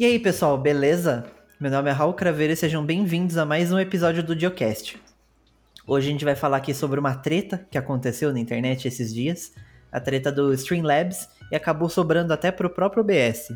E 0.00 0.06
aí, 0.06 0.16
pessoal, 0.16 0.56
beleza? 0.56 1.24
Meu 1.58 1.72
nome 1.72 1.90
é 1.90 1.92
Raul 1.92 2.14
Craveiro 2.14 2.52
e 2.52 2.56
sejam 2.56 2.86
bem-vindos 2.86 3.36
a 3.36 3.44
mais 3.44 3.72
um 3.72 3.80
episódio 3.80 4.22
do 4.22 4.36
Diocast. 4.36 4.96
Hoje 5.84 6.06
a 6.06 6.12
gente 6.12 6.24
vai 6.24 6.36
falar 6.36 6.58
aqui 6.58 6.72
sobre 6.72 7.00
uma 7.00 7.16
treta 7.16 7.66
que 7.68 7.76
aconteceu 7.76 8.32
na 8.32 8.38
internet 8.38 8.86
esses 8.86 9.12
dias, 9.12 9.52
a 9.90 9.98
treta 9.98 10.30
do 10.30 10.54
Streamlabs, 10.54 11.28
e 11.50 11.56
acabou 11.56 11.88
sobrando 11.88 12.32
até 12.32 12.52
pro 12.52 12.70
próprio 12.70 13.02
OBS. 13.02 13.48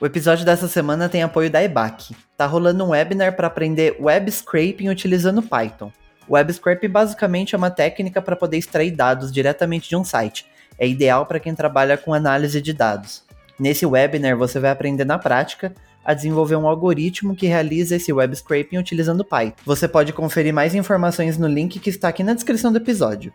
O 0.00 0.06
episódio 0.06 0.44
dessa 0.44 0.66
semana 0.66 1.08
tem 1.08 1.22
apoio 1.22 1.48
da 1.48 1.62
EBAC. 1.62 2.16
Tá 2.36 2.46
rolando 2.46 2.82
um 2.84 2.88
webinar 2.88 3.36
para 3.36 3.46
aprender 3.46 3.96
web 4.00 4.28
scraping 4.28 4.88
utilizando 4.88 5.40
Python. 5.40 5.92
Web 6.28 6.52
scraping 6.52 6.88
basicamente 6.88 7.54
é 7.54 7.58
uma 7.58 7.70
técnica 7.70 8.22
para 8.22 8.36
poder 8.36 8.58
extrair 8.58 8.90
dados 8.90 9.32
diretamente 9.32 9.88
de 9.88 9.96
um 9.96 10.04
site. 10.04 10.46
É 10.78 10.86
ideal 10.86 11.26
para 11.26 11.40
quem 11.40 11.54
trabalha 11.54 11.96
com 11.96 12.14
análise 12.14 12.60
de 12.60 12.72
dados. 12.72 13.24
Nesse 13.58 13.84
webinar 13.84 14.36
você 14.36 14.58
vai 14.58 14.70
aprender 14.70 15.04
na 15.04 15.18
prática 15.18 15.72
a 16.04 16.14
desenvolver 16.14 16.56
um 16.56 16.66
algoritmo 16.66 17.36
que 17.36 17.46
realiza 17.46 17.96
esse 17.96 18.12
web 18.12 18.34
scraping 18.34 18.78
utilizando 18.78 19.24
Python. 19.24 19.56
Você 19.64 19.86
pode 19.86 20.12
conferir 20.12 20.52
mais 20.52 20.74
informações 20.74 21.38
no 21.38 21.46
link 21.46 21.78
que 21.78 21.90
está 21.90 22.08
aqui 22.08 22.22
na 22.22 22.34
descrição 22.34 22.72
do 22.72 22.78
episódio. 22.78 23.32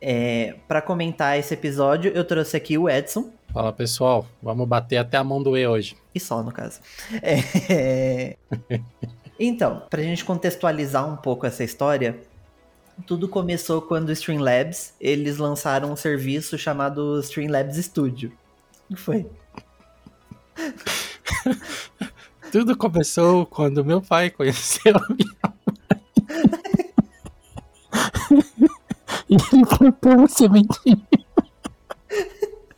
É, 0.00 0.56
para 0.66 0.82
comentar 0.82 1.38
esse 1.38 1.54
episódio, 1.54 2.12
eu 2.14 2.24
trouxe 2.24 2.56
aqui 2.56 2.76
o 2.76 2.88
Edson. 2.88 3.30
Fala 3.52 3.72
pessoal, 3.72 4.26
vamos 4.42 4.68
bater 4.68 4.98
até 4.98 5.16
a 5.16 5.24
mão 5.24 5.42
do 5.42 5.56
E 5.56 5.66
hoje. 5.66 5.96
E 6.14 6.20
só, 6.20 6.42
no 6.42 6.52
caso. 6.52 6.80
É... 7.22 8.36
então, 9.38 9.82
pra 9.90 10.02
gente 10.02 10.24
contextualizar 10.24 11.06
um 11.06 11.16
pouco 11.16 11.44
essa 11.46 11.62
história, 11.62 12.18
tudo 13.06 13.28
começou 13.28 13.82
quando 13.82 14.08
o 14.08 14.12
Streamlabs, 14.12 14.94
eles 15.00 15.36
lançaram 15.36 15.92
um 15.92 15.96
serviço 15.96 16.56
chamado 16.56 17.20
Streamlabs 17.20 17.76
Studio. 17.84 18.32
O 18.88 18.94
que 18.94 19.00
foi? 19.00 19.26
tudo 22.50 22.74
começou 22.76 23.44
quando 23.44 23.84
meu 23.84 24.00
pai 24.00 24.30
conheceu 24.30 24.96
a 24.96 25.06
minha 25.12 25.36
mãe. 25.42 25.52
e 29.28 29.36
ele 29.52 29.66
plantou 29.66 30.12
uma 30.12 30.28
sementinha. 30.28 31.06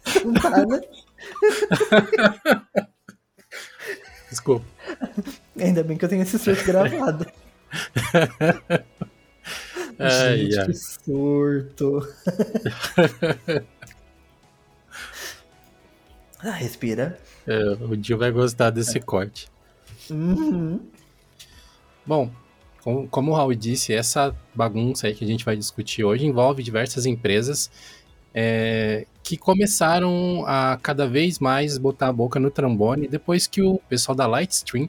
Desculpa. 4.28 4.77
Ainda 5.60 5.82
bem 5.82 5.96
que 5.96 6.04
eu 6.04 6.08
tenho 6.08 6.22
esse 6.22 6.38
surto 6.38 6.64
gravado. 6.64 7.26
Ai, 10.00 10.38
Gente, 10.38 10.58
ai. 10.58 10.66
que 10.66 10.74
surto. 10.74 12.00
ah, 16.40 16.50
respira. 16.52 17.18
É, 17.46 17.58
o 17.84 17.96
Dio 17.96 18.18
vai 18.18 18.30
gostar 18.30 18.70
desse 18.70 19.00
corte. 19.00 19.48
Uhum. 20.10 20.80
Bom, 22.06 22.30
com- 22.82 23.06
como 23.08 23.32
o 23.32 23.34
Raul 23.34 23.54
disse, 23.54 23.92
essa 23.92 24.34
bagunça 24.54 25.06
aí 25.06 25.14
que 25.14 25.24
a 25.24 25.28
gente 25.28 25.44
vai 25.44 25.56
discutir 25.56 26.04
hoje 26.04 26.26
envolve 26.26 26.62
diversas 26.62 27.06
empresas 27.06 27.70
é, 28.32 29.06
que 29.22 29.36
começaram 29.36 30.44
a 30.46 30.78
cada 30.80 31.06
vez 31.06 31.38
mais 31.38 31.76
botar 31.76 32.08
a 32.08 32.12
boca 32.12 32.38
no 32.38 32.50
trombone 32.50 33.08
depois 33.08 33.46
que 33.46 33.60
o 33.62 33.78
pessoal 33.88 34.14
da 34.14 34.26
Lightstream 34.26 34.88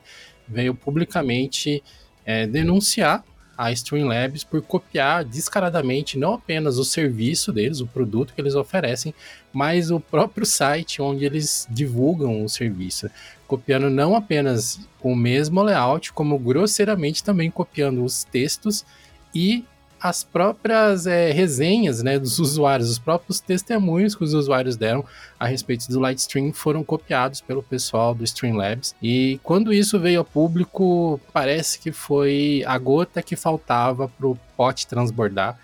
veio 0.49 0.73
publicamente 0.73 1.83
é, 2.25 2.47
denunciar 2.47 3.23
a 3.57 3.71
Streamlabs 3.73 4.45
por 4.45 4.61
copiar 4.61 5.25
descaradamente 5.25 6.17
não 6.17 6.35
apenas 6.35 6.77
o 6.77 6.85
serviço 6.85 7.51
deles, 7.51 7.81
o 7.81 7.87
produto 7.87 8.33
que 8.33 8.39
eles 8.39 8.55
oferecem, 8.55 9.13
mas 9.51 9.91
o 9.91 9.99
próprio 9.99 10.45
site 10.45 11.01
onde 11.01 11.25
eles 11.25 11.67
divulgam 11.69 12.43
o 12.43 12.47
serviço 12.47 13.09
copiando 13.49 13.89
não 13.89 14.15
apenas 14.15 14.79
o 15.01 15.15
mesmo 15.15 15.63
layout, 15.63 16.13
como 16.13 16.37
grosseiramente 16.37 17.23
também 17.23 17.49
copiando 17.49 18.05
os 18.05 18.23
textos 18.23 18.85
e 19.33 19.65
as 20.01 20.23
próprias 20.23 21.05
é, 21.05 21.31
resenhas 21.31 22.01
né, 22.01 22.17
dos 22.17 22.39
usuários, 22.39 22.89
os 22.89 22.99
próprios 22.99 23.39
testemunhos 23.39 24.15
que 24.15 24.23
os 24.23 24.33
usuários 24.33 24.77
deram 24.77 25.03
a 25.39 25.45
respeito 25.45 25.87
do 25.89 25.99
Lightstream 25.99 26.53
foram 26.53 26.83
copiados 26.83 27.41
pelo 27.41 27.61
pessoal 27.61 28.15
do 28.15 28.23
Streamlabs. 28.23 28.95
E 29.01 29.39
quando 29.43 29.73
isso 29.73 29.99
veio 29.99 30.19
ao 30.19 30.25
público, 30.25 31.19
parece 31.33 31.79
que 31.79 31.91
foi 31.91 32.63
a 32.65 32.77
gota 32.77 33.21
que 33.21 33.35
faltava 33.35 34.07
para 34.07 34.27
o 34.27 34.37
pote 34.55 34.87
transbordar. 34.87 35.59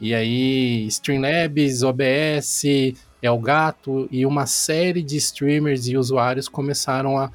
E 0.00 0.14
aí, 0.14 0.86
Streamlabs, 0.86 1.82
OBS, 1.82 2.62
Elgato 3.20 4.08
e 4.12 4.24
uma 4.24 4.46
série 4.46 5.02
de 5.02 5.16
streamers 5.16 5.88
e 5.88 5.96
usuários 5.96 6.48
começaram 6.48 7.18
a 7.18 7.30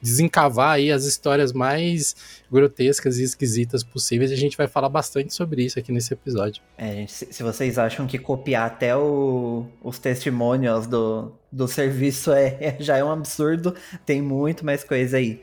desencavar 0.00 0.72
aí 0.76 0.90
as 0.92 1.04
histórias 1.04 1.52
mais 1.52 2.14
grotescas 2.50 3.18
e 3.18 3.24
esquisitas 3.24 3.82
possíveis. 3.82 4.30
E 4.30 4.34
a 4.34 4.36
gente 4.36 4.56
vai 4.56 4.66
falar 4.68 4.88
bastante 4.88 5.34
sobre 5.34 5.64
isso 5.64 5.78
aqui 5.78 5.90
nesse 5.92 6.12
episódio. 6.14 6.62
É, 6.76 6.92
gente, 6.92 7.12
se, 7.12 7.42
vocês 7.42 7.78
acham 7.78 8.06
que 8.06 8.18
copiar 8.18 8.66
até 8.66 8.96
o- 8.96 9.66
os 9.82 9.98
testemunhos 9.98 10.86
do, 10.86 11.32
do 11.50 11.66
serviço 11.66 12.32
é, 12.32 12.56
é- 12.60 12.76
já 12.82 12.96
é 12.96 13.04
um 13.04 13.10
absurdo, 13.10 13.74
tem 14.06 14.22
muito 14.22 14.64
mais 14.64 14.84
coisa 14.84 15.16
aí. 15.16 15.42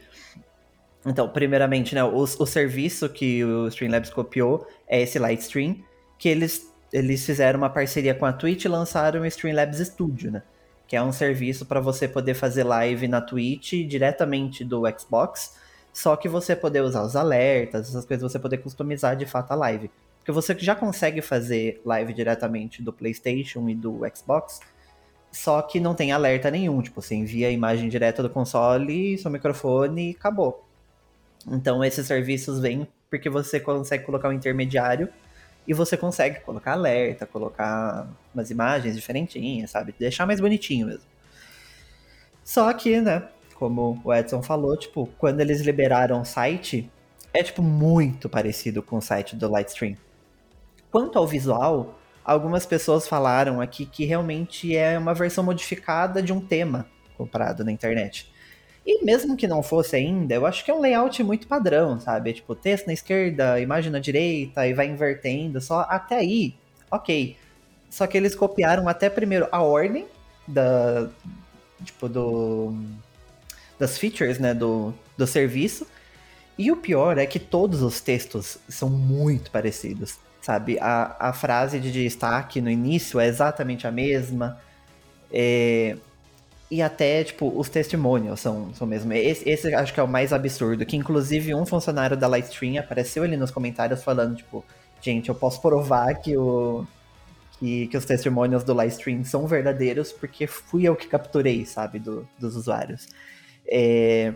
Então, 1.06 1.30
primeiramente, 1.30 1.94
né, 1.94 2.04
o, 2.04 2.16
o 2.24 2.46
serviço 2.46 3.08
que 3.10 3.44
o 3.44 3.68
Streamlabs 3.68 4.10
copiou 4.10 4.66
é 4.88 5.02
esse 5.02 5.20
Lightstream, 5.20 5.78
que 6.18 6.28
eles, 6.28 6.68
eles 6.92 7.24
fizeram 7.26 7.60
uma 7.60 7.70
parceria 7.70 8.16
com 8.16 8.26
a 8.26 8.34
Twitch 8.34 8.66
e 8.66 8.68
lançaram 8.68 9.22
o 9.22 9.26
Streamlabs 9.28 9.80
Studio, 9.88 10.32
né? 10.32 10.42
Que 10.88 10.96
é 10.96 11.01
um 11.01 11.12
serviço 11.12 11.66
para 11.66 11.79
você 11.79 12.07
poder 12.07 12.34
fazer 12.34 12.63
live 12.63 13.07
na 13.07 13.22
Twitch 13.22 13.73
diretamente 13.88 14.63
do 14.63 14.84
Xbox, 14.97 15.56
só 15.91 16.16
que 16.16 16.28
você 16.28 16.56
poder 16.56 16.81
usar 16.81 17.03
os 17.03 17.16
alertas, 17.16 17.90
essas 17.90 18.06
coisas, 18.06 18.31
você 18.31 18.38
poder 18.38 18.57
customizar 18.57 19.16
de 19.16 19.25
fato 19.25 19.51
a 19.51 19.56
live. 19.56 19.90
Porque 20.19 20.31
você 20.31 20.56
já 20.57 20.75
consegue 20.75 21.22
fazer 21.22 21.81
live 21.85 22.13
diretamente 22.13 22.81
do 22.81 22.91
PlayStation 22.91 23.68
e 23.69 23.75
do 23.75 24.01
Xbox, 24.13 24.59
só 25.31 25.62
que 25.62 25.79
não 25.79 25.94
tem 25.94 26.12
alerta 26.12 26.50
nenhum. 26.50 26.81
Tipo, 26.81 27.01
você 27.01 27.16
envia 27.16 27.47
a 27.47 27.51
imagem 27.51 27.90
direta 27.90 28.24
do 28.24 28.29
console, 28.29 29.18
seu 29.18 29.31
microfone 29.31 30.12
e 30.12 30.16
acabou. 30.16 30.66
Então 31.47 31.84
esses 31.84 32.07
serviços 32.07 32.59
vêm 32.59 32.88
porque 33.09 33.29
você 33.29 33.59
consegue 33.59 34.03
colocar 34.03 34.29
um 34.29 34.34
intermediário 34.34 35.09
e 35.68 35.74
você 35.74 35.98
consegue 35.98 36.40
colocar 36.42 36.74
alerta, 36.74 37.26
colocar 37.26 38.08
umas 38.34 38.52
imagens 38.52 38.96
diferentinhas, 38.96 39.72
sabe? 39.72 39.94
Deixar 39.98 40.26
mais 40.26 40.40
bonitinho 40.40 40.88
mesmo. 40.88 41.06
Só 42.44 42.72
que, 42.74 43.02
né, 43.02 43.28
como 43.56 44.00
o 44.04 44.14
Edson 44.14 44.44
falou, 44.44 44.78
tipo, 44.78 45.09
quando 45.18 45.40
eles 45.40 45.62
liberaram 45.62 46.22
o 46.22 46.25
site, 46.25 46.90
é 47.34 47.42
tipo 47.42 47.62
muito 47.62 48.30
parecido 48.30 48.84
com 48.84 48.98
o 48.98 49.02
site 49.02 49.36
do 49.36 49.50
Lightstream. 49.50 49.98
Quanto 50.92 51.18
ao 51.18 51.28
visual, 51.28 52.00
algumas 52.24 52.66
pessoas 52.66 53.08
falaram 53.08 53.59
aqui 53.59 53.86
que 53.86 54.06
realmente 54.06 54.75
é 54.75 54.98
uma 54.98 55.14
versão 55.14 55.44
modificada 55.44 56.22
de 56.22 56.31
um 56.31 56.40
tema 56.40 56.86
comprado 57.18 57.66
na 57.66 57.72
internet. 57.72 58.31
E 58.85 59.03
mesmo 59.03 59.35
que 59.35 59.47
não 59.47 59.63
fosse 59.63 59.96
ainda, 59.96 60.35
eu 60.35 60.46
acho 60.46 60.63
que 60.63 60.69
é 60.69 60.73
um 60.73 60.79
layout 60.79 61.23
muito 61.23 61.47
padrão, 61.47 62.00
sabe? 62.00 62.34
Tipo, 62.34 62.53
texto 62.53 62.85
na 62.85 62.94
esquerda, 62.94 63.59
imagem 63.59 63.91
na 63.91 64.00
direita, 64.00 64.68
e 64.68 64.73
vai 64.73 64.88
invertendo, 64.88 65.59
só 65.59 65.88
até 65.90 66.18
aí, 66.18 66.53
ok. 66.91 67.35
Só 67.90 68.06
que 68.06 68.18
eles 68.18 68.35
copiaram 68.35 68.88
até 68.88 69.09
primeiro 69.09 69.47
a 69.51 69.62
ordem 69.62 70.06
da. 70.47 71.09
Tipo, 71.84 72.07
do. 72.07 72.75
Das 73.79 73.97
features, 73.97 74.38
né? 74.38 74.53
Do, 74.53 74.94
do 75.18 75.25
serviço. 75.25 75.88
E 76.57 76.72
o 76.72 76.78
pior 76.78 77.18
é 77.18 77.25
que 77.25 77.40
todos 77.40 77.81
os 77.81 78.00
textos 78.00 78.57
são 78.69 78.90
muito 78.90 79.51
parecidos, 79.51 80.18
sabe? 80.41 80.78
A, 80.79 81.16
a 81.19 81.34
frase 81.34 81.79
de 81.79 81.91
destaque 81.91 82.62
no 82.62 82.69
início 82.69 83.19
é 83.19 83.27
exatamente 83.27 83.88
a 83.88 83.92
mesma. 83.92 84.60
É, 85.31 85.98
e 86.69 86.81
até, 86.81 87.23
tipo, 87.23 87.51
os 87.57 87.69
testimonials 87.69 88.39
são, 88.39 88.73
são 88.73 88.88
mesmo. 88.88 89.13
Esse, 89.13 89.47
esse 89.47 89.73
acho 89.73 89.94
que 89.94 90.00
é 90.00 90.03
o 90.03 90.07
mais 90.07 90.33
absurdo. 90.33 90.85
Que 90.85 90.97
inclusive 90.97 91.53
um 91.53 91.65
funcionário 91.65 92.17
da 92.17 92.27
Lightstream 92.27 92.79
apareceu 92.79 93.23
ali 93.23 93.38
nos 93.38 93.51
comentários 93.51 94.03
falando, 94.03 94.35
tipo, 94.35 94.65
gente, 95.01 95.29
eu 95.29 95.35
posso 95.35 95.62
provar 95.62 96.15
que 96.15 96.38
o. 96.38 96.85
Que, 97.59 97.88
que 97.88 97.97
os 97.97 98.06
testimonials 98.06 98.65
do 98.65 98.73
Lightstream 98.73 99.23
são 99.23 99.47
verdadeiros 99.47 100.12
porque 100.12 100.45
fui 100.45 100.83
eu 100.83 100.95
que 100.95 101.07
capturei, 101.07 101.65
sabe, 101.65 102.00
do, 102.00 102.27
dos 102.38 102.56
usuários. 102.56 103.07
É, 103.67 104.33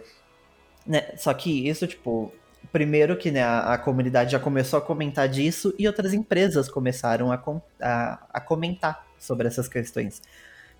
né, 0.85 1.11
só 1.17 1.33
que 1.33 1.67
isso, 1.67 1.85
tipo, 1.87 2.31
primeiro 2.71 3.17
que 3.17 3.31
né, 3.31 3.43
a, 3.43 3.73
a 3.73 3.77
comunidade 3.77 4.31
já 4.31 4.39
começou 4.39 4.79
a 4.79 4.81
comentar 4.81 5.27
disso 5.27 5.73
e 5.77 5.87
outras 5.87 6.13
empresas 6.13 6.69
começaram 6.69 7.31
a, 7.31 7.37
com- 7.37 7.61
a, 7.81 8.19
a 8.33 8.41
comentar 8.41 9.05
sobre 9.19 9.47
essas 9.47 9.67
questões. 9.67 10.21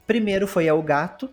Primeiro 0.07 0.47
foi 0.47 0.69
o 0.71 0.81
Gato, 0.81 1.29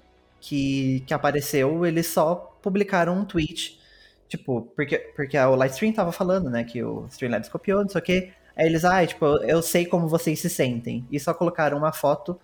que, 0.47 1.01
que 1.01 1.13
apareceu, 1.13 1.85
eles 1.85 2.07
só 2.07 2.37
publicaram 2.63 3.19
um 3.19 3.25
tweet, 3.25 3.81
tipo, 4.29 4.63
porque, 4.77 4.97
porque 5.17 5.37
o 5.37 5.57
Lightstream 5.57 5.93
tava 5.93 6.13
falando, 6.13 6.49
né, 6.49 6.63
que 6.63 6.85
o 6.85 7.05
Streamlabs 7.09 7.49
copiou, 7.49 7.83
não 7.83 7.89
sei 7.89 8.01
o 8.01 8.05
quê. 8.05 8.33
Aí 8.57 8.67
eles, 8.67 8.85
ah, 8.85 9.05
tipo, 9.05 9.27
eu 9.43 9.61
sei 9.61 9.85
como 9.87 10.07
vocês 10.07 10.39
se 10.39 10.49
sentem. 10.49 11.05
E 11.11 11.19
só 11.19 11.35
colocaram 11.35 11.77
uma 11.77 11.93
foto 11.93 12.39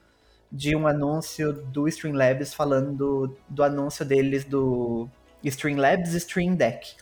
de 0.50 0.74
um 0.74 0.88
anúncio 0.88 1.52
do 1.52 1.86
Streamlabs 1.86 2.52
falando 2.52 3.36
do, 3.48 3.62
anúncio 3.62 4.04
deles 4.04 4.44
do 4.44 5.08
Streamlabs 5.44 6.12
Stream 6.14 6.56
Deck. 6.56 6.96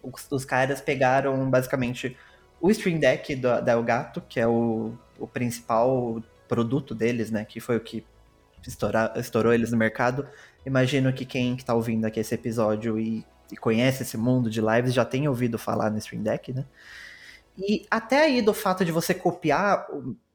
Os, 0.00 0.30
os 0.30 0.44
caras 0.44 0.80
pegaram 0.80 1.50
basicamente 1.50 2.16
o 2.60 2.70
Stream 2.70 3.00
Deck 3.00 3.34
do, 3.34 3.60
da 3.60 3.72
Elgato, 3.72 4.20
que 4.28 4.38
é 4.38 4.46
o, 4.46 4.92
o 5.18 5.26
principal 5.26 6.22
produto 6.46 6.94
deles, 6.94 7.32
né? 7.32 7.44
Que 7.44 7.58
foi 7.58 7.76
o 7.76 7.80
que 7.80 8.06
estourar, 8.66 9.12
estourou 9.16 9.52
eles 9.52 9.70
no 9.70 9.76
mercado. 9.76 10.26
Imagino 10.64 11.12
que 11.12 11.24
quem 11.24 11.54
está 11.54 11.74
ouvindo 11.74 12.04
aqui 12.04 12.20
esse 12.20 12.34
episódio 12.34 12.98
e, 12.98 13.24
e, 13.50 13.56
conhece 13.56 14.02
esse 14.02 14.16
mundo 14.16 14.50
de 14.50 14.60
lives 14.60 14.92
já 14.92 15.04
tenha 15.04 15.30
ouvido 15.30 15.58
falar 15.58 15.90
no 15.90 15.98
Stream 15.98 16.22
Deck, 16.22 16.52
né? 16.52 16.64
E 17.56 17.86
até 17.90 18.22
aí 18.22 18.42
do 18.42 18.54
fato 18.54 18.84
de 18.84 18.92
você 18.92 19.14
copiar, 19.14 19.86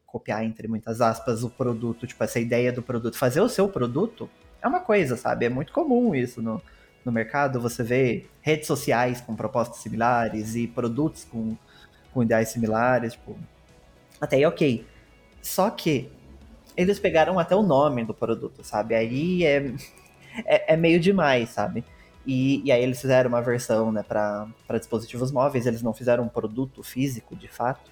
copiar 0.06 0.44
entre 0.44 0.68
muitas 0.68 1.02
aspas, 1.02 1.44
o 1.44 1.50
produto, 1.50 2.06
tipo, 2.06 2.24
essa 2.24 2.40
ideia 2.40 2.72
do 2.72 2.82
produto, 2.82 3.18
fazer 3.18 3.42
o 3.42 3.50
seu 3.50 3.68
produto, 3.70 4.30
é 4.62 4.68
uma 4.68 4.80
coisa, 4.80 5.16
sabe? 5.16 5.46
É 5.46 5.50
muito 5.50 5.72
comum 5.74 6.14
isso 6.14 6.42
no, 6.42 6.62
no 7.04 7.12
mercado. 7.12 7.60
Você 7.62 7.84
vê 7.84 8.26
redes 8.42 8.68
sociais 8.68 9.22
com 9.22 9.36
propostas 9.36 9.80
similares 9.80 10.56
e 10.56 10.68
produtos 10.68 11.26
com, 11.26 11.58
com 12.14 12.24
ideais 12.24 12.50
similares, 12.50 13.14
tipo, 13.14 13.38
até 14.20 14.38
aí 14.38 14.46
ok. 14.46 14.86
Só 15.42 15.70
que 15.70 16.10
eles 16.76 17.00
pegaram 17.00 17.40
até 17.40 17.56
o 17.56 17.62
nome 17.62 18.04
do 18.04 18.14
produto, 18.14 18.64
sabe? 18.64 18.96
Aí 18.96 19.46
é, 19.46 19.74
é, 20.46 20.74
é 20.74 20.78
meio 20.78 21.00
demais, 21.00 21.50
sabe? 21.50 21.84
E, 22.26 22.62
e, 22.66 22.72
aí 22.72 22.82
eles 22.82 23.02
fizeram 23.02 23.30
uma 23.30 23.42
versão 23.42 23.92
né, 23.92 24.02
para 24.02 24.48
dispositivos 24.78 25.32
móveis, 25.32 25.66
eles 25.66 25.82
não 25.82 25.94
fizeram 25.94 26.24
um 26.24 26.30
produto 26.30 26.82
físico, 26.82 27.36
de 27.36 27.50
fato. 27.50 27.92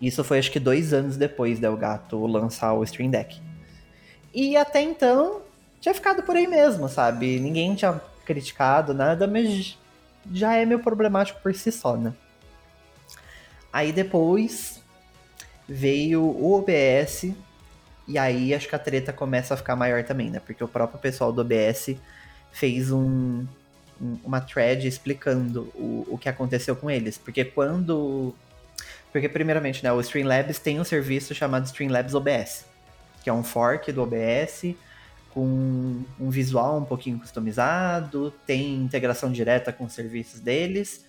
Isso 0.00 0.24
foi 0.24 0.38
acho 0.38 0.50
que 0.50 0.58
dois 0.58 0.92
anos 0.92 1.16
depois 1.16 1.60
da 1.60 1.68
Elgato 1.68 2.26
lançar 2.26 2.72
o 2.72 2.82
Stream 2.82 3.10
Deck. 3.10 3.40
E 4.34 4.56
até 4.56 4.82
então 4.82 5.42
tinha 5.80 5.94
ficado 5.94 6.22
por 6.24 6.34
aí 6.34 6.46
mesmo, 6.46 6.88
sabe? 6.88 7.38
Ninguém 7.38 7.74
tinha 7.74 8.00
criticado 8.24 8.92
nada, 8.92 9.26
mas 9.28 9.78
já 10.32 10.54
é 10.54 10.64
meio 10.64 10.80
problemático 10.80 11.40
por 11.40 11.54
si 11.54 11.70
só, 11.70 11.96
né? 11.96 12.12
Aí 13.72 13.92
depois 13.92 14.82
veio 15.68 16.22
o 16.22 16.54
OBS, 16.54 17.32
e 18.06 18.18
aí 18.18 18.54
acho 18.54 18.68
que 18.68 18.74
a 18.74 18.78
treta 18.78 19.12
começa 19.12 19.54
a 19.54 19.56
ficar 19.56 19.76
maior 19.76 20.04
também, 20.04 20.30
né? 20.30 20.40
Porque 20.40 20.62
o 20.62 20.68
próprio 20.68 21.00
pessoal 21.00 21.32
do 21.32 21.40
OBS 21.40 21.96
fez 22.52 22.90
um, 22.90 23.46
um, 24.00 24.18
uma 24.24 24.40
thread 24.40 24.86
explicando 24.86 25.62
o, 25.74 26.06
o 26.08 26.18
que 26.18 26.28
aconteceu 26.28 26.76
com 26.76 26.90
eles. 26.90 27.16
Porque 27.16 27.44
quando. 27.44 28.34
Porque, 29.12 29.28
primeiramente, 29.28 29.82
né, 29.84 29.92
o 29.92 30.00
Streamlabs 30.00 30.58
tem 30.58 30.80
um 30.80 30.84
serviço 30.84 31.34
chamado 31.34 31.64
Streamlabs 31.66 32.14
OBS, 32.14 32.64
que 33.22 33.30
é 33.30 33.32
um 33.32 33.44
fork 33.44 33.92
do 33.92 34.02
OBS 34.02 34.74
com 35.32 36.02
um 36.18 36.30
visual 36.30 36.78
um 36.78 36.84
pouquinho 36.84 37.18
customizado, 37.18 38.32
tem 38.46 38.76
integração 38.76 39.32
direta 39.32 39.72
com 39.72 39.84
os 39.84 39.92
serviços 39.92 40.38
deles, 40.38 41.04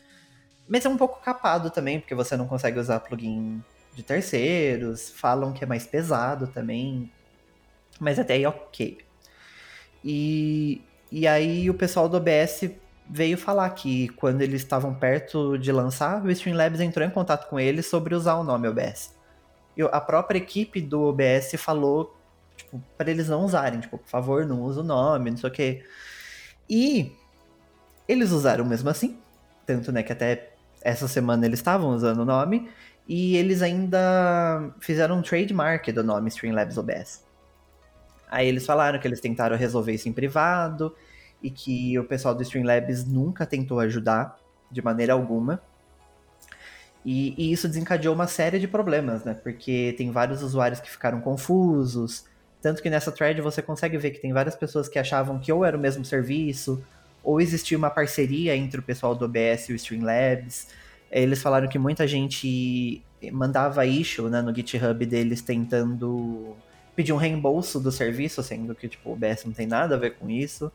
mas 0.68 0.84
é 0.84 0.90
um 0.90 0.98
pouco 0.98 1.22
capado 1.22 1.70
também, 1.70 2.00
porque 2.00 2.16
você 2.16 2.36
não 2.36 2.48
consegue 2.48 2.80
usar 2.80 3.00
plugin 3.02 3.62
de 3.96 4.04
terceiros, 4.04 5.10
falam 5.10 5.54
que 5.54 5.64
é 5.64 5.68
mais 5.68 5.88
pesado 5.88 6.48
também, 6.48 7.10
mas 8.00 8.20
até 8.20 8.34
aí 8.34 8.46
ok. 8.46 8.98
E, 10.04 10.82
e 11.12 11.26
aí 11.26 11.70
o 11.70 11.74
pessoal 11.74 12.10
do 12.10 12.18
OBS 12.18 12.70
veio 13.10 13.38
falar 13.38 13.70
que 13.70 14.10
quando 14.10 14.42
eles 14.42 14.62
estavam 14.62 14.94
perto 14.94 15.58
de 15.58 15.72
lançar, 15.72 16.24
o 16.24 16.30
Streamlabs 16.30 16.82
entrou 16.82 17.08
em 17.08 17.10
contato 17.10 17.50
com 17.50 17.60
eles 17.60 17.86
sobre 17.86 18.14
usar 18.14 18.36
o 18.36 18.44
nome 18.44 18.68
OBS. 18.68 19.16
A 19.92 20.02
própria 20.02 20.38
equipe 20.38 20.82
do 20.82 21.04
OBS 21.04 21.54
falou, 21.58 22.16
tipo, 22.56 22.82
para 22.98 23.10
eles 23.10 23.30
não 23.30 23.44
usarem, 23.46 23.80
tipo, 23.80 23.98
por 23.98 24.08
favor, 24.08 24.46
não 24.46 24.62
use 24.62 24.80
o 24.80 24.84
nome, 24.84 25.32
não 25.32 25.38
sei 25.38 25.50
o 25.50 25.54
quê. 25.54 25.86
E 26.70 27.14
eles 28.08 28.32
usaram 28.32 28.66
mesmo 28.66 28.90
assim, 28.90 29.18
tanto, 29.66 29.92
né, 29.92 30.04
que 30.04 30.12
até 30.12 30.52
essa 30.82 31.08
semana 31.08 31.46
eles 31.46 31.60
estavam 31.60 31.90
usando 31.90 32.20
o 32.20 32.26
nome, 32.26 32.70
e 33.08 33.38
eles 33.38 33.62
ainda 33.62 34.74
fizeram 34.80 35.20
um 35.20 35.22
trademark 35.22 35.88
do 35.92 36.04
nome 36.04 36.30
Streamlabs 36.30 36.78
OBS. 36.78 37.24
Aí 38.30 38.48
eles 38.48 38.66
falaram 38.66 39.00
que 39.00 39.08
eles 39.08 39.22
tentaram 39.22 39.56
resolver 39.56 39.94
isso 39.94 40.10
em 40.10 40.14
privado 40.14 40.96
e 41.42 41.52
que 41.52 41.98
o 42.00 42.04
pessoal 42.04 42.34
do 42.34 42.42
Streamlabs 42.42 43.06
nunca 43.06 43.46
tentou 43.46 43.80
ajudar 43.80 44.38
de 44.72 44.82
maneira 44.82 45.14
alguma. 45.14 45.62
E, 47.06 47.36
e, 47.38 47.52
isso 47.52 47.68
desencadeou 47.68 48.16
uma 48.16 48.26
série 48.26 48.58
de 48.58 48.68
problemas, 48.68 49.24
né? 49.24 49.36
Porque 49.36 49.94
tem 49.96 50.12
vários 50.12 50.42
usuários 50.42 50.80
que 50.80 50.90
ficaram 50.90 51.22
confusos. 51.22 52.26
Tanto 52.60 52.82
que 52.82 52.90
nessa 52.90 53.12
thread 53.12 53.40
você 53.42 53.62
consegue 53.62 53.96
ver 53.96 54.10
que 54.10 54.20
tem 54.20 54.34
várias 54.34 54.56
pessoas 54.56 54.90
que 54.90 54.98
achavam 54.98 55.38
que 55.38 55.54
ou 55.54 55.64
era 55.64 55.78
o 55.78 55.80
mesmo 55.80 56.04
serviço, 56.04 56.84
ou 57.24 57.40
existia 57.40 57.78
uma 57.78 57.92
parceria 57.92 58.56
entre 58.56 58.80
o 58.80 58.84
pessoal 58.84 59.14
do 59.14 59.26
OBS 59.26 59.70
e 59.70 59.74
o 59.74 59.76
Streamlabs 59.76 60.68
eles 61.12 61.42
falaram 61.42 61.68
que 61.68 61.80
muita 61.80 62.08
gente 62.08 63.02
mandava 63.32 63.86
issue 63.86 64.30
né, 64.30 64.42
no 64.42 64.54
GitHub 64.54 65.06
deles 65.06 65.42
tentando 65.42 66.56
pedir 66.96 67.14
um 67.14 67.18
reembolso 67.18 67.80
do 67.80 67.92
serviço, 67.92 68.42
sendo 68.42 68.74
que 68.74 68.88
tipo, 68.88 69.10
o 69.10 69.14
OBS 69.14 69.46
não 69.46 69.54
tem 69.54 69.68
nada 69.68 69.96
a 69.96 69.98
ver 69.98 70.16
com 70.16 70.30
isso. 70.30 70.72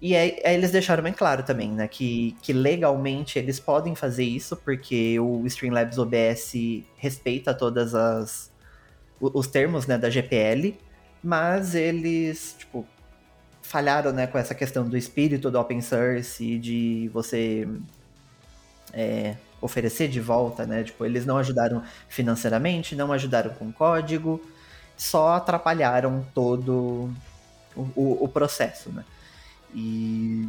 E 0.00 0.16
aí, 0.16 0.40
aí, 0.44 0.54
eles 0.54 0.70
deixaram 0.70 1.02
bem 1.02 1.12
claro 1.12 1.42
também, 1.42 1.70
né, 1.70 1.86
que, 1.86 2.34
que 2.40 2.54
legalmente 2.54 3.38
eles 3.38 3.60
podem 3.60 3.94
fazer 3.94 4.24
isso, 4.24 4.56
porque 4.56 5.20
o 5.20 5.46
Streamlabs 5.46 5.98
OBS 5.98 6.54
respeita 6.96 7.52
todas 7.52 7.94
as 7.94 8.50
os 9.20 9.46
termos, 9.46 9.86
né, 9.86 9.98
da 9.98 10.08
GPL, 10.08 10.78
mas 11.22 11.74
eles, 11.74 12.56
tipo, 12.58 12.86
falharam, 13.60 14.12
né, 14.12 14.26
com 14.26 14.38
essa 14.38 14.54
questão 14.54 14.88
do 14.88 14.96
espírito 14.96 15.50
do 15.50 15.60
open 15.60 15.82
source, 15.82 16.58
de 16.58 17.10
você 17.12 17.68
é, 18.92 19.36
oferecer 19.60 20.08
de 20.08 20.20
volta, 20.20 20.66
né? 20.66 20.82
Tipo, 20.82 21.04
eles 21.04 21.26
não 21.26 21.36
ajudaram 21.36 21.82
financeiramente, 22.08 22.96
não 22.96 23.12
ajudaram 23.12 23.50
com 23.50 23.72
código, 23.72 24.40
só 24.96 25.34
atrapalharam 25.34 26.26
todo 26.34 27.10
o, 27.76 27.82
o, 27.94 28.24
o 28.24 28.28
processo, 28.28 28.90
né? 28.90 29.04
E 29.74 30.48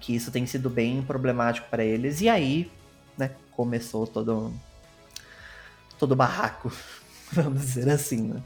que 0.00 0.14
isso 0.14 0.30
tem 0.30 0.46
sido 0.46 0.70
bem 0.70 1.02
problemático 1.02 1.68
para 1.70 1.84
eles. 1.84 2.20
E 2.20 2.28
aí, 2.28 2.70
né, 3.16 3.30
começou 3.52 4.06
todo 4.06 4.52
todo 5.98 6.16
barraco, 6.16 6.72
vamos 7.30 7.60
dizer 7.60 7.90
assim, 7.90 8.22
né? 8.22 8.42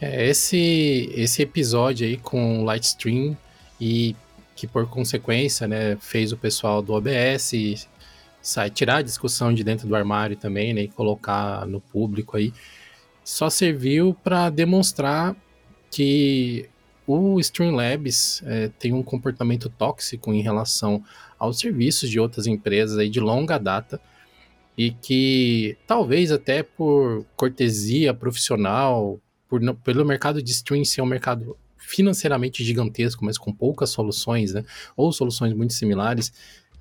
É, 0.00 0.28
esse 0.28 1.12
esse 1.14 1.42
episódio 1.42 2.06
aí 2.06 2.16
com 2.16 2.64
Lightstream 2.64 3.36
e 3.80 4.14
que 4.58 4.66
por 4.66 4.88
consequência, 4.88 5.68
né, 5.68 5.96
fez 6.00 6.32
o 6.32 6.36
pessoal 6.36 6.82
do 6.82 6.92
OBS 6.92 7.86
sai, 8.42 8.68
tirar 8.70 8.96
a 8.96 9.02
discussão 9.02 9.54
de 9.54 9.62
dentro 9.62 9.86
do 9.86 9.94
armário 9.94 10.36
também, 10.36 10.74
né, 10.74 10.82
e 10.82 10.88
colocar 10.88 11.64
no 11.64 11.80
público 11.80 12.36
aí, 12.36 12.52
só 13.22 13.48
serviu 13.48 14.16
para 14.24 14.50
demonstrar 14.50 15.36
que 15.92 16.68
o 17.06 17.38
Streamlabs 17.38 18.42
é, 18.44 18.68
tem 18.80 18.92
um 18.92 19.02
comportamento 19.02 19.68
tóxico 19.68 20.32
em 20.32 20.42
relação 20.42 21.04
aos 21.38 21.60
serviços 21.60 22.10
de 22.10 22.18
outras 22.18 22.48
empresas 22.48 22.98
aí 22.98 23.08
de 23.08 23.20
longa 23.20 23.58
data 23.58 24.00
e 24.76 24.90
que 24.90 25.76
talvez 25.86 26.32
até 26.32 26.64
por 26.64 27.24
cortesia 27.36 28.12
profissional, 28.12 29.20
por, 29.48 29.60
pelo 29.84 30.04
mercado 30.04 30.42
de 30.42 30.50
stream 30.50 30.84
ser 30.84 31.00
um 31.00 31.06
mercado 31.06 31.56
financeiramente 31.78 32.64
gigantesco, 32.64 33.24
mas 33.24 33.38
com 33.38 33.52
poucas 33.52 33.90
soluções, 33.90 34.52
né? 34.52 34.64
Ou 34.96 35.12
soluções 35.12 35.54
muito 35.54 35.72
similares. 35.72 36.32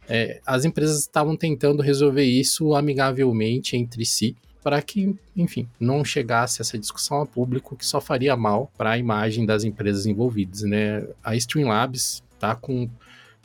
É, 0.10 0.42
as 0.46 0.66
empresas 0.66 1.00
estavam 1.00 1.36
tentando 1.36 1.82
resolver 1.82 2.24
isso 2.24 2.76
amigavelmente 2.76 3.76
entre 3.76 4.06
si, 4.06 4.36
para 4.64 4.82
que, 4.82 5.16
enfim, 5.36 5.68
não 5.80 6.04
chegasse 6.04 6.62
essa 6.62 6.78
discussão 6.78 7.22
a 7.22 7.26
público 7.26 7.76
que 7.76 7.86
só 7.86 8.02
faria 8.02 8.36
mal 8.36 8.72
para 8.78 8.92
a 8.92 8.98
imagem 8.98 9.46
das 9.46 9.64
empresas 9.64 10.06
envolvidas, 10.06 10.62
né? 10.64 11.08
A 11.24 11.36
Streamlabs 11.36 12.24
está 12.34 12.56
com 12.56 12.90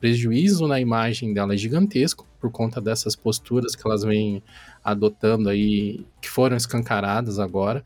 prejuízo 0.01 0.67
na 0.67 0.81
imagem 0.81 1.33
dela 1.33 1.57
gigantesco 1.57 2.27
por 2.41 2.51
conta 2.51 2.81
dessas 2.81 3.15
posturas 3.15 3.77
que 3.77 3.87
elas 3.87 4.03
vêm 4.03 4.43
adotando 4.83 5.49
aí, 5.49 6.05
que 6.21 6.29
foram 6.29 6.57
escancaradas 6.57 7.39
agora. 7.39 7.85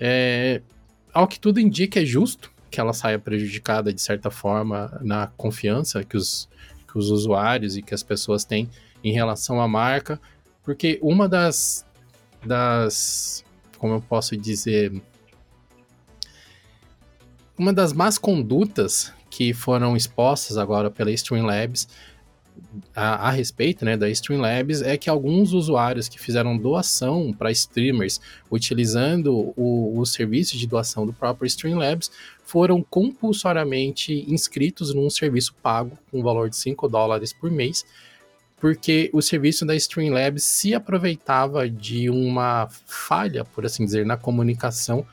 É, 0.00 0.62
ao 1.12 1.28
que 1.28 1.38
tudo 1.38 1.60
indica 1.60 2.00
é 2.00 2.04
justo, 2.06 2.50
que 2.70 2.80
ela 2.80 2.92
saia 2.92 3.18
prejudicada 3.18 3.92
de 3.92 4.00
certa 4.00 4.30
forma 4.30 4.98
na 5.02 5.28
confiança 5.36 6.04
que 6.04 6.16
os, 6.16 6.48
que 6.90 6.98
os 6.98 7.10
usuários 7.10 7.76
e 7.76 7.82
que 7.82 7.94
as 7.94 8.02
pessoas 8.02 8.44
têm 8.44 8.68
em 9.02 9.12
relação 9.12 9.60
à 9.60 9.68
marca, 9.68 10.20
porque 10.62 10.98
uma 11.00 11.28
das, 11.28 11.86
das 12.44 13.44
como 13.78 13.94
eu 13.94 14.00
posso 14.00 14.36
dizer, 14.36 14.92
uma 17.58 17.72
das 17.72 17.92
más 17.92 18.18
condutas 18.18 19.12
que 19.30 19.52
foram 19.52 19.96
expostas 19.96 20.56
agora 20.56 20.90
pela 20.90 21.10
Streamlabs 21.10 21.88
a, 22.94 23.28
a, 23.28 23.30
respeito 23.30 23.84
né, 23.84 23.96
da 23.96 24.08
Streamlabs 24.08 24.82
é 24.82 24.96
que 24.96 25.10
alguns 25.10 25.52
usuários 25.52 26.08
que 26.08 26.18
fizeram 26.18 26.56
doação 26.56 27.32
para 27.32 27.50
streamers 27.50 28.20
utilizando 28.50 29.52
o, 29.56 29.98
o 29.98 30.06
serviço 30.06 30.56
de 30.56 30.66
doação 30.66 31.06
do 31.06 31.12
próprio 31.12 31.46
Streamlabs 31.46 32.10
foram 32.46 32.80
compulsoriamente 32.80 34.24
inscritos 34.28 34.94
num 34.94 35.10
serviço 35.10 35.52
pago 35.60 35.98
com 36.10 36.22
valor 36.22 36.48
de 36.48 36.56
5 36.56 36.88
dólares 36.88 37.32
por 37.32 37.50
mês, 37.50 37.84
porque 38.58 39.10
o 39.12 39.20
serviço 39.20 39.66
da 39.66 39.74
Streamlabs 39.74 40.44
se 40.44 40.72
aproveitava 40.72 41.68
de 41.68 42.08
uma 42.08 42.68
falha, 42.86 43.44
por 43.44 43.66
assim 43.66 43.84
dizer, 43.84 44.06
na 44.06 44.16
comunicação 44.16 45.04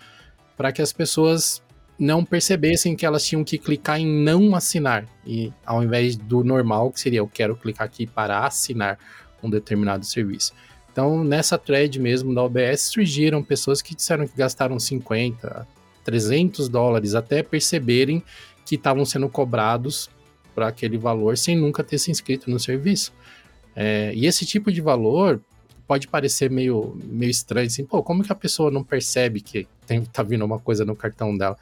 para 0.56 0.72
que 0.72 0.82
as 0.82 0.94
pessoas 0.94 1.62
não 1.98 2.24
percebessem 2.24 2.96
que 2.96 3.06
elas 3.06 3.26
tinham 3.26 3.44
que 3.44 3.58
clicar 3.58 4.00
em 4.00 4.06
não 4.06 4.56
assinar, 4.56 5.06
e 5.26 5.52
ao 5.66 5.84
invés 5.84 6.16
do 6.16 6.44
normal, 6.44 6.92
que 6.92 7.00
seria 7.00 7.20
eu 7.20 7.28
quero 7.28 7.56
clicar 7.56 7.86
aqui 7.86 8.06
para 8.06 8.46
assinar 8.46 9.00
um 9.42 9.50
determinado 9.50 10.06
serviço. 10.06 10.54
Então, 10.92 11.24
nessa 11.24 11.58
thread 11.58 12.00
mesmo 12.00 12.34
da 12.36 12.44
OBS, 12.44 12.82
surgiram 12.82 13.42
pessoas 13.42 13.82
que 13.82 13.96
disseram 13.96 14.28
que 14.28 14.38
gastaram 14.38 14.80
50, 14.80 15.68
300 16.04 16.70
dólares 16.70 17.16
até 17.16 17.42
perceberem 17.44 18.24
que 18.66 18.76
estavam 18.76 19.06
sendo 19.06 19.30
cobrados 19.30 20.10
para 20.54 20.68
aquele 20.68 20.98
valor 20.98 21.38
sem 21.38 21.56
nunca 21.56 21.84
ter 21.84 21.98
se 21.98 22.12
inscrito 22.12 22.50
no 22.50 22.60
serviço. 22.60 23.14
É, 23.76 24.14
e 24.14 24.26
esse 24.26 24.46
tipo 24.46 24.72
de 24.72 24.82
valor 24.82 25.42
pode 25.88 26.08
parecer 26.08 26.50
meio, 26.50 26.98
meio 27.04 27.30
estranho, 27.30 27.68
assim, 27.68 27.86
pô, 27.86 28.02
como 28.02 28.24
que 28.24 28.32
a 28.32 28.36
pessoa 28.36 28.72
não 28.72 28.84
percebe 28.84 29.42
que 29.42 29.68
tem, 29.86 30.04
tá 30.06 30.24
vindo 30.24 30.46
uma 30.46 30.60
coisa 30.60 30.86
no 30.86 30.96
cartão 30.96 31.36
dela? 31.38 31.58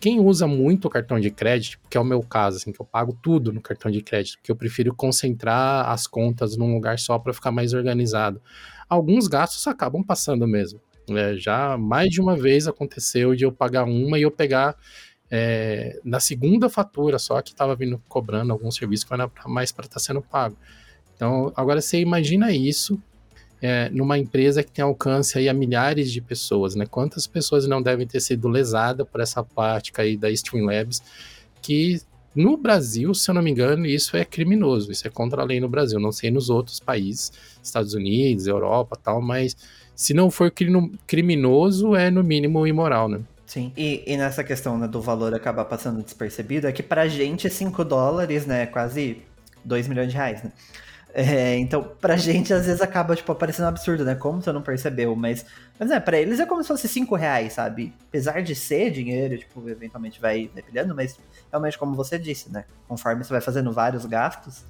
Quem 0.00 0.20
usa 0.20 0.46
muito 0.46 0.86
o 0.86 0.90
cartão 0.90 1.18
de 1.18 1.30
crédito, 1.30 1.78
que 1.88 1.96
é 1.96 2.00
o 2.00 2.04
meu 2.04 2.22
caso, 2.22 2.58
assim, 2.58 2.72
que 2.72 2.80
eu 2.80 2.84
pago 2.84 3.16
tudo 3.22 3.52
no 3.52 3.60
cartão 3.60 3.90
de 3.90 4.02
crédito, 4.02 4.36
porque 4.38 4.50
eu 4.50 4.56
prefiro 4.56 4.94
concentrar 4.94 5.88
as 5.88 6.06
contas 6.06 6.56
num 6.56 6.74
lugar 6.74 6.98
só 6.98 7.18
para 7.18 7.32
ficar 7.32 7.50
mais 7.50 7.72
organizado. 7.72 8.40
Alguns 8.88 9.28
gastos 9.28 9.66
acabam 9.66 10.02
passando 10.02 10.46
mesmo. 10.46 10.80
É, 11.10 11.36
já 11.36 11.76
mais 11.76 12.08
de 12.08 12.20
uma 12.20 12.36
vez 12.36 12.66
aconteceu 12.66 13.34
de 13.34 13.44
eu 13.44 13.52
pagar 13.52 13.84
uma 13.84 14.18
e 14.18 14.22
eu 14.22 14.30
pegar 14.30 14.76
é, 15.30 15.98
na 16.04 16.20
segunda 16.20 16.68
fatura 16.68 17.18
só 17.18 17.40
que 17.42 17.50
estava 17.50 17.74
vindo 17.74 18.00
cobrando 18.08 18.52
algum 18.52 18.70
serviço 18.70 19.06
que 19.06 19.12
era 19.12 19.30
mais 19.46 19.72
para 19.72 19.84
estar 19.84 19.94
tá 19.94 20.00
sendo 20.00 20.22
pago. 20.22 20.56
Então, 21.14 21.52
agora 21.56 21.80
você 21.80 22.00
imagina 22.00 22.52
isso 22.52 23.00
é, 23.60 23.88
numa 23.90 24.18
empresa 24.18 24.62
que 24.62 24.70
tem 24.70 24.84
alcance 24.84 25.38
aí 25.38 25.48
a 25.48 25.54
milhares 25.54 26.12
de 26.12 26.20
pessoas, 26.20 26.74
né? 26.74 26.84
Quantas 26.86 27.26
pessoas 27.26 27.66
não 27.66 27.80
devem 27.80 28.06
ter 28.06 28.20
sido 28.20 28.48
lesadas 28.48 29.06
por 29.08 29.20
essa 29.20 29.42
prática 29.42 30.02
aí 30.02 30.16
da 30.16 30.30
Streamlabs, 30.30 31.02
que 31.62 32.00
no 32.34 32.56
Brasil, 32.56 33.14
se 33.14 33.30
eu 33.30 33.34
não 33.34 33.40
me 33.40 33.50
engano, 33.50 33.86
isso 33.86 34.16
é 34.16 34.24
criminoso, 34.24 34.90
isso 34.90 35.06
é 35.06 35.10
contra 35.10 35.40
a 35.40 35.44
lei 35.44 35.60
no 35.60 35.68
Brasil, 35.68 36.00
não 36.00 36.12
sei 36.12 36.30
nos 36.30 36.50
outros 36.50 36.80
países, 36.80 37.32
Estados 37.62 37.94
Unidos, 37.94 38.46
Europa 38.46 38.98
tal, 39.02 39.22
mas 39.22 39.56
se 39.94 40.14
não 40.14 40.30
for 40.30 40.52
criminoso, 41.06 41.94
é 41.94 42.10
no 42.10 42.22
mínimo 42.22 42.66
imoral, 42.66 43.08
né? 43.08 43.20
Sim, 43.46 43.72
e, 43.76 44.02
e 44.06 44.16
nessa 44.16 44.42
questão 44.42 44.76
né, 44.76 44.88
do 44.88 45.00
valor 45.00 45.34
acabar 45.34 45.64
passando 45.64 46.02
despercebido, 46.02 46.66
é 46.66 46.72
que 46.72 46.82
pra 46.82 47.06
gente 47.06 47.48
5 47.48 47.84
dólares, 47.84 48.46
né, 48.46 48.66
quase 48.66 49.22
2 49.64 49.86
milhões 49.86 50.10
de 50.10 50.16
reais, 50.16 50.42
né? 50.42 50.50
É, 51.16 51.56
então, 51.58 51.80
pra 52.00 52.16
gente, 52.16 52.52
às 52.52 52.66
vezes 52.66 52.80
acaba, 52.80 53.14
tipo, 53.14 53.32
parecendo 53.36 53.68
absurdo, 53.68 54.04
né? 54.04 54.16
Como 54.16 54.42
você 54.42 54.50
não 54.50 54.60
percebeu? 54.60 55.14
Mas, 55.14 55.46
mas 55.78 55.88
é, 55.92 56.00
pra 56.00 56.18
eles 56.18 56.40
é 56.40 56.46
como 56.46 56.60
se 56.62 56.66
fosse 56.66 56.88
5 56.88 57.14
reais, 57.14 57.52
sabe? 57.52 57.94
Apesar 58.08 58.42
de 58.42 58.52
ser 58.56 58.90
dinheiro, 58.90 59.38
tipo, 59.38 59.68
eventualmente 59.68 60.20
vai 60.20 60.50
dependendo, 60.52 60.92
mas 60.92 61.16
realmente, 61.52 61.78
como 61.78 61.94
você 61.94 62.18
disse, 62.18 62.50
né? 62.50 62.64
Conforme 62.88 63.22
você 63.22 63.30
vai 63.30 63.40
fazendo 63.40 63.70
vários 63.70 64.04
gastos, 64.04 64.64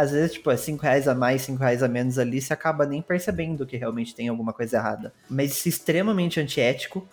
às 0.00 0.10
vezes, 0.10 0.32
tipo, 0.32 0.50
é 0.50 0.56
5 0.56 0.82
reais 0.82 1.08
a 1.08 1.14
mais, 1.14 1.42
5 1.42 1.58
reais 1.58 1.82
a 1.82 1.88
menos 1.88 2.18
ali, 2.18 2.40
você 2.40 2.52
acaba 2.52 2.86
nem 2.86 3.02
percebendo 3.02 3.66
que 3.66 3.76
realmente 3.76 4.14
tem 4.14 4.28
alguma 4.28 4.52
coisa 4.52 4.76
errada. 4.76 5.12
Mas 5.28 5.52
isso 5.52 5.68
é 5.68 5.70
extremamente 5.70 6.40
antiético. 6.40 7.06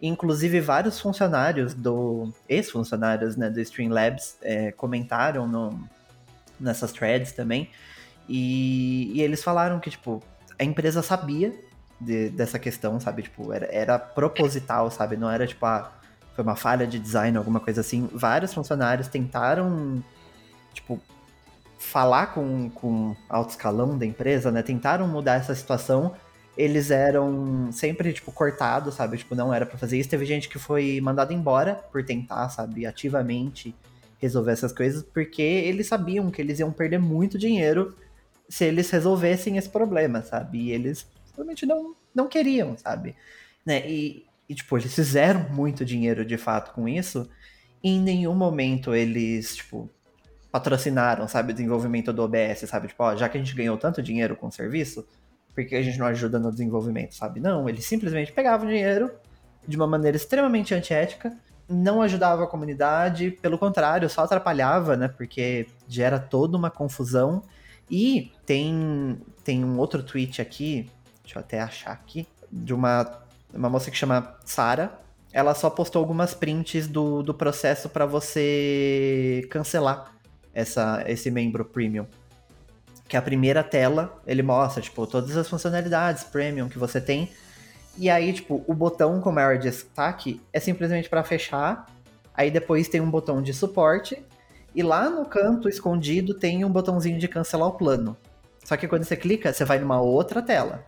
Inclusive, 0.00 0.60
vários 0.60 1.00
funcionários 1.00 1.74
do. 1.74 2.32
ex-funcionários, 2.48 3.36
né, 3.36 3.48
do 3.48 3.60
Streamlabs 3.60 4.36
é, 4.42 4.72
comentaram 4.72 5.46
no, 5.46 5.88
nessas 6.58 6.92
threads 6.92 7.32
também 7.32 7.70
e, 8.28 9.12
e 9.14 9.22
eles 9.22 9.42
falaram 9.42 9.80
que, 9.80 9.90
tipo, 9.90 10.22
a 10.58 10.64
empresa 10.64 11.02
sabia 11.02 11.52
de, 12.00 12.30
dessa 12.30 12.58
questão, 12.58 12.98
sabe? 13.00 13.22
Tipo, 13.22 13.52
era, 13.52 13.66
era 13.66 13.98
proposital, 13.98 14.90
sabe? 14.90 15.16
Não 15.16 15.30
era, 15.30 15.46
tipo, 15.46 15.64
ah, 15.66 15.92
foi 16.34 16.44
uma 16.44 16.56
falha 16.56 16.86
de 16.86 16.98
design, 16.98 17.36
alguma 17.36 17.60
coisa 17.60 17.80
assim. 17.80 18.08
Vários 18.12 18.54
funcionários 18.54 19.08
tentaram, 19.08 20.02
tipo, 20.72 21.00
falar 21.82 22.28
com, 22.28 22.70
com 22.70 23.14
alto 23.28 23.50
escalão 23.50 23.98
da 23.98 24.06
empresa, 24.06 24.50
né? 24.50 24.62
Tentaram 24.62 25.06
mudar 25.08 25.34
essa 25.34 25.54
situação. 25.54 26.14
Eles 26.56 26.90
eram 26.90 27.70
sempre, 27.72 28.12
tipo, 28.12 28.30
cortados, 28.30 28.94
sabe? 28.94 29.18
Tipo, 29.18 29.34
não 29.34 29.52
era 29.52 29.66
para 29.66 29.76
fazer 29.76 29.98
isso. 29.98 30.08
Teve 30.08 30.24
gente 30.24 30.48
que 30.48 30.58
foi 30.58 31.00
mandada 31.00 31.34
embora 31.34 31.74
por 31.90 32.04
tentar, 32.04 32.48
sabe, 32.50 32.86
ativamente 32.86 33.74
resolver 34.18 34.52
essas 34.52 34.72
coisas, 34.72 35.02
porque 35.02 35.42
eles 35.42 35.88
sabiam 35.88 36.30
que 36.30 36.40
eles 36.40 36.60
iam 36.60 36.70
perder 36.70 36.98
muito 36.98 37.36
dinheiro 37.36 37.96
se 38.48 38.64
eles 38.64 38.88
resolvessem 38.88 39.56
esse 39.56 39.68
problema, 39.68 40.22
sabe? 40.22 40.58
E 40.58 40.70
eles 40.70 41.06
realmente 41.34 41.66
não, 41.66 41.96
não 42.14 42.28
queriam, 42.28 42.78
sabe? 42.78 43.16
Né? 43.66 43.90
E, 43.90 44.24
e, 44.48 44.54
tipo, 44.54 44.78
eles 44.78 44.94
fizeram 44.94 45.48
muito 45.50 45.84
dinheiro 45.84 46.24
de 46.24 46.38
fato 46.38 46.72
com 46.72 46.88
isso. 46.88 47.28
E 47.82 47.90
em 47.90 48.00
nenhum 48.00 48.34
momento 48.34 48.94
eles, 48.94 49.56
tipo, 49.56 49.90
patrocinaram, 50.52 51.26
sabe, 51.26 51.52
o 51.52 51.54
desenvolvimento 51.54 52.12
do 52.12 52.22
OBS, 52.22 52.68
sabe? 52.68 52.88
Tipo, 52.88 53.04
ó, 53.04 53.16
já 53.16 53.26
que 53.26 53.38
a 53.38 53.40
gente 53.40 53.56
ganhou 53.56 53.78
tanto 53.78 54.02
dinheiro 54.02 54.36
com 54.36 54.48
o 54.48 54.52
serviço, 54.52 55.08
por 55.54 55.64
que 55.64 55.74
a 55.74 55.82
gente 55.82 55.98
não 55.98 56.06
ajuda 56.06 56.38
no 56.38 56.50
desenvolvimento, 56.50 57.14
sabe? 57.14 57.40
Não, 57.40 57.66
eles 57.66 57.86
simplesmente 57.86 58.30
pegavam 58.30 58.68
dinheiro 58.68 59.10
de 59.66 59.76
uma 59.76 59.86
maneira 59.86 60.14
extremamente 60.14 60.74
antiética, 60.74 61.34
não 61.66 62.02
ajudava 62.02 62.44
a 62.44 62.46
comunidade, 62.46 63.30
pelo 63.30 63.56
contrário, 63.56 64.10
só 64.10 64.24
atrapalhava, 64.24 64.94
né? 64.94 65.08
Porque 65.08 65.66
gera 65.88 66.18
toda 66.18 66.56
uma 66.56 66.70
confusão 66.70 67.42
e 67.90 68.30
tem, 68.44 69.18
tem 69.42 69.64
um 69.64 69.78
outro 69.78 70.02
tweet 70.02 70.42
aqui, 70.42 70.90
deixa 71.22 71.38
eu 71.38 71.40
até 71.40 71.60
achar 71.60 71.92
aqui, 71.92 72.26
de 72.50 72.74
uma, 72.74 73.22
uma 73.54 73.70
moça 73.70 73.90
que 73.90 73.96
chama 73.96 74.36
Sara. 74.44 75.00
Ela 75.32 75.54
só 75.54 75.70
postou 75.70 76.00
algumas 76.00 76.34
prints 76.34 76.86
do, 76.86 77.22
do 77.22 77.32
processo 77.32 77.88
para 77.88 78.04
você 78.04 79.46
cancelar 79.50 80.12
essa, 80.54 81.02
esse 81.06 81.30
membro 81.30 81.64
premium. 81.64 82.06
Que 83.08 83.16
a 83.16 83.22
primeira 83.22 83.62
tela, 83.62 84.20
ele 84.26 84.42
mostra, 84.42 84.82
tipo, 84.82 85.06
todas 85.06 85.36
as 85.36 85.48
funcionalidades 85.48 86.24
premium 86.24 86.68
que 86.68 86.78
você 86.78 87.00
tem. 87.00 87.30
E 87.96 88.08
aí, 88.08 88.32
tipo, 88.32 88.64
o 88.66 88.74
botão 88.74 89.20
com 89.20 89.30
maior 89.30 89.58
destaque 89.58 90.40
é 90.52 90.58
simplesmente 90.58 91.08
para 91.08 91.22
fechar. 91.22 91.86
Aí 92.34 92.50
depois 92.50 92.88
tem 92.88 93.00
um 93.00 93.10
botão 93.10 93.42
de 93.42 93.52
suporte 93.52 94.22
e 94.74 94.82
lá 94.82 95.10
no 95.10 95.26
canto 95.26 95.68
escondido 95.68 96.32
tem 96.32 96.64
um 96.64 96.70
botãozinho 96.70 97.18
de 97.18 97.28
cancelar 97.28 97.68
o 97.68 97.72
plano. 97.72 98.16
Só 98.64 98.76
que 98.76 98.88
quando 98.88 99.04
você 99.04 99.16
clica, 99.16 99.52
você 99.52 99.64
vai 99.64 99.78
numa 99.78 100.00
outra 100.00 100.40
tela. 100.40 100.84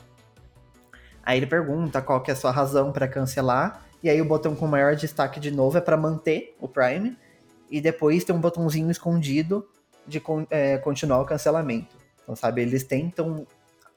Aí 1.22 1.38
ele 1.38 1.46
pergunta 1.46 2.00
qual 2.00 2.22
que 2.22 2.30
é 2.30 2.34
a 2.34 2.36
sua 2.36 2.50
razão 2.50 2.92
para 2.92 3.06
cancelar. 3.06 3.82
E 4.02 4.08
aí 4.08 4.20
o 4.20 4.24
botão 4.24 4.54
com 4.54 4.66
maior 4.66 4.94
destaque 4.94 5.40
de 5.40 5.50
novo 5.50 5.76
é 5.76 5.80
para 5.80 5.96
manter 5.96 6.54
o 6.60 6.68
Prime. 6.68 7.16
E 7.70 7.80
depois 7.80 8.24
tem 8.24 8.34
um 8.34 8.40
botãozinho 8.40 8.90
escondido 8.90 9.66
de 10.06 10.22
é, 10.50 10.78
continuar 10.78 11.20
o 11.20 11.24
cancelamento. 11.24 11.96
Então, 12.22 12.36
sabe, 12.36 12.62
eles 12.62 12.84
tentam 12.84 13.46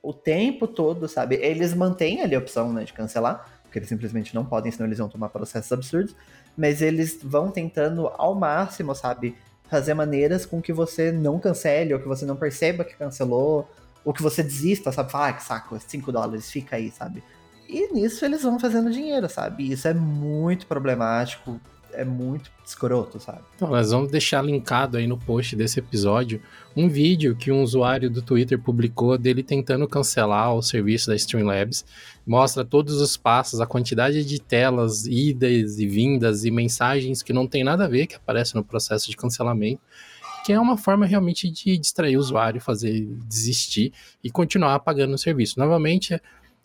o 0.01 0.13
tempo 0.13 0.67
todo, 0.67 1.07
sabe? 1.07 1.35
Eles 1.35 1.73
mantêm 1.73 2.21
ali 2.21 2.35
a 2.35 2.39
opção 2.39 2.71
né, 2.71 2.83
de 2.83 2.93
cancelar, 2.93 3.61
porque 3.63 3.79
eles 3.79 3.89
simplesmente 3.89 4.33
não 4.33 4.45
podem, 4.45 4.71
senão 4.71 4.87
eles 4.87 4.97
vão 4.97 5.09
tomar 5.09 5.29
processos 5.29 5.71
absurdos. 5.71 6.15
Mas 6.57 6.81
eles 6.81 7.19
vão 7.21 7.51
tentando 7.51 8.07
ao 8.07 8.33
máximo, 8.33 8.95
sabe? 8.95 9.35
fazer 9.67 9.93
maneiras 9.93 10.45
com 10.45 10.61
que 10.61 10.73
você 10.73 11.11
não 11.11 11.39
cancele, 11.39 11.93
ou 11.93 11.99
que 11.99 12.07
você 12.07 12.25
não 12.25 12.35
perceba 12.35 12.83
que 12.83 12.95
cancelou, 12.95 13.69
ou 14.03 14.13
que 14.13 14.23
você 14.23 14.41
desista, 14.41 14.91
sabe? 14.91 15.11
Fala, 15.11 15.27
ah, 15.27 15.33
que 15.33 15.43
saco, 15.43 15.77
5 15.79 16.11
dólares, 16.11 16.49
fica 16.49 16.77
aí, 16.77 16.89
sabe? 16.89 17.23
E 17.67 17.93
nisso 17.93 18.23
eles 18.23 18.43
vão 18.43 18.59
fazendo 18.59 18.89
dinheiro, 18.89 19.27
sabe? 19.27 19.71
Isso 19.71 19.87
é 19.87 19.93
muito 19.93 20.65
problemático 20.67 21.59
é 21.93 22.03
muito 22.03 22.51
escroto, 22.65 23.19
sabe? 23.19 23.41
Então, 23.55 23.69
nós 23.69 23.91
vamos 23.91 24.11
deixar 24.11 24.43
linkado 24.43 24.97
aí 24.97 25.07
no 25.07 25.17
post 25.17 25.55
desse 25.55 25.79
episódio 25.79 26.41
um 26.75 26.87
vídeo 26.87 27.35
que 27.35 27.51
um 27.51 27.61
usuário 27.61 28.09
do 28.09 28.21
Twitter 28.21 28.59
publicou 28.59 29.17
dele 29.17 29.41
tentando 29.41 29.87
cancelar 29.87 30.53
o 30.53 30.61
serviço 30.61 31.07
da 31.07 31.15
Streamlabs. 31.15 31.85
Mostra 32.25 32.63
todos 32.63 33.01
os 33.01 33.17
passos, 33.17 33.59
a 33.61 33.65
quantidade 33.65 34.23
de 34.23 34.39
telas, 34.39 35.05
idas 35.05 35.79
e 35.79 35.87
vindas 35.87 36.45
e 36.45 36.51
mensagens 36.51 37.23
que 37.23 37.33
não 37.33 37.47
tem 37.47 37.63
nada 37.63 37.85
a 37.85 37.87
ver 37.87 38.07
que 38.07 38.15
aparece 38.15 38.55
no 38.55 38.63
processo 38.63 39.09
de 39.09 39.17
cancelamento 39.17 39.81
que 40.47 40.53
é 40.53 40.59
uma 40.59 40.77
forma 40.77 41.05
realmente 41.05 41.49
de 41.49 41.77
distrair 41.77 42.15
o 42.15 42.21
usuário, 42.21 42.61
fazer 42.61 43.05
desistir 43.27 43.91
e 44.23 44.31
continuar 44.31 44.79
pagando 44.79 45.13
o 45.13 45.17
serviço. 45.17 45.59
Novamente, 45.59 46.21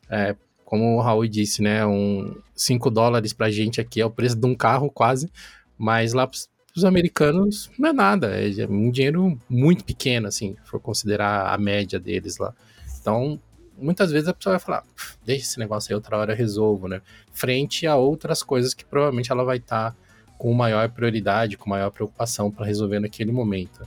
é, 0.09 0.37
como 0.73 0.97
o 0.97 1.01
Raul 1.03 1.29
disse, 1.29 1.61
né, 1.61 1.85
um 1.85 2.35
5 2.57 2.91
dólares 2.91 3.35
pra 3.35 3.51
gente 3.51 3.79
aqui 3.79 4.01
é 4.01 4.07
o 4.07 4.11
preço 4.11 4.37
de 4.37 4.47
um 4.47 4.55
carro 4.55 4.91
quase, 4.91 5.31
mas 5.77 6.15
lá 6.15 6.27
os 6.75 6.83
americanos 6.83 7.71
não 7.79 7.91
é 7.91 7.93
nada, 7.93 8.29
é 8.29 8.67
um 8.67 8.91
dinheiro 8.91 9.39
muito 9.51 9.85
pequeno, 9.85 10.29
assim, 10.29 10.57
se 10.65 10.71
for 10.71 10.81
considerar 10.81 11.53
a 11.53 11.59
média 11.59 12.01
deles 12.01 12.39
lá. 12.39 12.55
Então, 12.99 13.39
muitas 13.77 14.11
vezes 14.11 14.29
a 14.29 14.33
pessoa 14.33 14.55
vai 14.55 14.61
falar, 14.61 14.83
deixa 15.23 15.45
esse 15.45 15.59
negócio 15.59 15.93
aí, 15.93 15.95
outra 15.95 16.17
hora 16.17 16.33
eu 16.33 16.37
resolvo, 16.39 16.89
né? 16.89 17.03
Frente 17.35 17.87
a 17.87 17.95
outras 17.97 18.43
coisas 18.43 18.73
que 18.73 18.83
provavelmente 18.83 19.31
ela 19.31 19.45
vai 19.45 19.59
estar 19.59 19.91
tá 19.91 19.97
com 20.39 20.55
maior 20.55 20.89
prioridade, 20.89 21.59
com 21.59 21.69
maior 21.69 21.91
preocupação 21.91 22.51
para 22.51 22.65
resolver 22.65 22.99
naquele 22.99 23.31
momento. 23.31 23.87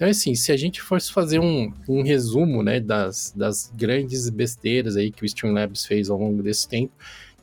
Então, 0.00 0.08
assim, 0.08 0.34
se 0.34 0.50
a 0.50 0.56
gente 0.56 0.80
fosse 0.80 1.12
fazer 1.12 1.40
um, 1.40 1.70
um 1.86 2.02
resumo, 2.02 2.62
né, 2.62 2.80
das, 2.80 3.34
das 3.36 3.70
grandes 3.76 4.30
besteiras 4.30 4.96
aí 4.96 5.10
que 5.10 5.22
o 5.22 5.26
Streamlabs 5.26 5.84
fez 5.84 6.08
ao 6.08 6.16
longo 6.16 6.42
desse 6.42 6.66
tempo, 6.66 6.90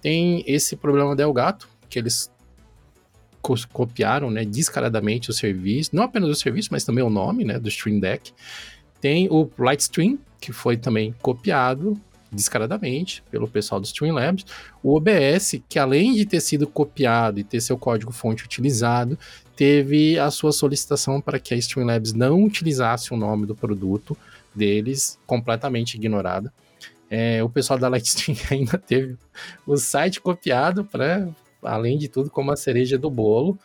tem 0.02 0.44
esse 0.48 0.76
problema 0.76 1.16
del 1.16 1.32
gato, 1.32 1.70
que 1.88 2.00
eles 2.00 2.32
copiaram, 3.72 4.32
né, 4.32 4.44
descaradamente 4.44 5.30
o 5.30 5.34
serviço, 5.34 5.96
não 5.96 6.02
apenas 6.02 6.32
o 6.32 6.34
serviço, 6.34 6.70
mas 6.72 6.84
também 6.84 7.04
o 7.04 7.12
nome, 7.12 7.46
né, 7.46 7.60
do 7.60 7.70
Stream 7.70 8.00
Deck. 8.00 8.34
Tem 9.00 9.28
o 9.30 9.48
Lightstream, 9.56 10.18
que 10.42 10.52
foi 10.52 10.78
também 10.78 11.14
copiado 11.22 11.94
descaradamente 12.31 13.24
pelo 13.31 13.48
pessoal 13.48 13.79
do 13.79 13.86
Streamlabs. 13.86 14.46
O 14.84 14.96
OBS, 14.96 15.62
que 15.67 15.79
além 15.79 16.13
de 16.13 16.25
ter 16.25 16.41
sido 16.41 16.67
copiado 16.67 17.39
e 17.39 17.43
ter 17.43 17.62
seu 17.62 17.77
código-fonte 17.77 18.43
utilizado, 18.43 19.17
teve 19.55 20.19
a 20.19 20.29
sua 20.29 20.51
solicitação 20.51 21.19
para 21.19 21.39
que 21.39 21.53
a 21.53 21.57
Streamlabs 21.57 22.13
não 22.13 22.43
utilizasse 22.43 23.13
o 23.13 23.17
nome 23.17 23.46
do 23.46 23.55
produto 23.55 24.17
deles, 24.53 25.17
completamente 25.25 25.96
ignorada. 25.96 26.53
É, 27.10 27.41
o 27.43 27.50
pessoal 27.50 27.79
da 27.79 27.88
Lightstream 27.88 28.38
ainda 28.51 28.77
teve 28.77 29.17
o 29.65 29.77
site 29.77 30.19
copiado 30.19 30.84
para, 30.84 31.27
além 31.63 31.98
de 31.98 32.07
tudo, 32.07 32.29
como 32.29 32.51
a 32.51 32.57
cereja 32.57 32.98
do 32.98 33.10
bolo. 33.10 33.57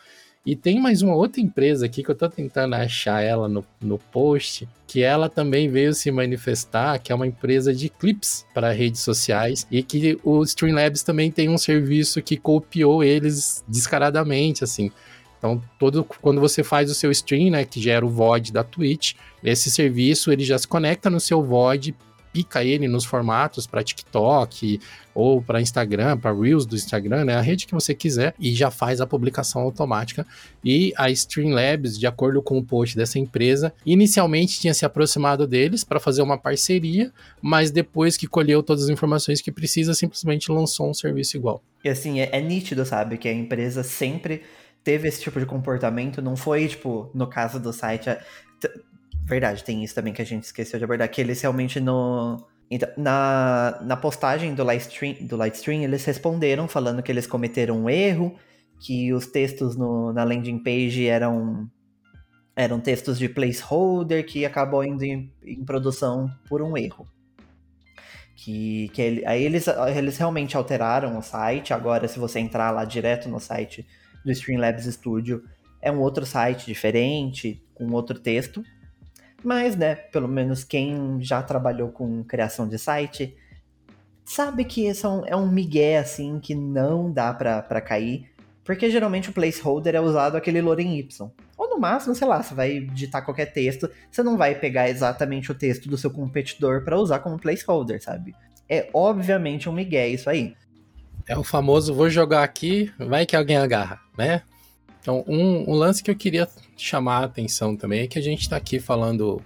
E 0.45 0.57
tem 0.57 0.77
mais 0.77 1.01
uma 1.01 1.15
outra 1.15 1.39
empresa 1.39 1.85
aqui 1.85 2.03
que 2.03 2.11
eu 2.11 2.15
tô 2.15 2.29
tentando 2.29 2.75
achar 2.75 3.21
ela 3.21 3.47
no, 3.47 3.63
no 3.81 3.97
post, 3.97 4.67
que 4.85 5.01
ela 5.01 5.29
também 5.29 5.69
veio 5.69 5.93
se 5.93 6.11
manifestar, 6.11 6.99
que 6.99 7.13
é 7.13 7.15
uma 7.15 7.25
empresa 7.25 7.73
de 7.73 7.87
clips 7.87 8.45
para 8.53 8.73
redes 8.73 8.99
sociais, 8.99 9.65
e 9.71 9.81
que 9.81 10.19
o 10.21 10.43
Streamlabs 10.43 11.01
também 11.01 11.31
tem 11.31 11.47
um 11.47 11.57
serviço 11.57 12.21
que 12.21 12.35
copiou 12.35 13.01
eles 13.01 13.63
descaradamente, 13.69 14.65
assim. 14.65 14.91
Então, 15.37 15.61
todo, 15.79 16.03
quando 16.03 16.41
você 16.41 16.61
faz 16.61 16.91
o 16.91 16.95
seu 16.95 17.09
stream, 17.11 17.51
né, 17.51 17.63
que 17.63 17.81
gera 17.81 18.05
o 18.05 18.09
VOD 18.09 18.51
da 18.51 18.65
Twitch, 18.65 19.13
esse 19.41 19.71
serviço 19.71 20.29
ele 20.29 20.43
já 20.43 20.57
se 20.57 20.67
conecta 20.67 21.09
no 21.09 21.21
seu 21.21 21.41
VOD, 21.41 21.95
pica 22.33 22.63
ele 22.63 22.87
nos 22.87 23.05
formatos 23.05 23.67
para 23.67 23.83
TikTok 23.83 24.81
ou 25.13 25.41
para 25.41 25.61
Instagram, 25.61 26.17
para 26.17 26.35
Reels 26.35 26.65
do 26.65 26.75
Instagram, 26.75 27.25
né? 27.25 27.35
A 27.35 27.41
rede 27.41 27.67
que 27.67 27.73
você 27.73 27.93
quiser 27.93 28.33
e 28.39 28.53
já 28.53 28.71
faz 28.71 28.99
a 28.99 29.05
publicação 29.05 29.61
automática. 29.61 30.25
E 30.65 30.91
a 30.97 31.11
Streamlabs, 31.11 31.99
de 31.99 32.07
acordo 32.07 32.41
com 32.41 32.57
o 32.57 32.63
post 32.63 32.97
dessa 32.97 33.19
empresa, 33.19 33.71
inicialmente 33.85 34.59
tinha 34.59 34.73
se 34.73 34.83
aproximado 34.83 35.45
deles 35.45 35.83
para 35.83 35.99
fazer 35.99 36.23
uma 36.23 36.37
parceria, 36.37 37.11
mas 37.39 37.69
depois 37.69 38.17
que 38.17 38.25
colheu 38.25 38.63
todas 38.63 38.85
as 38.85 38.89
informações 38.89 39.39
que 39.39 39.51
precisa, 39.51 39.93
simplesmente 39.93 40.51
lançou 40.51 40.89
um 40.89 40.93
serviço 40.93 41.37
igual. 41.37 41.61
E 41.83 41.89
assim, 41.89 42.19
é, 42.19 42.29
é 42.31 42.41
nítido, 42.41 42.83
sabe, 42.83 43.17
que 43.17 43.27
a 43.27 43.33
empresa 43.33 43.83
sempre 43.83 44.41
teve 44.83 45.07
esse 45.07 45.21
tipo 45.21 45.39
de 45.39 45.45
comportamento, 45.45 46.21
não 46.21 46.35
foi, 46.35 46.67
tipo, 46.67 47.09
no 47.13 47.27
caso 47.27 47.59
do 47.59 47.71
site, 47.71 48.09
Verdade, 49.25 49.63
tem 49.63 49.83
isso 49.83 49.95
também 49.95 50.13
que 50.13 50.21
a 50.21 50.25
gente 50.25 50.43
esqueceu 50.43 50.77
de 50.77 50.83
abordar, 50.83 51.09
que 51.09 51.21
eles 51.21 51.41
realmente 51.41 51.79
no. 51.79 52.45
Então, 52.69 52.89
na, 52.97 53.79
na 53.83 53.95
postagem 53.95 54.53
do 54.53 54.63
Lightstream, 54.63 55.15
do 55.25 55.37
Lightstream, 55.37 55.81
eles 55.81 56.03
responderam 56.05 56.67
falando 56.67 57.01
que 57.01 57.11
eles 57.11 57.27
cometeram 57.27 57.83
um 57.83 57.89
erro, 57.89 58.35
que 58.79 59.13
os 59.13 59.27
textos 59.27 59.75
no, 59.77 60.11
na 60.11 60.23
landing 60.23 60.59
page 60.59 61.05
eram, 61.07 61.69
eram 62.55 62.79
textos 62.79 63.17
de 63.17 63.29
placeholder 63.29 64.25
que 64.25 64.45
acabou 64.45 64.83
indo 64.83 65.03
em, 65.03 65.31
em 65.43 65.63
produção 65.63 66.29
por 66.49 66.61
um 66.61 66.77
erro. 66.77 67.07
Que, 68.35 68.89
que 68.89 69.01
ele, 69.01 69.25
aí 69.25 69.43
eles, 69.43 69.67
eles 69.95 70.17
realmente 70.17 70.57
alteraram 70.57 71.17
o 71.17 71.21
site. 71.21 71.73
Agora, 71.73 72.07
se 72.07 72.19
você 72.19 72.39
entrar 72.39 72.71
lá 72.71 72.83
direto 72.83 73.29
no 73.29 73.39
site 73.39 73.85
do 74.25 74.31
Streamlabs 74.31 74.85
Studio, 74.85 75.43
é 75.81 75.91
um 75.91 75.99
outro 75.99 76.25
site 76.25 76.65
diferente, 76.65 77.61
com 77.75 77.91
outro 77.91 78.19
texto. 78.19 78.63
Mas, 79.43 79.75
né, 79.75 79.95
pelo 79.95 80.27
menos 80.27 80.63
quem 80.63 81.17
já 81.21 81.43
trabalhou 81.43 81.89
com 81.89 82.23
criação 82.23 82.67
de 82.67 82.77
site 82.77 83.35
sabe 84.23 84.63
que 84.63 84.85
esse 84.85 85.05
é 85.05 85.09
um, 85.09 85.25
é 85.25 85.35
um 85.35 85.47
migué, 85.47 85.97
assim, 85.97 86.39
que 86.39 86.55
não 86.55 87.11
dá 87.11 87.33
pra 87.33 87.81
cair. 87.81 88.31
Porque 88.63 88.89
geralmente 88.89 89.29
o 89.29 89.33
placeholder 89.33 89.95
é 89.95 89.99
usado 89.99 90.37
aquele 90.37 90.61
lorem 90.61 90.97
y. 90.97 91.31
Ou 91.57 91.69
no 91.69 91.77
máximo, 91.77 92.15
sei 92.15 92.25
lá, 92.25 92.41
você 92.41 92.55
vai 92.55 92.79
digitar 92.79 93.25
qualquer 93.25 93.47
texto, 93.47 93.89
você 94.09 94.23
não 94.23 94.37
vai 94.37 94.55
pegar 94.55 94.89
exatamente 94.89 95.51
o 95.51 95.55
texto 95.55 95.89
do 95.89 95.97
seu 95.97 96.09
competidor 96.09 96.83
para 96.83 96.97
usar 96.97 97.19
como 97.19 97.37
placeholder, 97.37 98.01
sabe? 98.01 98.33
É 98.69 98.89
obviamente 98.93 99.67
um 99.67 99.73
migué 99.73 100.07
isso 100.07 100.29
aí. 100.29 100.55
É 101.27 101.37
o 101.37 101.43
famoso 101.43 101.93
vou 101.93 102.09
jogar 102.09 102.43
aqui, 102.43 102.91
vai 102.97 103.25
que 103.25 103.35
alguém 103.35 103.57
agarra, 103.57 103.99
né? 104.17 104.41
Então, 105.03 105.21
um, 105.27 105.69
um, 105.69 105.73
lance 105.73 106.01
que 106.01 106.09
eu 106.09 106.15
queria 106.15 106.47
chamar 106.77 107.17
a 107.17 107.25
atenção 107.25 107.75
também 107.75 107.99
é 107.99 108.07
que 108.07 108.17
a 108.17 108.21
gente 108.21 108.41
está 108.41 108.55
aqui 108.55 108.79
falando. 108.79 109.41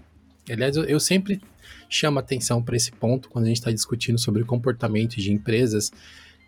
Aliás, 0.47 0.77
eu, 0.77 0.85
eu 0.85 0.99
sempre 0.99 1.41
chamo 1.89 2.19
atenção 2.19 2.61
para 2.61 2.77
esse 2.77 2.91
ponto 2.91 3.27
quando 3.27 3.45
a 3.45 3.47
gente 3.47 3.57
está 3.57 3.71
discutindo 3.71 4.19
sobre 4.19 4.43
comportamento 4.43 5.17
de 5.17 5.33
empresas. 5.33 5.91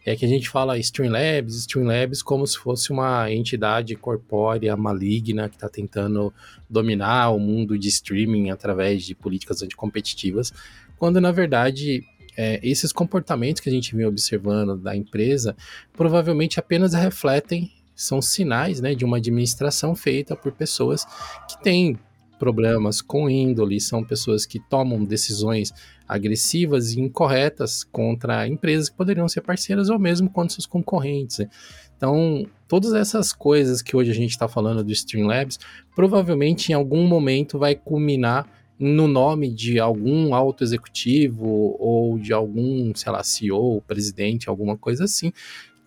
É 0.06 0.16
que 0.16 0.24
a 0.24 0.28
gente 0.28 0.48
fala 0.48 0.78
Streamlabs, 0.78 1.56
Streamlabs 1.56 2.22
como 2.22 2.46
se 2.46 2.58
fosse 2.58 2.92
uma 2.92 3.32
entidade 3.32 3.96
corpórea 3.96 4.78
maligna 4.78 5.50
que 5.50 5.56
está 5.56 5.68
tentando 5.68 6.32
dominar 6.70 7.32
o 7.32 7.40
mundo 7.40 7.78
de 7.78 7.90
streaming 7.90 8.52
através 8.52 9.04
de 9.04 9.14
políticas 9.14 9.62
anticompetitivas, 9.62 10.54
quando 10.98 11.20
na 11.20 11.32
verdade 11.32 12.04
é, 12.38 12.60
esses 12.64 12.94
comportamentos 12.94 13.60
que 13.60 13.70
a 13.70 13.72
gente 13.72 13.94
vem 13.94 14.06
observando 14.06 14.78
da 14.78 14.96
empresa 14.96 15.56
provavelmente 15.92 16.60
apenas 16.60 16.94
refletem 16.94 17.70
são 18.00 18.22
sinais 18.22 18.80
né, 18.80 18.96
de 18.96 19.04
uma 19.04 19.18
administração 19.18 19.96
feita 19.96 20.36
por 20.36 20.52
pessoas 20.52 21.06
que 21.48 21.62
têm 21.62 21.98
problemas 22.40 23.02
com 23.02 23.30
índole, 23.30 23.82
são 23.82 24.04
pessoas 24.04 24.46
que 24.46 24.60
tomam 24.70 25.04
decisões 25.04 25.74
agressivas 26.08 26.94
e 26.94 27.02
incorretas 27.02 27.84
contra 27.84 28.48
empresas 28.48 28.88
que 28.88 28.96
poderiam 28.96 29.28
ser 29.28 29.42
parceiras 29.42 29.90
ou 29.90 30.00
mesmo 30.00 30.30
contra 30.30 30.56
seus 30.56 30.66
concorrentes. 30.66 31.40
Né? 31.40 31.50
Então, 31.98 32.48
todas 32.66 32.94
essas 32.94 33.34
coisas 33.34 33.82
que 33.82 33.96
hoje 33.96 34.12
a 34.12 34.16
gente 34.16 34.32
está 34.32 34.48
falando 34.48 34.82
do 34.82 34.92
Streamlabs, 34.94 35.60
provavelmente 35.94 36.72
em 36.72 36.76
algum 36.76 37.06
momento 37.06 37.60
vai 37.60 37.76
culminar 37.76 38.48
no 38.80 39.10
nome 39.10 39.50
de 39.50 39.78
algum 39.78 40.34
alto 40.34 40.64
executivo 40.64 41.76
ou 41.78 42.18
de 42.18 42.32
algum, 42.32 42.96
sei 42.96 43.12
lá, 43.12 43.22
CEO, 43.22 43.82
presidente, 43.86 44.48
alguma 44.48 44.78
coisa 44.78 45.04
assim, 45.04 45.34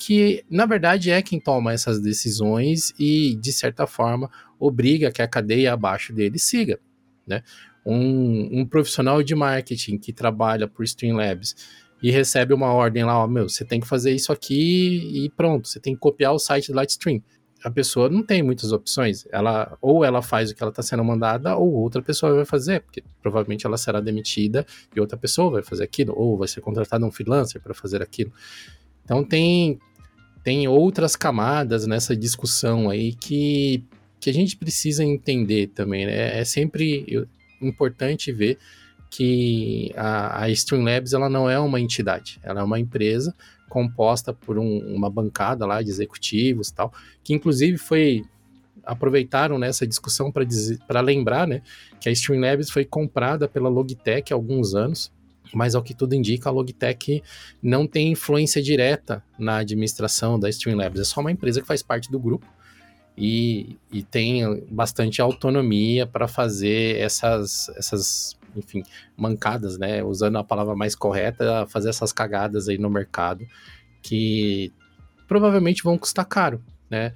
que 0.04 0.44
na 0.50 0.66
verdade 0.66 1.10
é 1.10 1.22
quem 1.22 1.38
toma 1.38 1.72
essas 1.72 2.00
decisões 2.00 2.92
e 2.98 3.36
de 3.36 3.52
certa 3.52 3.86
forma 3.86 4.28
obriga 4.58 5.12
que 5.12 5.22
a 5.22 5.28
cadeia 5.28 5.72
abaixo 5.72 6.12
dele 6.12 6.40
siga, 6.40 6.80
né? 7.24 7.42
Um, 7.86 8.60
um 8.60 8.66
profissional 8.66 9.22
de 9.22 9.34
marketing 9.34 9.98
que 9.98 10.12
trabalha 10.12 10.66
por 10.66 10.84
Streamlabs 10.84 11.54
e 12.02 12.10
recebe 12.10 12.52
uma 12.52 12.72
ordem 12.72 13.04
lá, 13.04 13.22
ó, 13.22 13.28
meu, 13.28 13.48
você 13.48 13.64
tem 13.64 13.78
que 13.78 13.86
fazer 13.86 14.12
isso 14.12 14.32
aqui 14.32 15.24
e 15.24 15.30
pronto, 15.30 15.68
você 15.68 15.78
tem 15.78 15.94
que 15.94 16.00
copiar 16.00 16.32
o 16.32 16.38
site 16.38 16.72
do 16.72 16.76
Lightstream. 16.76 17.22
A 17.64 17.70
pessoa 17.70 18.08
não 18.08 18.24
tem 18.24 18.42
muitas 18.42 18.72
opções. 18.72 19.24
Ela 19.30 19.78
ou 19.80 20.04
ela 20.04 20.20
faz 20.20 20.50
o 20.50 20.54
que 20.54 20.60
ela 20.60 20.70
está 20.70 20.82
sendo 20.82 21.04
mandada, 21.04 21.56
ou 21.56 21.72
outra 21.74 22.02
pessoa 22.02 22.34
vai 22.34 22.44
fazer, 22.44 22.80
porque 22.80 23.04
provavelmente 23.22 23.64
ela 23.64 23.76
será 23.76 24.00
demitida 24.00 24.66
e 24.96 24.98
outra 24.98 25.16
pessoa 25.16 25.52
vai 25.52 25.62
fazer 25.62 25.84
aquilo, 25.84 26.12
ou 26.16 26.36
vai 26.36 26.48
ser 26.48 26.60
contratado 26.60 27.06
um 27.06 27.12
freelancer 27.12 27.60
para 27.60 27.72
fazer 27.72 28.02
aquilo. 28.02 28.32
Então 29.04 29.24
tem 29.24 29.78
tem 30.42 30.66
outras 30.66 31.16
camadas 31.16 31.86
nessa 31.86 32.16
discussão 32.16 32.90
aí 32.90 33.14
que, 33.14 33.84
que 34.20 34.28
a 34.28 34.32
gente 34.32 34.56
precisa 34.56 35.04
entender 35.04 35.68
também. 35.68 36.06
Né? 36.06 36.40
É 36.40 36.44
sempre 36.44 37.26
importante 37.60 38.32
ver 38.32 38.58
que 39.08 39.92
a, 39.96 40.44
a 40.44 40.50
Streamlabs 40.50 41.12
ela 41.12 41.28
não 41.28 41.48
é 41.48 41.58
uma 41.58 41.80
entidade, 41.80 42.40
ela 42.42 42.60
é 42.60 42.64
uma 42.64 42.80
empresa 42.80 43.34
composta 43.68 44.32
por 44.32 44.58
um, 44.58 44.78
uma 44.94 45.08
bancada 45.08 45.64
lá 45.64 45.80
de 45.82 45.90
executivos 45.90 46.70
tal, 46.70 46.92
que 47.22 47.32
inclusive 47.32 47.78
foi 47.78 48.22
aproveitaram 48.84 49.58
nessa 49.58 49.86
discussão 49.86 50.32
para 50.86 51.00
lembrar 51.00 51.46
né, 51.46 51.62
que 52.00 52.08
a 52.08 52.12
Streamlabs 52.12 52.68
foi 52.68 52.84
comprada 52.84 53.46
pela 53.46 53.68
Logitech 53.68 54.32
há 54.32 54.36
alguns 54.36 54.74
anos 54.74 55.12
mas 55.54 55.74
ao 55.74 55.82
que 55.82 55.94
tudo 55.94 56.14
indica, 56.14 56.48
a 56.48 56.52
Logitech 56.52 57.22
não 57.62 57.86
tem 57.86 58.12
influência 58.12 58.62
direta 58.62 59.22
na 59.38 59.58
administração 59.58 60.38
da 60.38 60.48
Streamlabs, 60.48 61.00
é 61.00 61.04
só 61.04 61.20
uma 61.20 61.32
empresa 61.32 61.60
que 61.60 61.66
faz 61.66 61.82
parte 61.82 62.10
do 62.10 62.18
grupo 62.18 62.46
e, 63.16 63.76
e 63.92 64.02
tem 64.02 64.64
bastante 64.70 65.20
autonomia 65.20 66.06
para 66.06 66.26
fazer 66.26 66.98
essas, 66.98 67.68
essas, 67.76 68.38
enfim, 68.56 68.82
mancadas, 69.16 69.78
né? 69.78 70.02
Usando 70.02 70.38
a 70.38 70.44
palavra 70.44 70.74
mais 70.74 70.94
correta, 70.94 71.66
fazer 71.68 71.90
essas 71.90 72.12
cagadas 72.12 72.68
aí 72.68 72.78
no 72.78 72.88
mercado 72.88 73.46
que 74.00 74.72
provavelmente 75.28 75.82
vão 75.82 75.96
custar 75.96 76.24
caro, 76.26 76.62
né? 76.90 77.12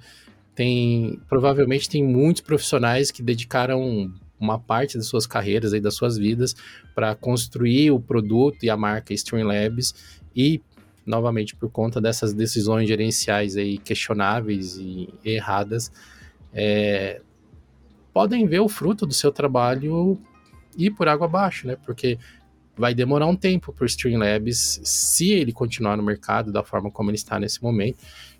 tem 0.57 1.21
provavelmente 1.29 1.87
tem 1.87 2.03
muitos 2.03 2.41
profissionais 2.41 3.11
que 3.11 3.21
dedicaram 3.21 4.11
uma 4.39 4.59
parte 4.59 4.97
das 4.97 5.07
suas 5.07 5.25
carreiras 5.25 5.73
e 5.73 5.79
das 5.79 5.95
suas 5.95 6.17
vidas 6.17 6.55
para 6.93 7.15
construir 7.15 7.91
o 7.91 7.99
produto 7.99 8.63
e 8.63 8.69
a 8.69 8.77
marca 8.77 9.13
Streamlabs 9.13 9.93
e 10.35 10.61
novamente 11.05 11.55
por 11.55 11.69
conta 11.69 12.01
dessas 12.01 12.33
decisões 12.33 12.87
gerenciais 12.87 13.55
aí 13.55 13.77
questionáveis 13.77 14.77
e 14.77 15.09
erradas 15.23 15.91
é, 16.53 17.21
podem 18.13 18.47
ver 18.47 18.59
o 18.59 18.67
fruto 18.67 19.05
do 19.05 19.13
seu 19.13 19.31
trabalho 19.31 20.19
ir 20.77 20.91
por 20.91 21.07
água 21.07 21.25
abaixo, 21.27 21.67
né? 21.67 21.75
Porque 21.85 22.17
vai 22.75 22.93
demorar 22.93 23.25
um 23.25 23.35
tempo 23.35 23.73
para 23.73 23.83
o 23.83 23.85
Streamlabs, 23.85 24.81
se 24.83 25.31
ele 25.31 25.51
continuar 25.51 25.97
no 25.97 26.03
mercado 26.03 26.51
da 26.51 26.63
forma 26.63 26.91
como 26.91 27.09
ele 27.09 27.17
está 27.17 27.39
nesse 27.39 27.61
momento, 27.61 27.97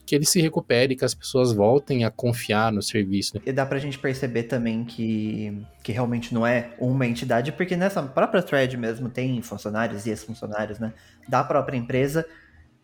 que 0.07 0.15
ele 0.15 0.25
se 0.25 0.41
recupere, 0.41 0.95
que 0.95 1.03
as 1.03 1.13
pessoas 1.13 1.51
voltem 1.51 2.05
a 2.05 2.09
confiar 2.09 2.71
no 2.71 2.81
serviço. 2.81 3.35
Né? 3.35 3.41
E 3.45 3.51
dá 3.51 3.65
pra 3.65 3.77
gente 3.77 3.99
perceber 3.99 4.43
também 4.43 4.85
que, 4.85 5.61
que 5.83 5.91
realmente 5.91 6.33
não 6.33 6.47
é 6.47 6.73
uma 6.79 7.05
entidade, 7.05 7.51
porque 7.51 7.75
nessa 7.75 8.01
própria 8.01 8.41
thread 8.41 8.77
mesmo 8.77 9.09
tem 9.09 9.41
funcionários 9.41 10.05
e 10.05 10.09
ex-funcionários, 10.09 10.79
né, 10.79 10.93
da 11.27 11.43
própria 11.43 11.77
empresa 11.77 12.25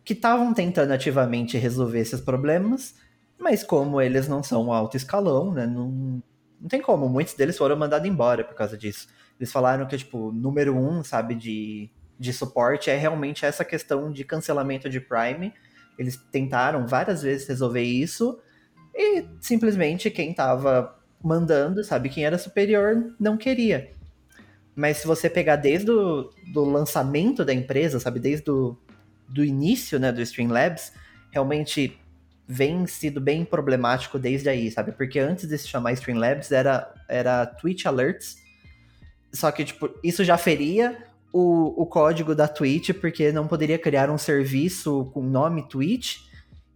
que 0.04 0.12
estavam 0.12 0.52
tentando 0.52 0.92
ativamente 0.92 1.56
resolver 1.56 1.98
esses 1.98 2.20
problemas, 2.20 2.94
mas 3.38 3.64
como 3.64 4.02
eles 4.02 4.28
não 4.28 4.42
são 4.42 4.70
alto 4.70 4.98
escalão, 4.98 5.50
né, 5.50 5.66
não, 5.66 6.22
não 6.60 6.68
tem 6.68 6.82
como, 6.82 7.08
muitos 7.08 7.32
deles 7.32 7.56
foram 7.56 7.74
mandados 7.74 8.06
embora 8.06 8.44
por 8.44 8.54
causa 8.54 8.76
disso. 8.76 9.08
Eles 9.40 9.50
falaram 9.50 9.86
que, 9.86 9.96
tipo, 9.96 10.30
número 10.30 10.76
um, 10.76 11.02
sabe, 11.02 11.34
de, 11.34 11.90
de 12.18 12.32
suporte 12.34 12.90
é 12.90 12.96
realmente 12.98 13.46
essa 13.46 13.64
questão 13.64 14.12
de 14.12 14.24
cancelamento 14.24 14.90
de 14.90 15.00
Prime, 15.00 15.54
eles 15.98 16.16
tentaram 16.30 16.86
várias 16.86 17.22
vezes 17.22 17.46
resolver 17.46 17.82
isso 17.82 18.38
e 18.94 19.24
simplesmente 19.40 20.10
quem 20.10 20.30
estava 20.30 20.96
mandando, 21.22 21.82
sabe, 21.82 22.08
quem 22.08 22.24
era 22.24 22.38
superior, 22.38 23.14
não 23.18 23.36
queria. 23.36 23.90
Mas 24.76 24.98
se 24.98 25.06
você 25.06 25.30
pegar 25.30 25.56
desde 25.56 25.90
o 25.90 26.30
do 26.52 26.64
lançamento 26.64 27.44
da 27.44 27.54
empresa, 27.54 27.98
sabe, 27.98 28.20
desde 28.20 28.50
o 28.50 28.76
do 29.28 29.44
início, 29.44 29.98
né, 29.98 30.12
do 30.12 30.20
Streamlabs, 30.20 30.92
realmente 31.30 31.98
vem 32.46 32.86
sido 32.86 33.20
bem 33.20 33.44
problemático 33.44 34.18
desde 34.18 34.48
aí, 34.48 34.70
sabe? 34.70 34.92
Porque 34.92 35.18
antes 35.18 35.48
de 35.48 35.56
se 35.56 35.66
chamar 35.66 35.92
Streamlabs 35.92 36.52
era, 36.52 36.92
era 37.08 37.46
Twitch 37.46 37.86
Alerts, 37.86 38.36
só 39.32 39.50
que, 39.50 39.64
tipo, 39.64 39.90
isso 40.02 40.22
já 40.22 40.36
feria 40.36 40.96
o, 41.36 41.82
o 41.82 41.84
código 41.84 42.32
da 42.32 42.46
Twitch, 42.46 42.90
porque 42.92 43.32
não 43.32 43.48
poderia 43.48 43.76
criar 43.76 44.08
um 44.08 44.16
serviço 44.16 45.10
com 45.12 45.20
nome 45.20 45.68
Twitch, 45.68 46.18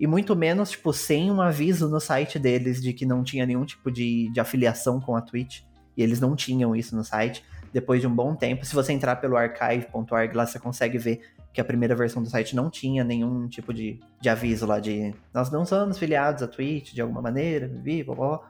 e 0.01 0.05
muito 0.05 0.35
menos, 0.35 0.73
tipo, 0.73 0.93
sem 0.93 1.31
um 1.31 1.41
aviso 1.41 1.89
no 1.89 2.01
site 2.01 2.41
deles 2.41 2.83
de 2.83 2.93
que 2.93 3.07
não 3.07 3.23
tinha 3.23 3.47
nenhum 3.47 3.65
tipo 3.65 3.89
de, 3.89 4.29
de 4.33 4.41
afiliação 4.41 5.01
com 5.01 5.15
a 5.15 5.21
Twitch. 5.21 5.61
E 5.97 6.03
eles 6.03 6.21
não 6.21 6.35
tinham 6.35 6.75
isso 6.75 6.97
no 6.97 7.05
site. 7.05 7.45
Depois 7.73 8.01
de 8.01 8.09
um 8.09 8.15
bom 8.15 8.35
tempo, 8.35 8.65
se 8.65 8.75
você 8.75 8.93
entrar 8.93 9.17
pelo 9.17 9.37
archive.org 9.37 10.35
lá, 10.35 10.45
você 10.45 10.59
consegue 10.59 10.99
ver 10.99 11.21
que 11.53 11.61
a 11.61 11.65
primeira 11.65 11.95
versão 11.95 12.21
do 12.21 12.29
site 12.29 12.57
não 12.57 12.69
tinha 12.69 13.05
nenhum 13.05 13.47
tipo 13.47 13.73
de, 13.73 14.01
de 14.21 14.29
aviso 14.29 14.67
lá 14.67 14.81
de 14.81 15.15
nós 15.33 15.51
não 15.51 15.65
somos 15.65 15.99
filiados 15.99 16.43
à 16.43 16.49
Twitch 16.49 16.93
de 16.93 17.01
alguma 17.01 17.23
maneira, 17.23 17.67
viva, 17.67 18.15
blá, 18.15 18.41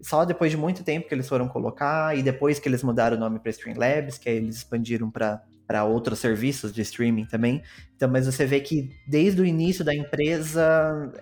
Só 0.00 0.24
depois 0.24 0.50
de 0.50 0.56
muito 0.56 0.82
tempo 0.82 1.08
que 1.08 1.14
eles 1.14 1.28
foram 1.28 1.48
colocar, 1.48 2.16
e 2.16 2.22
depois 2.22 2.58
que 2.58 2.68
eles 2.68 2.82
mudaram 2.82 3.16
o 3.16 3.20
nome 3.20 3.38
para 3.38 3.50
Streamlabs, 3.50 4.18
que 4.18 4.28
aí 4.28 4.36
eles 4.36 4.56
expandiram 4.56 5.10
para 5.10 5.42
para 5.70 5.84
outros 5.84 6.18
serviços 6.18 6.72
de 6.72 6.82
streaming 6.82 7.26
também. 7.26 7.62
Então, 7.94 8.10
mas 8.10 8.26
você 8.26 8.44
vê 8.44 8.58
que 8.58 8.90
desde 9.06 9.40
o 9.40 9.46
início 9.46 9.84
da 9.84 9.94
empresa 9.94 11.12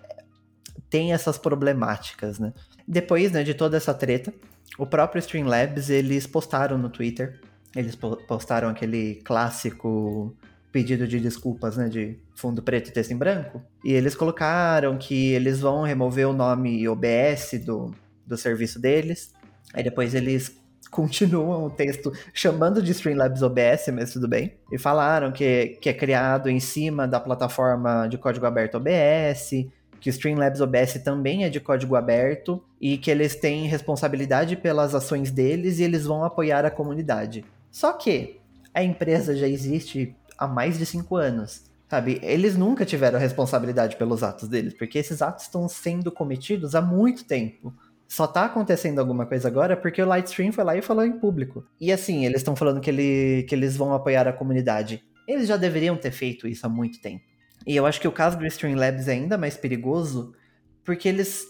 tem 0.88 1.12
essas 1.12 1.36
problemáticas, 1.36 2.38
né? 2.38 2.54
Depois, 2.86 3.30
né, 3.30 3.42
de 3.42 3.52
toda 3.52 3.76
essa 3.76 3.92
treta, 3.92 4.32
o 4.78 4.86
próprio 4.86 5.20
Streamlabs, 5.20 5.90
eles 5.90 6.26
postaram 6.26 6.78
no 6.78 6.88
Twitter, 6.88 7.38
eles 7.76 7.94
postaram 7.94 8.70
aquele 8.70 9.16
clássico 9.16 10.34
pedido 10.72 11.06
de 11.06 11.20
desculpas, 11.20 11.76
né, 11.76 11.90
de 11.90 12.18
fundo 12.34 12.62
preto 12.62 12.88
e 12.88 12.92
texto 12.92 13.10
em 13.10 13.18
branco, 13.18 13.62
e 13.84 13.92
eles 13.92 14.14
colocaram 14.14 14.96
que 14.96 15.32
eles 15.32 15.60
vão 15.60 15.82
remover 15.82 16.26
o 16.26 16.32
nome 16.32 16.88
OBS 16.88 17.60
do, 17.66 17.94
do 18.26 18.38
serviço 18.38 18.80
deles, 18.80 19.30
aí 19.74 19.84
depois 19.84 20.14
eles 20.14 20.58
continuam 20.90 21.64
o 21.64 21.70
texto 21.70 22.12
chamando 22.32 22.82
de 22.82 22.92
Streamlabs 22.92 23.42
OBS, 23.42 23.88
mas 23.92 24.12
tudo 24.12 24.28
bem. 24.28 24.54
E 24.72 24.78
falaram 24.78 25.30
que, 25.32 25.78
que 25.80 25.88
é 25.88 25.92
criado 25.92 26.48
em 26.48 26.60
cima 26.60 27.06
da 27.06 27.20
plataforma 27.20 28.06
de 28.06 28.16
código 28.16 28.46
aberto 28.46 28.76
OBS, 28.76 29.50
que 30.00 30.08
o 30.08 30.10
Streamlabs 30.10 30.60
OBS 30.60 30.94
também 31.04 31.44
é 31.44 31.48
de 31.48 31.60
código 31.60 31.96
aberto 31.96 32.62
e 32.80 32.96
que 32.96 33.10
eles 33.10 33.34
têm 33.34 33.66
responsabilidade 33.66 34.56
pelas 34.56 34.94
ações 34.94 35.30
deles 35.30 35.78
e 35.78 35.82
eles 35.82 36.04
vão 36.04 36.24
apoiar 36.24 36.64
a 36.64 36.70
comunidade. 36.70 37.44
Só 37.70 37.92
que 37.92 38.40
a 38.72 38.82
empresa 38.82 39.36
já 39.36 39.48
existe 39.48 40.14
há 40.36 40.46
mais 40.46 40.78
de 40.78 40.86
cinco 40.86 41.16
anos. 41.16 41.66
Sabe, 41.88 42.20
eles 42.22 42.54
nunca 42.54 42.84
tiveram 42.84 43.18
responsabilidade 43.18 43.96
pelos 43.96 44.22
atos 44.22 44.46
deles, 44.46 44.74
porque 44.74 44.98
esses 44.98 45.22
atos 45.22 45.44
estão 45.44 45.66
sendo 45.66 46.12
cometidos 46.12 46.74
há 46.74 46.82
muito 46.82 47.24
tempo 47.24 47.72
só 48.08 48.26
tá 48.26 48.46
acontecendo 48.46 48.98
alguma 48.98 49.26
coisa 49.26 49.46
agora 49.46 49.76
porque 49.76 50.00
o 50.00 50.06
Lightstream 50.06 50.50
foi 50.50 50.64
lá 50.64 50.74
e 50.74 50.80
falou 50.80 51.04
em 51.04 51.12
público. 51.12 51.64
E 51.78 51.92
assim, 51.92 52.24
eles 52.24 52.38
estão 52.38 52.56
falando 52.56 52.80
que, 52.80 52.88
ele, 52.88 53.44
que 53.46 53.54
eles 53.54 53.76
vão 53.76 53.92
apoiar 53.92 54.26
a 54.26 54.32
comunidade. 54.32 55.04
Eles 55.26 55.46
já 55.46 55.58
deveriam 55.58 55.94
ter 55.94 56.10
feito 56.10 56.48
isso 56.48 56.64
há 56.64 56.70
muito 56.70 57.00
tempo. 57.02 57.22
E 57.66 57.76
eu 57.76 57.84
acho 57.84 58.00
que 58.00 58.08
o 58.08 58.12
caso 58.12 58.38
do 58.38 58.46
Streamlabs 58.46 59.08
é 59.08 59.12
ainda 59.12 59.36
mais 59.36 59.58
perigoso 59.58 60.34
porque 60.82 61.06
eles 61.06 61.44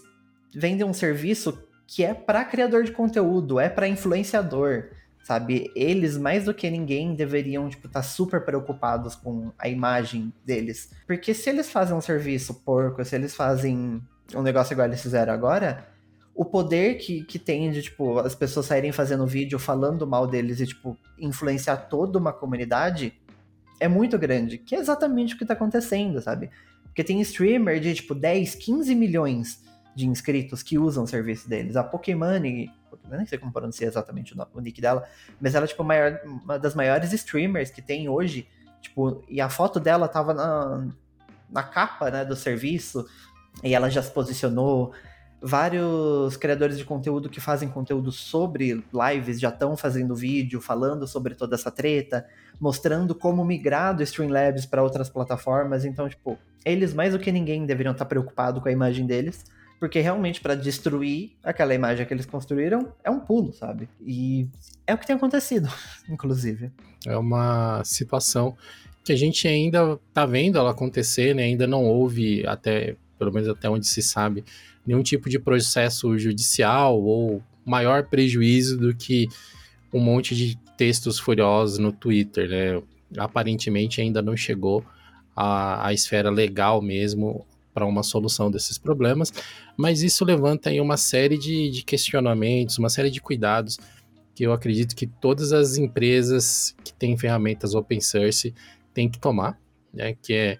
vendem 0.53 0.85
um 0.85 0.93
serviço 0.93 1.65
que 1.87 2.03
é 2.03 2.13
para 2.13 2.43
criador 2.43 2.83
de 2.83 2.91
conteúdo, 2.91 3.57
é 3.57 3.69
para 3.69 3.87
influenciador, 3.87 4.89
sabe? 5.23 5.71
Eles 5.73 6.17
mais 6.17 6.43
do 6.43 6.53
que 6.53 6.69
ninguém 6.69 7.15
deveriam 7.15 7.69
tipo 7.69 7.87
estar 7.87 8.01
tá 8.01 8.05
super 8.05 8.43
preocupados 8.43 9.15
com 9.15 9.53
a 9.57 9.69
imagem 9.69 10.33
deles, 10.45 10.91
porque 11.07 11.33
se 11.33 11.49
eles 11.49 11.71
fazem 11.71 11.95
um 11.95 12.01
serviço 12.01 12.53
porco, 12.65 13.03
se 13.05 13.15
eles 13.15 13.33
fazem 13.33 14.01
um 14.35 14.41
negócio 14.41 14.73
igual 14.73 14.87
eles 14.87 15.01
fizeram 15.01 15.33
agora, 15.33 15.87
o 16.39 16.45
poder 16.45 16.95
que, 16.95 17.25
que 17.25 17.37
tem 17.37 17.69
de, 17.69 17.81
tipo, 17.81 18.17
as 18.17 18.33
pessoas 18.33 18.65
saírem 18.65 18.93
fazendo 18.93 19.27
vídeo 19.27 19.59
falando 19.59 20.07
mal 20.07 20.25
deles 20.25 20.61
e, 20.61 20.67
tipo, 20.67 20.97
influenciar 21.17 21.75
toda 21.75 22.17
uma 22.17 22.31
comunidade 22.31 23.13
é 23.77 23.89
muito 23.89 24.17
grande, 24.17 24.57
que 24.57 24.73
é 24.73 24.79
exatamente 24.79 25.35
o 25.35 25.37
que 25.37 25.45
tá 25.45 25.53
acontecendo, 25.53 26.21
sabe? 26.21 26.49
Porque 26.85 27.03
tem 27.03 27.19
streamer 27.19 27.81
de, 27.81 27.93
tipo, 27.93 28.15
10, 28.15 28.55
15 28.55 28.95
milhões 28.95 29.65
de 29.93 30.07
inscritos 30.07 30.63
que 30.63 30.77
usam 30.77 31.03
o 31.03 31.07
serviço 31.07 31.49
deles. 31.49 31.75
A 31.75 31.83
Pokémon, 31.83 32.35
eu 32.35 32.41
nem 32.41 33.25
sei 33.25 33.37
como 33.37 33.51
pronunciar 33.51 33.89
exatamente 33.89 34.33
o, 34.33 34.47
o 34.53 34.61
nick 34.61 34.79
dela, 34.79 35.05
mas 35.41 35.55
ela 35.55 35.65
é, 35.65 35.67
tipo, 35.67 35.83
maior, 35.83 36.21
uma 36.23 36.57
das 36.57 36.73
maiores 36.73 37.11
streamers 37.11 37.69
que 37.69 37.81
tem 37.81 38.07
hoje, 38.07 38.47
tipo, 38.79 39.25
e 39.27 39.41
a 39.41 39.49
foto 39.49 39.77
dela 39.77 40.07
tava 40.07 40.33
na, 40.33 40.87
na 41.49 41.63
capa, 41.63 42.09
né, 42.09 42.23
do 42.23 42.37
serviço, 42.37 43.05
e 43.61 43.73
ela 43.73 43.89
já 43.89 44.01
se 44.01 44.09
posicionou 44.09 44.93
vários 45.41 46.35
criadores 46.37 46.77
de 46.77 46.83
conteúdo 46.83 47.29
que 47.29 47.39
fazem 47.39 47.69
conteúdo 47.69 48.11
sobre 48.11 48.83
lives 48.93 49.39
já 49.39 49.49
estão 49.49 49.75
fazendo 49.77 50.15
vídeo 50.15 50.59
falando 50.59 51.07
sobre 51.07 51.35
toda 51.35 51.55
essa 51.55 51.71
treta, 51.71 52.25
mostrando 52.59 53.15
como 53.15 53.43
migrar 53.45 53.95
do 53.95 54.03
Streamlabs 54.03 54.65
para 54.65 54.83
outras 54.83 55.09
plataformas. 55.09 55.85
Então, 55.85 56.09
tipo, 56.09 56.37
eles 56.65 56.93
mais 56.93 57.13
do 57.13 57.19
que 57.19 57.31
ninguém 57.31 57.65
deveriam 57.65 57.93
estar 57.93 58.05
preocupados 58.05 58.61
com 58.61 58.67
a 58.67 58.71
imagem 58.71 59.05
deles, 59.05 59.45
porque 59.79 60.01
realmente 60.01 60.41
para 60.41 60.55
destruir 60.55 61.31
aquela 61.41 61.73
imagem 61.73 62.05
que 62.05 62.13
eles 62.13 62.25
construíram 62.25 62.93
é 63.03 63.09
um 63.09 63.19
pulo, 63.19 63.53
sabe? 63.53 63.87
E 64.01 64.47
é 64.85 64.93
o 64.93 64.97
que 64.97 65.07
tem 65.07 65.15
acontecido, 65.15 65.69
inclusive. 66.09 66.71
É 67.05 67.15
uma 67.15 67.81
situação 67.85 68.57
que 69.05 69.13
a 69.13 69.15
gente 69.15 69.47
ainda 69.47 69.97
tá 70.13 70.25
vendo 70.25 70.57
ela 70.59 70.71
acontecer, 70.71 71.33
né? 71.33 71.43
Ainda 71.43 71.65
não 71.65 71.85
houve 71.85 72.45
até 72.45 72.97
pelo 73.19 73.33
menos 73.33 73.49
até 73.49 73.69
onde 73.69 73.85
se 73.85 74.01
sabe, 74.01 74.45
nenhum 74.89 75.03
tipo 75.03 75.29
de 75.29 75.37
processo 75.37 76.17
judicial 76.17 76.99
ou 76.99 77.43
maior 77.63 78.07
prejuízo 78.07 78.75
do 78.75 78.95
que 78.95 79.27
um 79.93 79.99
monte 79.99 80.35
de 80.35 80.57
textos 80.75 81.19
furiosos 81.19 81.77
no 81.77 81.91
Twitter, 81.91 82.49
né? 82.49 82.81
Aparentemente 83.15 84.01
ainda 84.01 84.19
não 84.19 84.35
chegou 84.35 84.83
à, 85.35 85.85
à 85.85 85.93
esfera 85.93 86.31
legal 86.31 86.81
mesmo 86.81 87.45
para 87.71 87.85
uma 87.85 88.01
solução 88.01 88.49
desses 88.49 88.79
problemas, 88.79 89.31
mas 89.77 90.01
isso 90.01 90.25
levanta 90.25 90.71
aí 90.71 90.81
uma 90.81 90.97
série 90.97 91.37
de, 91.37 91.69
de 91.69 91.83
questionamentos, 91.83 92.79
uma 92.79 92.89
série 92.89 93.11
de 93.11 93.21
cuidados 93.21 93.77
que 94.33 94.43
eu 94.43 94.51
acredito 94.51 94.95
que 94.95 95.05
todas 95.05 95.53
as 95.53 95.77
empresas 95.77 96.75
que 96.83 96.91
têm 96.93 97.15
ferramentas 97.15 97.75
open 97.75 98.01
source 98.01 98.55
têm 98.91 99.07
que 99.07 99.19
tomar, 99.19 99.55
né? 99.93 100.15
Que 100.19 100.33
é 100.33 100.57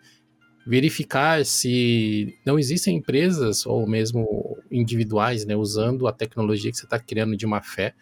verificar 0.65 1.45
se 1.45 2.37
não 2.45 2.59
existem 2.59 2.97
empresas 2.97 3.65
ou 3.65 3.87
mesmo 3.87 4.57
individuais, 4.71 5.45
né, 5.45 5.55
usando 5.55 6.07
a 6.07 6.13
tecnologia 6.13 6.71
que 6.71 6.77
você 6.77 6.85
está 6.85 6.99
criando 6.99 7.35
de 7.35 7.47
má 7.47 7.61
fé, 7.61 7.93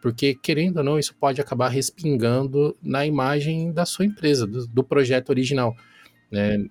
porque 0.00 0.34
querendo 0.34 0.78
ou 0.78 0.84
não, 0.84 0.98
isso 0.98 1.14
pode 1.14 1.40
acabar 1.40 1.68
respingando 1.68 2.76
na 2.82 3.06
imagem 3.06 3.72
da 3.72 3.84
sua 3.84 4.04
empresa, 4.04 4.46
do, 4.46 4.66
do 4.66 4.84
projeto 4.84 5.30
original. 5.30 5.76
Né? 6.30 6.66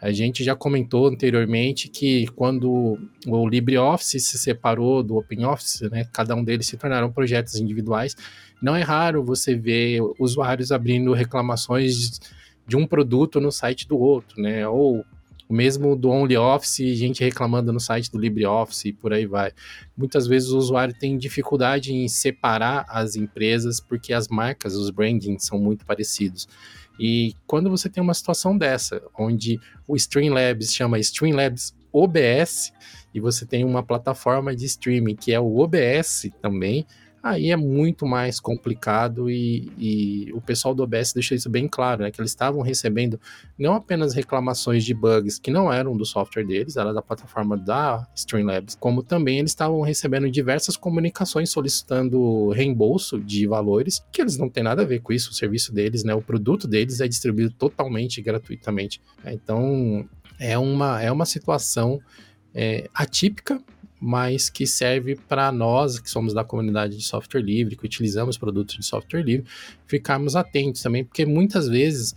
A 0.00 0.12
gente 0.12 0.44
já 0.44 0.54
comentou 0.54 1.06
anteriormente 1.06 1.88
que 1.88 2.26
quando 2.28 2.98
o 3.26 3.48
LibreOffice 3.48 4.20
se 4.20 4.38
separou 4.38 5.02
do 5.02 5.16
OpenOffice, 5.16 5.88
né, 5.88 6.06
cada 6.12 6.34
um 6.34 6.44
deles 6.44 6.66
se 6.66 6.76
tornaram 6.76 7.10
projetos 7.10 7.56
individuais, 7.56 8.14
não 8.60 8.76
é 8.76 8.82
raro 8.82 9.24
você 9.24 9.54
ver 9.54 10.00
usuários 10.18 10.72
abrindo 10.72 11.12
reclamações 11.12 12.20
de 12.66 12.76
um 12.76 12.86
produto 12.86 13.40
no 13.40 13.52
site 13.52 13.86
do 13.86 13.98
outro, 13.98 14.40
né? 14.40 14.66
Ou 14.66 15.04
mesmo 15.48 15.94
do 15.94 16.08
OnlyOffice, 16.08 16.94
gente 16.94 17.22
reclamando 17.22 17.72
no 17.72 17.78
site 17.78 18.10
do 18.10 18.18
LibreOffice 18.18 18.88
e 18.88 18.92
por 18.92 19.12
aí 19.12 19.26
vai. 19.26 19.52
Muitas 19.96 20.26
vezes 20.26 20.50
o 20.50 20.58
usuário 20.58 20.94
tem 20.98 21.18
dificuldade 21.18 21.92
em 21.92 22.08
separar 22.08 22.86
as 22.88 23.14
empresas 23.14 23.78
porque 23.78 24.12
as 24.12 24.28
marcas, 24.28 24.74
os 24.74 24.90
brandings 24.90 25.44
são 25.44 25.58
muito 25.58 25.84
parecidos. 25.84 26.48
E 26.98 27.34
quando 27.46 27.68
você 27.68 27.88
tem 27.88 28.02
uma 28.02 28.14
situação 28.14 28.56
dessa, 28.56 29.02
onde 29.18 29.60
o 29.86 29.96
Streamlabs 29.96 30.72
chama 30.72 30.98
Streamlabs 30.98 31.74
OBS, 31.92 32.72
e 33.14 33.20
você 33.20 33.46
tem 33.46 33.64
uma 33.64 33.82
plataforma 33.82 34.54
de 34.54 34.64
streaming 34.66 35.14
que 35.14 35.32
é 35.32 35.38
o 35.38 35.58
OBS 35.58 36.28
também, 36.42 36.84
aí 37.24 37.50
é 37.50 37.56
muito 37.56 38.06
mais 38.06 38.38
complicado 38.38 39.30
e, 39.30 39.72
e, 39.78 40.32
o 40.34 40.42
pessoal 40.42 40.74
do 40.74 40.82
OBS 40.82 41.14
deixou 41.14 41.34
isso 41.34 41.48
bem 41.48 41.66
claro, 41.66 42.02
né? 42.02 42.10
Que 42.10 42.20
eles 42.20 42.30
estavam 42.30 42.60
recebendo 42.60 43.18
não 43.58 43.72
apenas 43.72 44.12
reclamações 44.12 44.84
de 44.84 44.92
bugs 44.92 45.38
que 45.38 45.50
não 45.50 45.72
eram 45.72 45.96
do 45.96 46.04
software 46.04 46.44
deles, 46.44 46.76
era 46.76 46.92
da 46.92 47.00
plataforma 47.00 47.56
da 47.56 48.06
Streamlabs, 48.14 48.74
como 48.74 49.02
também 49.02 49.38
eles 49.38 49.52
estavam 49.52 49.80
recebendo 49.80 50.30
diversas 50.30 50.76
comunicações 50.76 51.48
solicitando 51.48 52.50
reembolso 52.50 53.18
de 53.18 53.46
valores, 53.46 54.04
que 54.12 54.20
eles 54.20 54.36
não 54.36 54.50
têm 54.50 54.62
nada 54.62 54.82
a 54.82 54.84
ver 54.84 55.00
com 55.00 55.10
isso, 55.10 55.30
o 55.30 55.34
serviço 55.34 55.72
deles, 55.72 56.04
né? 56.04 56.14
O 56.14 56.20
produto 56.20 56.68
deles 56.68 57.00
é 57.00 57.08
distribuído 57.08 57.54
totalmente 57.54 58.20
gratuitamente. 58.20 59.00
Então, 59.24 60.06
é 60.38 60.58
uma, 60.58 61.02
é 61.02 61.10
uma 61.10 61.24
situação 61.24 61.98
é, 62.54 62.86
atípica, 62.92 63.58
mas 64.00 64.50
que 64.50 64.66
serve 64.66 65.16
para 65.16 65.50
nós, 65.50 65.98
que 65.98 66.10
somos 66.10 66.34
da 66.34 66.44
comunidade 66.44 66.96
de 66.96 67.04
software 67.04 67.40
livre, 67.40 67.76
que 67.76 67.86
utilizamos 67.86 68.36
produtos 68.36 68.76
de 68.76 68.84
software 68.84 69.22
livre, 69.22 69.46
ficarmos 69.86 70.36
atentos 70.36 70.82
também, 70.82 71.04
porque 71.04 71.24
muitas 71.24 71.68
vezes 71.68 72.14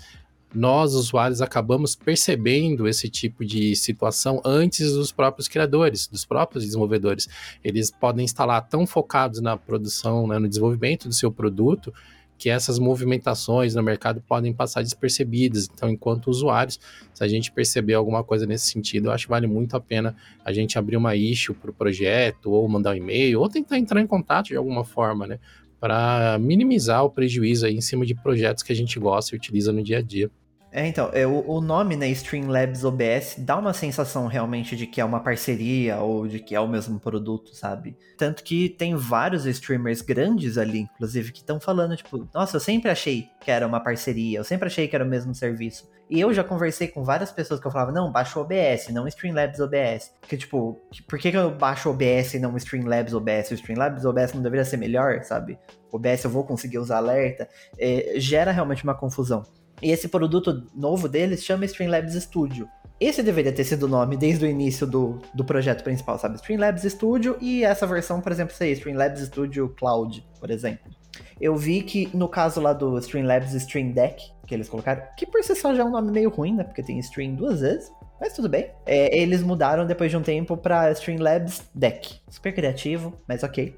nós, 0.54 0.94
usuários, 0.94 1.42
acabamos 1.42 1.96
percebendo 1.96 2.88
esse 2.88 3.10
tipo 3.10 3.46
de 3.46 3.76
situação 3.76 4.42
antes 4.46 4.94
dos 4.94 5.12
próprios 5.12 5.48
criadores, 5.48 6.08
dos 6.08 6.26
próprios 6.26 6.64
desenvolvedores. 6.64 7.28
Eles 7.64 7.92
podem 7.92 8.26
estar 8.26 8.62
tão 8.62 8.88
focados 8.88 9.42
na 9.42 9.58
produção, 9.58 10.26
né, 10.26 10.40
no 10.40 10.48
desenvolvimento 10.48 11.08
do 11.08 11.14
seu 11.14 11.32
produto, 11.32 11.94
que 12.38 12.50
essas 12.50 12.78
movimentações 12.78 13.74
no 13.74 13.82
mercado 13.82 14.22
podem 14.22 14.54
passar 14.54 14.84
despercebidas. 14.84 15.68
Então, 15.74 15.90
enquanto 15.90 16.28
usuários, 16.28 16.80
se 17.14 17.24
a 17.24 17.28
gente 17.28 17.52
perceber 17.52 17.96
alguma 17.96 18.24
coisa 18.24 18.46
nesse 18.46 18.68
sentido, 18.68 19.08
eu 19.08 19.12
acho 19.12 19.26
que 19.26 19.32
vale 19.32 19.48
muito 19.48 19.76
a 19.76 19.80
pena 19.80 20.16
a 20.46 20.54
gente 20.54 20.78
abrir 20.78 20.98
uma 20.98 21.16
issue 21.16 21.56
para 21.56 21.72
o 21.72 21.74
projeto, 21.74 22.52
ou 22.52 22.68
mandar 22.68 22.92
um 22.92 22.96
e-mail, 22.96 23.42
ou 23.42 23.50
tentar 23.50 23.78
entrar 23.80 24.02
em 24.02 24.08
contato 24.08 24.48
de 24.48 24.56
alguma 24.56 24.84
forma, 24.84 25.26
né? 25.26 25.40
Para 25.80 26.38
minimizar 26.40 27.04
o 27.04 27.10
prejuízo 27.10 27.66
aí 27.66 27.76
em 27.76 27.82
cima 27.82 28.06
de 28.06 28.16
projetos 28.16 28.64
que 28.64 28.72
a 28.72 28.76
gente 28.76 29.00
gosta 29.00 29.36
e 29.36 29.38
utiliza 29.38 29.72
no 29.72 29.84
dia 29.84 30.00
a 30.00 30.02
dia. 30.02 30.30
É, 30.78 30.86
então, 30.86 31.10
é, 31.12 31.26
o, 31.26 31.44
o 31.50 31.60
nome, 31.60 31.96
né, 31.96 32.08
Streamlabs 32.10 32.84
OBS, 32.84 33.38
dá 33.40 33.58
uma 33.58 33.74
sensação 33.74 34.28
realmente 34.28 34.76
de 34.76 34.86
que 34.86 35.02
é 35.02 35.04
uma 35.04 35.20
parceria 35.20 35.98
ou 35.98 36.28
de 36.28 36.40
que 36.40 36.54
é 36.54 36.60
o 36.60 36.68
mesmo 36.68 37.00
produto, 37.00 37.56
sabe? 37.56 37.98
Tanto 38.16 38.44
que 38.44 38.70
tem 38.70 38.96
vários 38.96 39.48
streamers 39.48 40.04
grandes 40.04 40.56
ali, 40.56 40.82
inclusive, 40.82 41.32
que 41.32 41.40
estão 41.40 41.60
falando, 41.60 41.98
tipo, 41.98 42.30
nossa, 42.32 42.58
eu 42.58 42.60
sempre 42.60 42.92
achei 42.92 43.28
que 43.42 43.50
era 43.50 43.66
uma 43.66 43.80
parceria, 43.80 44.38
eu 44.38 44.44
sempre 44.44 44.68
achei 44.68 44.88
que 44.88 44.96
era 44.96 45.04
o 45.04 45.08
mesmo 45.08 45.34
serviço. 45.34 45.90
E 46.12 46.20
eu 46.20 46.32
já 46.32 46.44
conversei 46.44 46.88
com 46.90 47.04
várias 47.04 47.32
pessoas 47.32 47.60
que 47.60 47.66
eu 47.66 47.72
falava, 47.72 47.92
não, 47.92 48.12
baixa 48.12 48.38
o 48.38 48.44
OBS, 48.44 48.90
não 48.90 49.08
Streamlabs 49.08 49.60
OBS. 49.60 50.14
Que 50.30 50.38
tipo, 50.38 50.80
por 51.08 51.18
que, 51.18 51.32
que 51.32 51.38
eu 51.38 51.50
baixo 51.50 51.90
o 51.90 51.92
OBS 51.92 52.36
e 52.36 52.40
não 52.40 52.56
Streamlabs 52.56 53.16
OBS? 53.16 53.50
O 53.50 53.56
Streamlabs 53.56 54.06
OBS 54.06 54.34
não 54.34 54.44
deveria 54.44 54.64
ser 54.64 54.78
melhor, 54.78 55.24
sabe? 55.24 55.58
O 55.92 55.96
OBS 55.98 56.24
eu 56.24 56.30
vou 56.30 56.44
conseguir 56.44 56.78
usar 56.78 56.98
alerta. 56.98 57.50
É, 57.80 58.14
gera 58.18 58.52
realmente 58.52 58.84
uma 58.84 58.94
confusão. 58.94 59.44
E 59.82 59.92
esse 59.92 60.08
produto 60.08 60.64
novo 60.76 61.08
deles 61.08 61.44
chama 61.44 61.66
Streamlabs 61.66 62.14
Studio. 62.24 62.68
Esse 63.00 63.22
deveria 63.22 63.52
ter 63.52 63.64
sido 63.64 63.84
o 63.84 63.88
nome 63.88 64.18
desde 64.18 64.44
o 64.44 64.50
início 64.50 64.88
do, 64.88 65.22
do 65.34 65.46
projeto 65.46 65.84
principal, 65.84 66.18
sabe? 66.18 66.36
Streamlabs 66.36 66.82
Studio 66.82 67.38
e 67.40 67.64
essa 67.64 67.86
versão, 67.86 68.20
por 68.20 68.32
exemplo, 68.32 68.56
seria 68.56 68.74
Streamlabs 68.74 69.22
Studio 69.22 69.70
Cloud, 69.78 70.26
por 70.40 70.50
exemplo. 70.50 70.92
Eu 71.40 71.56
vi 71.56 71.84
que 71.84 72.10
no 72.16 72.28
caso 72.28 72.60
lá 72.60 72.74
do 72.74 72.98
Streamlabs 72.98 73.54
Stream 73.54 73.92
Deck, 73.92 74.32
que 74.48 74.56
eles 74.56 74.68
colocaram, 74.68 75.04
que 75.16 75.28
por 75.28 75.44
si 75.44 75.56
só 75.56 75.76
já 75.76 75.84
é 75.84 75.86
um 75.86 75.92
nome 75.92 76.12
meio 76.12 76.30
ruim, 76.32 76.56
né? 76.56 76.64
Porque 76.64 76.82
tem 76.82 76.98
Stream 76.98 77.36
duas 77.36 77.62
vezes, 77.62 77.92
mas 78.20 78.34
tudo 78.34 78.50
bem. 78.50 78.72
É, 78.86 79.16
eles 79.16 79.44
mudaram 79.44 79.86
depois 79.86 80.10
de 80.10 80.18
um 80.18 80.24
tempo 80.24 80.58
pra 80.58 80.92
Streamlabs 80.92 81.70
Deck. 81.76 82.20
Super 82.28 82.54
criativo, 82.54 83.14
mas 83.28 83.44
ok. 83.44 83.78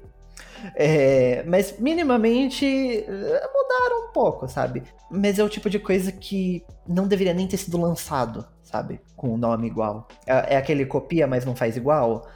É, 0.74 1.42
mas 1.46 1.78
minimamente 1.78 2.64
eh, 2.66 3.50
mudaram 3.54 4.08
um 4.08 4.12
pouco, 4.12 4.48
sabe? 4.48 4.82
Mas 5.10 5.38
é 5.38 5.44
o 5.44 5.48
tipo 5.48 5.68
de 5.70 5.78
coisa 5.78 6.12
que 6.12 6.64
não 6.86 7.06
deveria 7.06 7.34
nem 7.34 7.46
ter 7.46 7.56
sido 7.56 7.80
lançado, 7.80 8.46
sabe? 8.62 9.00
Com 9.16 9.34
um 9.34 9.36
nome 9.36 9.66
igual. 9.66 10.08
É, 10.26 10.54
é 10.54 10.56
aquele 10.56 10.86
copia, 10.86 11.26
mas 11.26 11.44
não 11.44 11.54
faz 11.54 11.76
igual. 11.76 12.26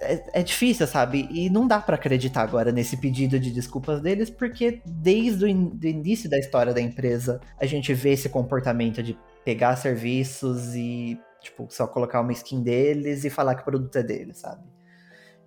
É, 0.00 0.40
é 0.40 0.42
difícil, 0.42 0.86
sabe? 0.86 1.28
E 1.30 1.48
não 1.48 1.66
dá 1.66 1.80
para 1.80 1.94
acreditar 1.94 2.42
agora 2.42 2.72
nesse 2.72 2.96
pedido 2.96 3.38
de 3.38 3.50
desculpas 3.50 4.00
deles, 4.00 4.30
porque 4.30 4.82
desde 4.84 5.44
o 5.44 5.48
in 5.48 5.78
início 5.82 6.28
da 6.28 6.38
história 6.38 6.74
da 6.74 6.80
empresa 6.80 7.40
a 7.58 7.66
gente 7.66 7.94
vê 7.94 8.10
esse 8.12 8.28
comportamento 8.28 9.02
de 9.02 9.16
pegar 9.44 9.76
serviços 9.76 10.74
e, 10.74 11.18
tipo, 11.40 11.66
só 11.70 11.86
colocar 11.86 12.20
uma 12.20 12.32
skin 12.32 12.62
deles 12.62 13.24
e 13.24 13.30
falar 13.30 13.54
que 13.54 13.62
o 13.62 13.64
produto 13.64 13.96
é 13.96 14.02
deles, 14.02 14.38
sabe? 14.38 14.62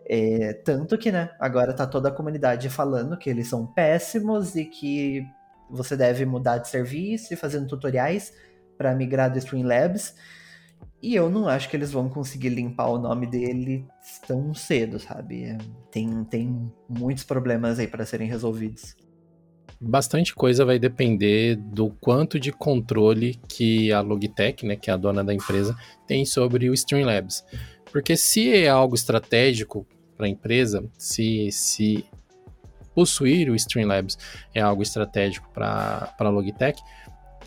É, 0.07 0.53
tanto 0.53 0.97
que, 0.97 1.11
né, 1.11 1.31
agora 1.39 1.73
tá 1.73 1.87
toda 1.87 2.09
a 2.09 2.11
comunidade 2.11 2.69
falando 2.69 3.17
que 3.17 3.29
eles 3.29 3.47
são 3.47 3.65
péssimos 3.65 4.55
e 4.55 4.65
que 4.65 5.25
você 5.69 5.97
deve 5.97 6.25
mudar 6.25 6.59
de 6.59 6.69
serviço 6.69 7.33
e 7.33 7.37
fazendo 7.37 7.67
tutoriais 7.67 8.31
para 8.77 8.93
migrar 8.93 9.31
do 9.31 9.39
Streamlabs. 9.39 10.15
E 11.01 11.15
eu 11.15 11.29
não 11.29 11.47
acho 11.47 11.69
que 11.69 11.75
eles 11.75 11.91
vão 11.91 12.09
conseguir 12.09 12.49
limpar 12.49 12.87
o 12.87 12.99
nome 12.99 13.27
dele 13.27 13.85
tão 14.27 14.53
cedo, 14.53 14.99
sabe? 14.99 15.43
É, 15.45 15.57
tem, 15.91 16.23
tem 16.25 16.71
muitos 16.87 17.23
problemas 17.23 17.79
aí 17.79 17.87
para 17.87 18.05
serem 18.05 18.27
resolvidos. 18.27 18.95
Bastante 19.79 20.33
coisa 20.33 20.63
vai 20.63 20.79
depender 20.79 21.57
do 21.57 21.89
quanto 21.89 22.39
de 22.39 22.51
controle 22.51 23.39
que 23.47 23.91
a 23.91 24.01
Logitech, 24.01 24.65
né, 24.65 24.75
que 24.75 24.89
é 24.89 24.93
a 24.93 24.97
dona 24.97 25.23
da 25.23 25.33
empresa, 25.33 25.75
tem 26.07 26.25
sobre 26.25 26.69
o 26.69 26.73
Streamlabs. 26.73 27.43
Porque 27.91 28.15
se 28.15 28.53
é 28.53 28.69
algo 28.69 28.95
estratégico 28.95 29.85
para 30.15 30.25
a 30.25 30.29
empresa, 30.29 30.83
se, 30.97 31.51
se 31.51 32.05
possuir 32.93 33.49
o 33.49 33.55
Streamlabs 33.55 34.17
é 34.53 34.61
algo 34.61 34.81
estratégico 34.81 35.49
para 35.53 36.15
a 36.17 36.29
Logitech, 36.29 36.81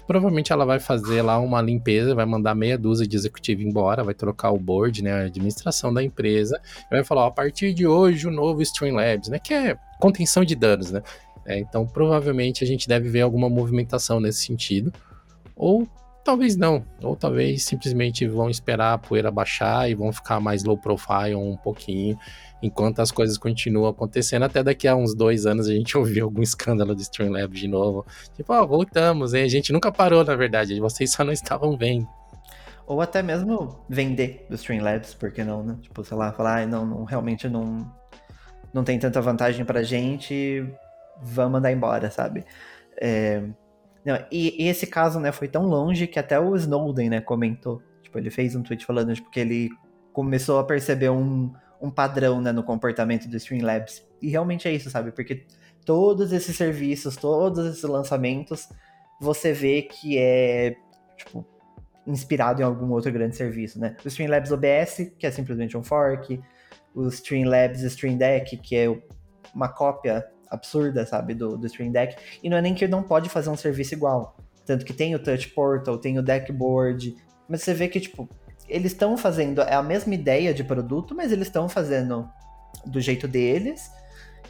provavelmente 0.06 0.52
ela 0.52 0.64
vai 0.64 0.80
fazer 0.80 1.20
lá 1.20 1.38
uma 1.38 1.60
limpeza, 1.60 2.14
vai 2.14 2.24
mandar 2.24 2.54
meia 2.54 2.78
dúzia 2.78 3.06
de 3.06 3.14
executivo 3.14 3.62
embora, 3.62 4.02
vai 4.02 4.14
trocar 4.14 4.50
o 4.50 4.58
board, 4.58 5.02
né, 5.02 5.12
a 5.12 5.26
administração 5.26 5.92
da 5.92 6.02
empresa, 6.02 6.60
e 6.90 6.94
vai 6.94 7.04
falar, 7.04 7.24
ó, 7.24 7.28
a 7.28 7.30
partir 7.30 7.74
de 7.74 7.86
hoje 7.86 8.26
o 8.26 8.30
novo 8.30 8.62
Streamlabs, 8.62 9.28
né, 9.28 9.38
que 9.38 9.52
é 9.52 9.76
contenção 10.00 10.44
de 10.44 10.54
danos, 10.54 10.90
né, 10.90 11.02
é, 11.44 11.58
então 11.58 11.86
provavelmente 11.86 12.64
a 12.64 12.66
gente 12.66 12.88
deve 12.88 13.08
ver 13.10 13.20
alguma 13.20 13.50
movimentação 13.50 14.18
nesse 14.18 14.46
sentido, 14.46 14.92
ou 15.54 15.86
talvez 16.28 16.58
não, 16.58 16.84
ou 17.02 17.16
talvez 17.16 17.64
simplesmente 17.64 18.28
vão 18.28 18.50
esperar 18.50 18.92
a 18.92 18.98
poeira 18.98 19.30
baixar 19.30 19.88
e 19.88 19.94
vão 19.94 20.12
ficar 20.12 20.38
mais 20.38 20.62
low 20.62 20.76
profile 20.76 21.34
um 21.34 21.56
pouquinho, 21.56 22.18
enquanto 22.62 23.00
as 23.00 23.10
coisas 23.10 23.38
continuam 23.38 23.88
acontecendo. 23.88 24.42
Até 24.42 24.62
daqui 24.62 24.86
a 24.86 24.94
uns 24.94 25.14
dois 25.14 25.46
anos 25.46 25.66
a 25.66 25.72
gente 25.72 25.96
ouviu 25.96 26.26
algum 26.26 26.42
escândalo 26.42 26.94
do 26.94 27.00
Streamlabs 27.00 27.58
de 27.58 27.66
novo. 27.66 28.04
Tipo, 28.36 28.52
ó, 28.52 28.62
oh, 28.62 28.66
voltamos, 28.66 29.32
hein? 29.32 29.44
A 29.44 29.48
gente 29.48 29.72
nunca 29.72 29.90
parou, 29.90 30.22
na 30.22 30.36
verdade, 30.36 30.78
vocês 30.78 31.10
só 31.10 31.24
não 31.24 31.32
estavam 31.32 31.78
vendo. 31.78 32.06
Ou 32.86 33.00
até 33.00 33.22
mesmo 33.22 33.82
vender 33.88 34.44
do 34.50 34.54
Streamlabs, 34.56 35.14
porque 35.14 35.42
não, 35.42 35.62
né? 35.62 35.78
Tipo, 35.80 36.04
sei 36.04 36.14
lá, 36.18 36.30
falar, 36.30 36.60
ah, 36.60 36.66
não, 36.66 36.84
não, 36.84 37.04
realmente 37.04 37.48
não, 37.48 37.90
não 38.70 38.84
tem 38.84 38.98
tanta 38.98 39.18
vantagem 39.22 39.64
pra 39.64 39.82
gente, 39.82 40.62
vamos 41.22 41.52
mandar 41.52 41.72
embora, 41.72 42.10
sabe? 42.10 42.44
É... 43.00 43.42
Não, 44.08 44.16
e, 44.32 44.64
e, 44.64 44.68
esse 44.68 44.86
caso, 44.86 45.20
né, 45.20 45.30
foi 45.30 45.48
tão 45.48 45.66
longe 45.66 46.06
que 46.06 46.18
até 46.18 46.40
o 46.40 46.56
Snowden, 46.56 47.10
né, 47.10 47.20
comentou. 47.20 47.82
Tipo, 48.02 48.18
ele 48.18 48.30
fez 48.30 48.56
um 48.56 48.62
tweet 48.62 48.86
falando, 48.86 49.14
tipo, 49.14 49.30
que 49.30 49.38
ele 49.38 49.68
começou 50.14 50.58
a 50.58 50.64
perceber 50.64 51.10
um, 51.10 51.52
um 51.78 51.90
padrão 51.90 52.40
né, 52.40 52.50
no 52.50 52.62
comportamento 52.62 53.28
do 53.28 53.36
Streamlabs. 53.36 54.02
E 54.22 54.30
realmente 54.30 54.66
é 54.66 54.72
isso, 54.72 54.88
sabe? 54.88 55.12
Porque 55.12 55.44
todos 55.84 56.32
esses 56.32 56.56
serviços, 56.56 57.16
todos 57.16 57.66
esses 57.66 57.82
lançamentos, 57.82 58.70
você 59.20 59.52
vê 59.52 59.82
que 59.82 60.16
é, 60.16 60.74
tipo, 61.14 61.44
inspirado 62.06 62.62
em 62.62 62.64
algum 62.64 62.90
outro 62.92 63.12
grande 63.12 63.36
serviço, 63.36 63.78
né? 63.78 63.94
O 64.02 64.08
Streamlabs 64.08 64.50
OBS, 64.50 65.12
que 65.18 65.26
é 65.26 65.30
simplesmente 65.30 65.76
um 65.76 65.84
fork, 65.84 66.40
o 66.94 67.08
Streamlabs 67.08 67.82
Stream 67.82 68.16
Deck, 68.16 68.56
que 68.56 68.74
é 68.74 68.86
uma 69.54 69.68
cópia 69.68 70.26
absurda, 70.50 71.04
sabe, 71.06 71.34
do, 71.34 71.56
do 71.56 71.66
Stream 71.66 71.92
Deck, 71.92 72.16
e 72.42 72.48
não 72.48 72.56
é 72.56 72.62
nem 72.62 72.74
que 72.74 72.86
não 72.88 73.02
pode 73.02 73.28
fazer 73.28 73.50
um 73.50 73.56
serviço 73.56 73.94
igual. 73.94 74.36
Tanto 74.64 74.84
que 74.84 74.92
tem 74.92 75.14
o 75.14 75.18
Touch 75.18 75.48
Portal, 75.48 75.96
tem 75.98 76.18
o 76.18 76.22
Deckboard, 76.22 77.16
Mas 77.48 77.62
você 77.62 77.72
vê 77.72 77.88
que, 77.88 78.00
tipo, 78.00 78.28
eles 78.68 78.92
estão 78.92 79.16
fazendo 79.16 79.62
é 79.62 79.74
a 79.74 79.82
mesma 79.82 80.14
ideia 80.14 80.52
de 80.52 80.62
produto, 80.62 81.14
mas 81.14 81.32
eles 81.32 81.48
estão 81.48 81.68
fazendo 81.68 82.28
do 82.84 83.00
jeito 83.00 83.26
deles 83.26 83.90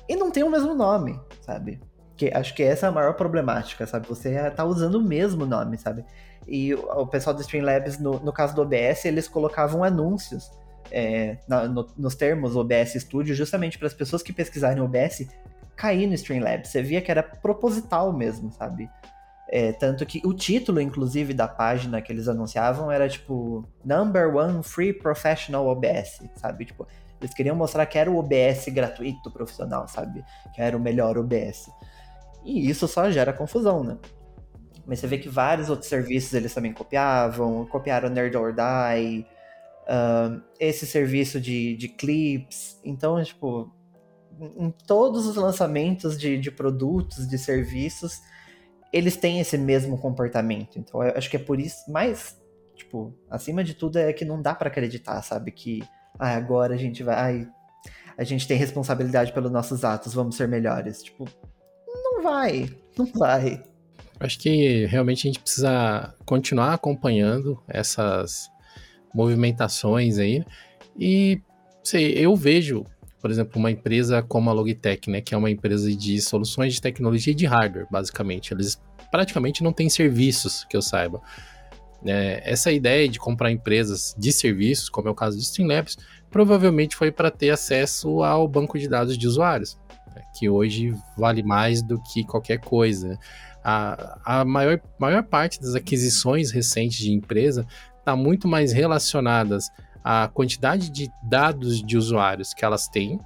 e 0.09 0.17
não 0.17 0.31
tem 0.31 0.43
o 0.43 0.51
mesmo 0.51 0.75
nome, 0.75 1.19
sabe? 1.41 1.81
Que 2.17 2.33
acho 2.35 2.55
que 2.55 2.63
essa 2.63 2.87
é 2.87 2.89
a 2.89 2.93
maior 2.93 3.15
problemática, 3.15 3.87
sabe? 3.87 4.09
Você 4.09 4.51
tá 4.51 4.65
usando 4.65 4.97
o 4.97 5.03
mesmo 5.03 5.47
nome, 5.47 5.79
sabe? 5.79 6.05
E 6.47 6.75
o, 6.75 7.07
pessoal 7.07 7.35
do 7.35 7.43
Streamlabs, 7.43 7.99
no, 7.99 8.19
no 8.21 8.33
caso 8.33 8.55
do 8.55 8.63
OBS, 8.63 9.05
eles 9.05 9.29
colocavam 9.29 9.85
anúncios 9.85 10.51
é, 10.91 11.37
na, 11.47 11.69
no, 11.69 11.87
nos 11.97 12.15
termos 12.15 12.57
OBS 12.57 12.95
Studio, 12.95 13.35
justamente 13.35 13.79
para 13.79 13.87
as 13.87 13.95
pessoas 13.95 14.23
que 14.23 14.33
pesquisarem 14.33 14.83
OBS 14.83 15.29
cair 15.79 16.09
no 16.09 16.15
Streamlabs. 16.15 16.69
Você 16.69 16.83
via 16.83 17.01
que 17.01 17.11
era 17.11 17.23
proposital 17.23 18.13
mesmo, 18.13 18.53
sabe? 18.53 18.91
É, 19.49 19.73
tanto 19.73 20.05
que 20.05 20.21
o 20.27 20.35
título, 20.35 20.81
inclusive, 20.81 21.33
da 21.33 21.49
página 21.49 22.03
que 22.03 22.13
eles 22.13 22.29
anunciavam 22.29 22.91
era 22.91 23.09
tipo 23.09 23.65
Number 23.83 24.37
One 24.37 24.63
Free 24.63 24.93
Professional 24.93 25.67
OBS, 25.67 26.21
sabe? 26.35 26.67
Tipo, 26.67 26.87
eles 27.19 27.33
queriam 27.33 27.57
mostrar 27.57 27.87
que 27.87 27.97
era 27.97 28.11
o 28.11 28.19
OBS 28.19 28.67
gratuito 28.69 29.31
profissional, 29.31 29.89
sabe? 29.89 30.23
Que 30.55 30.61
era 30.61 30.77
o 30.77 30.81
melhor 30.81 31.17
OBS. 31.17 31.71
E 32.45 32.69
isso 32.69 32.87
só 32.87 33.11
gera 33.11 33.33
confusão, 33.33 33.83
né? 33.83 33.97
Mas 34.87 35.01
você 35.01 35.07
vê 35.07 35.19
que 35.19 35.29
vários 35.29 35.71
outros 35.71 35.89
serviços 35.89 36.35
eles 36.35 36.53
também 36.53 36.73
copiavam, 36.73 37.65
copiaram 37.67 38.09
Nerd 38.09 38.37
or 38.37 38.55
Die, 38.55 39.27
uh, 39.85 40.43
esse 40.59 40.87
serviço 40.87 41.41
de, 41.41 41.77
de 41.77 41.89
clips. 41.89 42.81
Então, 42.85 43.23
tipo, 43.23 43.71
em 44.57 44.71
todos 44.87 45.27
os 45.27 45.37
lançamentos 45.37 46.19
de, 46.19 46.39
de 46.39 46.51
produtos, 46.51 47.27
de 47.27 47.39
serviços, 47.39 48.21
eles 48.93 49.17
têm 49.17 49.41
esse 49.41 49.59
mesmo 49.59 49.99
comportamento. 49.99 50.79
Então 50.79 51.03
eu 51.03 51.15
acho 51.17 51.29
que 51.29 51.37
é 51.37 51.41
por 51.41 51.61
isso, 51.61 51.91
mais, 51.91 52.41
tipo, 52.75 53.15
acima 53.31 53.63
de 53.63 53.75
tudo 53.75 53.99
é 53.99 54.13
que 54.13 54.25
não 54.25 54.41
dá 54.41 54.55
para 54.55 54.69
acreditar, 54.69 55.21
sabe? 55.23 55.51
Que 55.51 55.83
ah, 56.19 56.35
agora 56.35 56.75
a 56.75 56.79
gente 56.79 57.03
vai. 57.03 57.15
Ai, 57.15 57.49
a 58.17 58.25
gente 58.25 58.49
tem 58.49 58.57
responsabilidade 58.57 59.33
pelos 59.33 59.53
nossos 59.53 59.85
atos, 59.85 60.15
vamos 60.15 60.37
ser 60.37 60.49
melhores. 60.49 61.03
Tipo, 61.03 61.29
não 61.87 62.23
vai, 62.23 62.69
não 62.97 63.07
vai. 63.07 63.63
Acho 64.19 64.39
que 64.41 64.87
realmente 64.87 65.29
a 65.29 65.31
gente 65.31 65.41
precisa 65.41 66.15
continuar 66.27 66.75
acompanhando 66.75 67.63
essas 67.69 68.51
movimentações 69.15 70.19
aí. 70.19 70.45
E 70.99 71.41
sei, 71.85 72.13
eu 72.15 72.35
vejo 72.35 72.85
por 73.21 73.31
exemplo, 73.31 73.59
uma 73.59 73.71
empresa 73.71 74.23
como 74.23 74.49
a 74.49 74.53
Logitech, 74.53 75.11
né, 75.11 75.21
que 75.21 75.35
é 75.35 75.39
uma 75.39 75.51
empresa 75.51 75.91
de 75.95 76.21
soluções 76.21 76.75
de 76.75 76.81
tecnologia 76.81 77.33
e 77.33 77.37
de 77.37 77.47
hardware, 77.47 77.87
basicamente. 77.91 78.53
Eles 78.55 78.81
praticamente 79.11 79.63
não 79.63 79.73
têm 79.73 79.89
serviços, 79.89 80.65
que 80.65 80.77
eu 80.77 80.83
saiba. 80.83 81.21
É, 82.05 82.43
essa 82.45 82.71
ideia 82.71 83.09
de 83.09 83.19
comprar 83.19 83.51
empresas 83.51 84.15
de 84.17 84.33
serviços, 84.33 84.89
como 84.89 85.09
é 85.09 85.11
o 85.11 85.15
caso 85.15 85.37
do 85.37 85.43
Streamlabs, 85.43 85.97
provavelmente 86.31 86.95
foi 86.95 87.11
para 87.11 87.31
ter 87.31 87.51
acesso 87.51 88.23
ao 88.23 88.47
banco 88.47 88.79
de 88.79 88.89
dados 88.89 89.19
de 89.19 89.27
usuários, 89.27 89.77
né, 90.15 90.23
que 90.39 90.49
hoje 90.49 90.95
vale 91.17 91.43
mais 91.43 91.83
do 91.83 92.01
que 92.03 92.25
qualquer 92.25 92.59
coisa. 92.59 93.19
A, 93.65 94.41
a 94.41 94.45
maior, 94.45 94.81
maior 94.99 95.25
parte 95.25 95.61
das 95.61 95.75
aquisições 95.75 96.53
recentes 96.53 96.99
de 96.99 97.13
empresa 97.13 97.67
está 97.99 98.15
muito 98.15 98.47
mais 98.47 98.73
relacionadas 98.73 99.69
a 100.03 100.29
quantidade 100.29 100.91
de 100.91 101.11
dados 101.23 101.83
de 101.83 101.97
usuários 101.97 102.55
que 102.55 102.65
elas 102.65 102.89
têm 102.89 103.19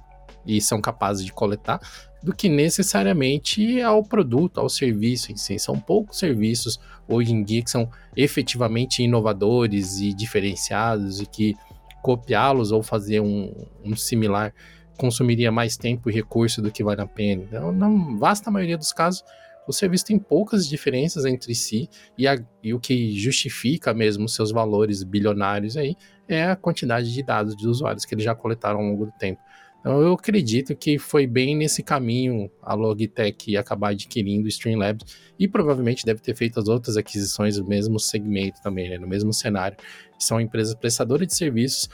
e 0.45 0.59
são 0.61 0.81
capazes 0.81 1.25
de 1.25 1.31
coletar, 1.31 1.79
do 2.21 2.33
que 2.33 2.47
necessariamente 2.47 3.81
ao 3.81 4.03
produto, 4.03 4.59
ao 4.59 4.69
serviço 4.69 5.31
em 5.31 5.37
si. 5.37 5.59
São 5.59 5.79
poucos 5.79 6.17
serviços 6.17 6.79
hoje 7.07 7.33
em 7.33 7.43
dia 7.43 7.61
que 7.61 7.69
são 7.69 7.89
efetivamente 8.15 9.03
inovadores 9.03 9.99
e 9.99 10.13
diferenciados 10.13 11.19
e 11.19 11.25
que 11.25 11.55
copiá-los 12.01 12.71
ou 12.71 12.83
fazer 12.83 13.19
um, 13.19 13.53
um, 13.83 13.95
similar 13.95 14.53
consumiria 14.97 15.51
mais 15.51 15.75
tempo 15.75 16.09
e 16.09 16.13
recurso 16.13 16.61
do 16.61 16.71
que 16.71 16.83
vale 16.83 17.01
a 17.01 17.07
pena. 17.07 17.43
Então, 17.43 17.71
na 17.71 17.89
vasta 18.17 18.51
maioria 18.51 18.77
dos 18.77 18.93
casos, 18.93 19.23
o 19.67 19.73
serviço 19.73 20.05
tem 20.05 20.19
poucas 20.19 20.67
diferenças 20.67 21.25
entre 21.25 21.55
si 21.55 21.89
e, 22.17 22.27
a, 22.27 22.37
e 22.61 22.73
o 22.73 22.79
que 22.79 23.17
justifica 23.17 23.93
mesmo 23.93 24.27
seus 24.27 24.51
valores 24.51 25.03
bilionários 25.03 25.77
aí 25.77 25.95
é 26.27 26.43
a 26.45 26.55
quantidade 26.55 27.11
de 27.11 27.23
dados 27.23 27.55
de 27.55 27.67
usuários 27.67 28.05
que 28.05 28.13
eles 28.13 28.23
já 28.23 28.33
coletaram 28.33 28.79
ao 28.79 28.85
longo 28.85 29.05
do 29.05 29.11
tempo. 29.13 29.41
Então 29.83 30.01
eu 30.01 30.13
acredito 30.13 30.73
que 30.73 30.97
foi 30.97 31.27
bem 31.27 31.57
nesse 31.57 31.83
caminho 31.83 32.49
a 32.61 32.73
Logitech 32.73 33.57
acabar 33.57 33.89
adquirindo 33.89 34.45
o 34.45 34.47
Streamlabs 34.47 35.05
e 35.37 35.45
provavelmente 35.45 36.05
deve 36.05 36.21
ter 36.21 36.33
feito 36.35 36.57
as 36.57 36.69
outras 36.69 36.95
aquisições 36.95 37.57
no 37.57 37.67
mesmo 37.67 37.99
segmento 37.99 38.61
também, 38.61 38.89
né, 38.89 38.97
no 38.97 39.05
mesmo 39.05 39.33
cenário. 39.33 39.75
São 40.17 40.39
empresas 40.39 40.73
prestadoras 40.73 41.27
de 41.27 41.35
serviços. 41.35 41.89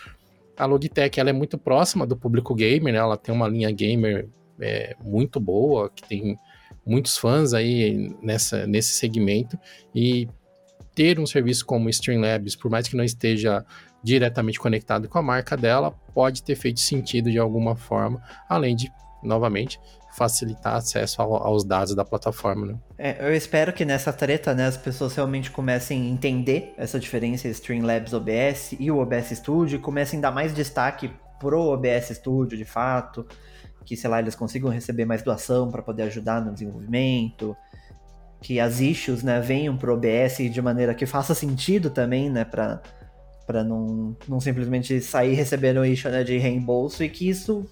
A 0.56 0.68
Logitech 0.68 1.20
ela 1.20 1.32
é 1.32 1.34
muito 1.34 1.58
próxima 1.58 2.06
do 2.06 2.15
público 2.15 2.54
gamer, 2.54 2.94
né, 2.94 3.00
ela 3.00 3.18
tem 3.18 3.34
uma 3.34 3.48
linha 3.48 3.72
gamer 3.72 4.30
é, 4.60 4.96
muito 5.04 5.39
boa, 5.39 5.89
que 5.89 6.08
tem 6.08 6.38
muitos 6.86 7.18
fãs 7.18 7.54
aí 7.56 8.15
nessa, 8.22 8.68
nesse 8.68 8.94
segmento 8.94 9.58
e 9.96 10.28
ter 11.00 11.18
um 11.18 11.26
serviço 11.26 11.66
como 11.66 11.90
Streamlabs, 11.90 12.58
por 12.58 12.70
mais 12.70 12.86
que 12.86 12.98
não 12.98 13.06
esteja 13.06 13.66
diretamente 14.04 14.60
conectado 14.60 15.08
com 15.08 15.18
a 15.18 15.22
marca 15.22 15.56
dela, 15.56 15.92
pode 16.14 16.44
ter 16.44 16.58
feito 16.58 16.82
sentido 16.82 17.32
de 17.32 17.40
alguma 17.40 17.74
forma, 17.74 18.22
além 18.50 18.76
de, 18.76 18.92
novamente, 19.24 19.80
facilitar 20.18 20.76
acesso 20.76 21.22
ao, 21.22 21.38
aos 21.38 21.64
dados 21.64 21.96
da 21.96 22.04
plataforma. 22.04 22.66
Né? 22.66 22.76
É, 22.98 23.26
eu 23.26 23.34
espero 23.34 23.72
que 23.72 23.86
nessa 23.86 24.12
treta 24.12 24.54
né, 24.54 24.66
as 24.66 24.76
pessoas 24.76 25.16
realmente 25.16 25.50
comecem 25.52 26.02
a 26.02 26.10
entender 26.10 26.74
essa 26.76 27.00
diferença 27.00 27.48
entre 27.48 27.58
Streamlabs 27.58 28.12
OBS 28.12 28.76
e 28.78 28.92
o 28.92 28.98
OBS 28.98 29.30
Studio 29.38 29.80
comecem 29.80 30.20
a 30.20 30.24
dar 30.24 30.32
mais 30.32 30.54
destaque 30.54 31.10
pro 31.40 31.62
OBS 31.62 32.10
Studio 32.10 32.58
de 32.58 32.66
fato, 32.66 33.26
que 33.86 33.96
sei 33.96 34.10
lá, 34.10 34.20
eles 34.20 34.36
consigam 34.36 34.70
receber 34.70 35.06
mais 35.06 35.22
doação 35.22 35.72
para 35.72 35.82
poder 35.82 36.04
ajudar 36.04 36.42
no 36.42 36.52
desenvolvimento, 36.52 37.56
que 38.41 38.60
as 38.60 38.80
issues 38.80 39.23
né, 39.23 39.39
venham 39.39 39.78
pro 39.78 39.93
OBS 39.93 40.38
de 40.38 40.62
maneira 40.62 40.93
que 40.93 41.06
faça 41.06 41.36
sentido 41.36 41.89
também, 41.89 42.30
né, 42.30 42.45
para 42.45 42.82
para 43.45 43.63
não, 43.63 44.15
não 44.28 44.39
simplesmente 44.39 45.02
sair 45.02 45.34
recebendo 45.34 45.84
issue 45.84 46.12
né, 46.12 46.23
de 46.23 46.38
reembolso 46.38 47.04
e 47.04 47.10
que 47.10 47.28
isso 47.28 47.67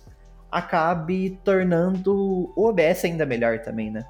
acabe 0.51 1.39
tornando 1.43 2.51
o 2.55 2.67
OBS 2.67 3.05
ainda 3.05 3.27
melhor 3.27 3.59
também, 3.59 3.91
né? 3.91 4.03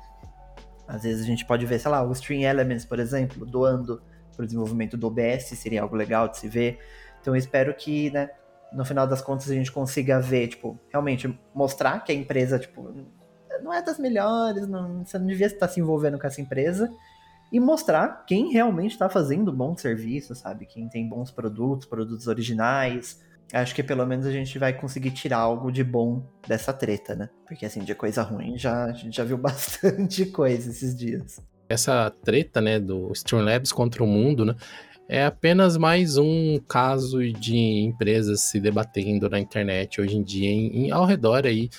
Às 0.88 1.04
vezes 1.04 1.24
a 1.24 1.26
gente 1.26 1.46
pode 1.46 1.66
ver, 1.66 1.78
sei 1.78 1.92
lá, 1.92 2.02
o 2.02 2.12
Stream 2.14 2.50
Elements, 2.50 2.86
por 2.86 3.00
exemplo, 3.00 3.46
doando 3.46 4.02
para 4.34 4.44
o 4.44 4.46
desenvolvimento 4.46 4.96
do 4.96 5.08
OBS, 5.08 5.48
seria 5.58 5.82
algo 5.82 5.98
legal 5.98 6.30
de 6.30 6.38
se 6.38 6.48
ver. 6.48 6.80
Então 7.20 7.36
eu 7.36 7.38
espero 7.38 7.74
que, 7.74 8.12
né, 8.12 8.30
no 8.72 8.86
final 8.86 9.06
das 9.06 9.22
contas 9.22 9.50
a 9.50 9.54
gente 9.54 9.70
consiga 9.70 10.22
ver, 10.22 10.48
tipo, 10.48 10.80
realmente 10.90 11.38
mostrar 11.54 12.02
que 12.02 12.14
a 12.14 12.16
empresa, 12.16 12.58
tipo, 12.58 12.96
não 13.62 13.74
é 13.74 13.82
das 13.82 14.00
melhores, 14.00 14.68
não, 14.68 15.06
você 15.06 15.18
não 15.18 15.28
devia 15.28 15.48
estar 15.48 15.68
se 15.68 15.80
envolvendo 15.80 16.20
com 16.20 16.28
essa 16.28 16.42
empresa, 16.42 16.92
e 17.52 17.60
mostrar 17.60 18.26
quem 18.26 18.52
realmente 18.52 18.92
está 18.92 19.10
fazendo 19.10 19.52
bom 19.52 19.76
serviço, 19.76 20.36
sabe? 20.36 20.66
Quem 20.66 20.90
tem 20.90 21.08
bons 21.08 21.32
produtos, 21.32 21.88
produtos 21.88 22.28
originais. 22.28 23.22
Acho 23.54 23.74
que 23.74 23.82
pelo 23.82 24.06
menos 24.06 24.26
a 24.26 24.32
gente 24.32 24.60
vai 24.60 24.74
conseguir 24.74 25.12
tirar 25.12 25.38
algo 25.38 25.72
de 25.72 25.84
bom 25.84 26.24
dessa 26.46 26.74
treta, 26.74 27.16
né? 27.16 27.30
Porque 27.48 27.66
assim, 27.66 27.80
de 27.80 27.96
coisa 27.96 28.22
ruim 28.22 28.58
já, 28.58 28.86
a 28.86 28.94
gente 28.94 29.16
já 29.16 29.24
viu 29.24 29.38
bastante 29.40 30.26
coisa 30.26 30.70
esses 30.70 30.96
dias. 30.96 31.40
Essa 31.70 32.10
treta, 32.24 32.62
né, 32.62 32.80
do 32.80 33.12
Streamlabs 33.14 33.72
contra 33.72 34.04
o 34.04 34.08
mundo, 34.08 34.46
né? 34.46 34.56
É 35.10 35.26
apenas 35.26 35.78
mais 35.78 36.18
um 36.18 36.60
caso 36.68 37.20
de 37.32 37.56
empresas 37.56 38.42
se 38.42 38.60
debatendo 38.60 39.30
na 39.30 39.40
internet 39.40 40.02
hoje 40.02 40.18
em 40.18 40.24
dia, 40.24 40.50
em, 40.50 40.88
em 40.88 40.92
ao 40.92 41.06
redor 41.06 41.46
aí 41.46 41.70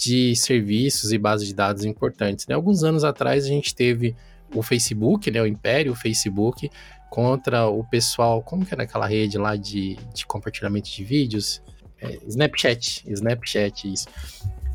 de 0.00 0.34
serviços 0.34 1.12
e 1.12 1.18
bases 1.18 1.46
de 1.46 1.54
dados 1.54 1.84
importantes. 1.84 2.46
Né? 2.46 2.54
Alguns 2.54 2.82
anos 2.82 3.04
atrás 3.04 3.44
a 3.44 3.48
gente 3.48 3.74
teve 3.74 4.16
o 4.54 4.62
Facebook, 4.62 5.30
né, 5.30 5.42
o 5.42 5.46
Império, 5.46 5.92
o 5.92 5.94
Facebook, 5.94 6.70
contra 7.10 7.66
o 7.66 7.84
pessoal, 7.84 8.42
como 8.42 8.64
que 8.64 8.72
era 8.72 8.84
aquela 8.84 9.06
rede 9.06 9.36
lá 9.36 9.56
de, 9.56 9.98
de 10.14 10.24
compartilhamento 10.24 10.90
de 10.90 11.04
vídeos? 11.04 11.62
É, 12.00 12.18
Snapchat, 12.26 13.04
Snapchat, 13.12 13.92
isso. 13.92 14.08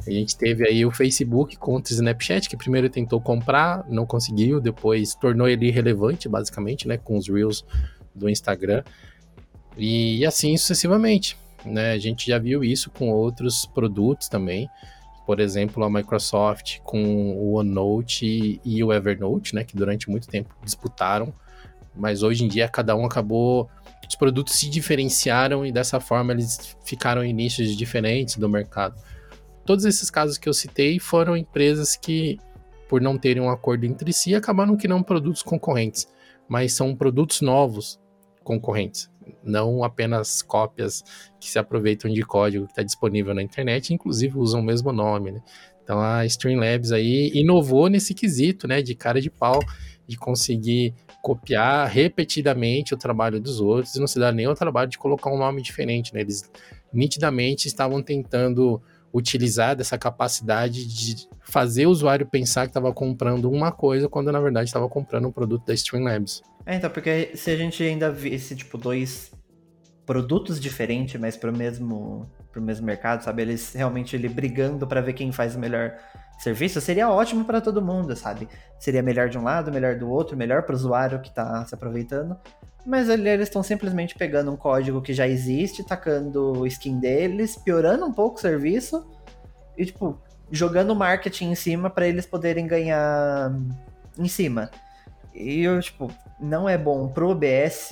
A 0.05 0.11
gente 0.11 0.38
teve 0.38 0.67
aí 0.69 0.85
o 0.85 0.91
Facebook 0.91 1.57
contra 1.57 1.91
o 1.91 1.95
Snapchat, 1.95 2.47
que 2.47 2.55
primeiro 2.55 2.88
tentou 2.88 3.19
comprar, 3.19 3.84
não 3.89 4.05
conseguiu, 4.05 4.61
depois 4.61 5.15
tornou 5.15 5.47
ele 5.49 5.67
irrelevante, 5.67 6.30
basicamente, 6.30 6.88
né, 6.88 6.97
com 6.97 7.17
os 7.17 7.28
Reels 7.28 7.65
do 8.13 8.30
Instagram. 8.30 8.84
E 9.76 10.23
assim 10.23 10.55
sucessivamente, 10.55 11.36
né? 11.65 11.93
A 11.93 11.97
gente 11.97 12.28
já 12.28 12.38
viu 12.38 12.63
isso 12.63 12.91
com 12.91 13.09
outros 13.09 13.65
produtos 13.65 14.30
também 14.30 14.69
por 15.26 15.39
exemplo, 15.39 15.84
a 15.84 15.89
Microsoft 15.89 16.80
com 16.84 17.32
o 17.36 17.53
OneNote 17.53 18.61
e 18.63 18.84
o 18.84 18.93
Evernote, 18.93 19.55
né, 19.55 19.63
que 19.63 19.76
durante 19.76 20.09
muito 20.09 20.28
tempo 20.28 20.53
disputaram, 20.63 21.34
mas 21.95 22.23
hoje 22.23 22.45
em 22.45 22.47
dia 22.47 22.67
cada 22.67 22.95
um 22.95 23.05
acabou, 23.05 23.69
os 24.07 24.15
produtos 24.15 24.55
se 24.55 24.69
diferenciaram 24.69 25.65
e 25.65 25.71
dessa 25.71 25.99
forma 25.99 26.32
eles 26.32 26.78
ficaram 26.86 27.23
em 27.23 27.34
nichos 27.34 27.76
diferentes 27.76 28.38
do 28.38 28.47
mercado. 28.47 28.95
Todos 29.65 29.84
esses 29.84 30.11
casos 30.11 30.38
que 30.38 30.47
eu 30.47 30.53
citei 30.53 30.99
foram 30.99 31.36
empresas 31.36 31.95
que, 31.95 32.39
por 32.88 33.01
não 33.01 33.17
terem 33.17 33.41
um 33.41 33.49
acordo 33.49 33.86
entre 33.86 34.13
si, 34.13 34.36
acabaram 34.36 34.78
que 34.78 34.88
não 34.88 35.01
produtos 35.01 35.41
concorrentes, 35.41 36.07
mas 36.47 36.73
são 36.73 36.95
produtos 36.95 37.41
novos 37.41 37.99
concorrentes, 38.43 39.09
não 39.43 39.84
apenas 39.84 40.41
cópias 40.41 41.03
que 41.39 41.49
se 41.49 41.59
aproveitam 41.59 42.11
de 42.11 42.21
código 42.23 42.65
que 42.65 42.71
está 42.71 42.84
disponível 42.84 43.34
na 43.34 43.41
internet, 43.41 43.93
inclusive 43.93 44.38
usam 44.38 44.61
o 44.61 44.63
mesmo 44.63 44.91
nome, 44.91 45.32
né? 45.32 45.41
Então 45.84 46.01
a 46.01 46.26
Streamlabs 46.26 46.91
aí 46.91 47.32
inovou 47.34 47.88
nesse 47.89 48.13
quesito, 48.13 48.67
né, 48.67 48.82
de 48.82 48.95
cara 48.95 49.21
de 49.21 49.30
pau, 49.30 49.59
de 50.07 50.17
conseguir 50.17 50.95
copiar 51.21 51.88
repetidamente 51.88 52.93
o 52.93 52.97
trabalho 52.97 53.39
dos 53.39 53.59
outros 53.59 53.95
e 53.95 53.99
não 53.99 54.07
se 54.07 54.19
dar 54.19 54.32
nem 54.32 54.47
o 54.47 54.55
trabalho 54.55 54.89
de 54.89 54.97
colocar 54.97 55.32
um 55.32 55.38
nome 55.38 55.61
diferente, 55.61 56.13
né? 56.13 56.21
Eles 56.21 56.49
nitidamente 56.93 57.67
estavam 57.67 58.01
tentando 58.01 58.82
utilizar 59.16 59.78
dessa 59.78 59.97
capacidade 59.97 60.86
de 60.86 61.28
fazer 61.41 61.86
o 61.86 61.89
usuário 61.89 62.26
pensar 62.26 62.63
que 62.63 62.72
estava 62.72 62.91
comprando 62.91 63.49
uma 63.49 63.72
coisa 63.72 64.09
quando 64.09 64.30
na 64.30 64.41
verdade 64.41 64.68
estava 64.68 64.89
comprando 64.89 65.30
um 65.30 65.32
produto 65.32 65.66
da 65.66 65.74
Streamlabs. 65.74 66.43
É, 66.66 66.76
então, 66.76 66.89
porque 66.89 67.32
se 67.34 67.49
a 67.49 67.55
gente 67.55 67.82
ainda 67.82 68.11
visse, 68.11 68.55
tipo, 68.55 68.78
dois 68.78 69.32
produtos 70.05 70.59
diferentes, 70.59 71.20
mas 71.20 71.38
para 71.38 71.49
o 71.49 71.55
mesmo, 71.55 72.30
pro 72.51 72.61
mesmo 72.61 72.86
mercado, 72.86 73.24
sabe? 73.24 73.43
Eles 73.43 73.74
realmente 73.74 74.16
ele 74.16 74.28
brigando 74.28 74.86
para 74.86 74.99
ver 74.99 75.13
quem 75.13 75.32
faz 75.32 75.55
melhor 75.55 75.93
serviço, 76.38 76.81
seria 76.81 77.09
ótimo 77.09 77.45
para 77.45 77.61
todo 77.61 77.81
mundo, 77.81 78.15
sabe? 78.15 78.47
Seria 78.79 79.01
melhor 79.01 79.29
de 79.29 79.38
um 79.38 79.43
lado, 79.43 79.71
melhor 79.71 79.95
do 79.95 80.09
outro, 80.09 80.38
melhor 80.38 80.63
para 80.63 80.73
o 80.73 80.75
usuário 80.75 81.21
que 81.21 81.29
está 81.29 81.65
se 81.65 81.73
aproveitando. 81.73 82.38
Mas 82.86 83.09
eles 83.09 83.41
estão 83.41 83.63
simplesmente 83.63 84.15
pegando 84.15 84.51
um 84.51 84.57
código 84.57 85.01
que 85.01 85.13
já 85.13 85.27
existe, 85.27 85.83
tacando 85.83 86.59
o 86.59 86.67
skin 86.67 86.99
deles, 86.99 87.55
piorando 87.55 88.05
um 88.05 88.13
pouco 88.13 88.38
o 88.38 88.41
serviço 88.41 89.05
e, 89.75 89.86
tipo, 89.86 90.19
jogando 90.51 90.95
marketing 90.95 91.51
em 91.51 91.55
cima 91.55 91.89
para 91.89 92.07
eles 92.07 92.25
poderem 92.25 92.67
ganhar 92.67 93.51
em 94.17 94.27
cima. 94.27 94.69
E 95.33 95.63
eu, 95.63 95.79
tipo, 95.81 96.11
não 96.39 96.69
é 96.69 96.77
bom 96.77 97.07
pro 97.07 97.29
OBS. 97.29 97.89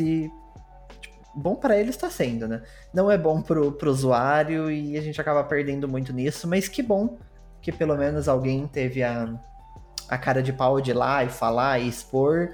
Tipo, 1.01 1.17
bom 1.35 1.55
para 1.55 1.77
eles 1.77 1.95
está 1.95 2.09
sendo, 2.09 2.47
né? 2.47 2.61
Não 2.93 3.09
é 3.09 3.17
bom 3.17 3.41
pro, 3.41 3.71
pro 3.71 3.89
usuário 3.89 4.69
e 4.69 4.95
a 4.97 5.01
gente 5.01 5.19
acaba 5.19 5.43
perdendo 5.43 5.87
muito 5.87 6.13
nisso, 6.13 6.47
mas 6.47 6.67
que 6.67 6.83
bom 6.83 7.17
que 7.63 7.71
pelo 7.71 7.97
menos 7.97 8.27
alguém 8.27 8.67
teve 8.67 9.01
a, 9.01 9.33
a 10.07 10.17
cara 10.17 10.43
de 10.43 10.53
pau 10.53 10.79
de 10.79 10.91
ir 10.91 10.93
lá 10.93 11.23
e 11.23 11.29
falar 11.29 11.79
e 11.79 11.87
expor 11.87 12.53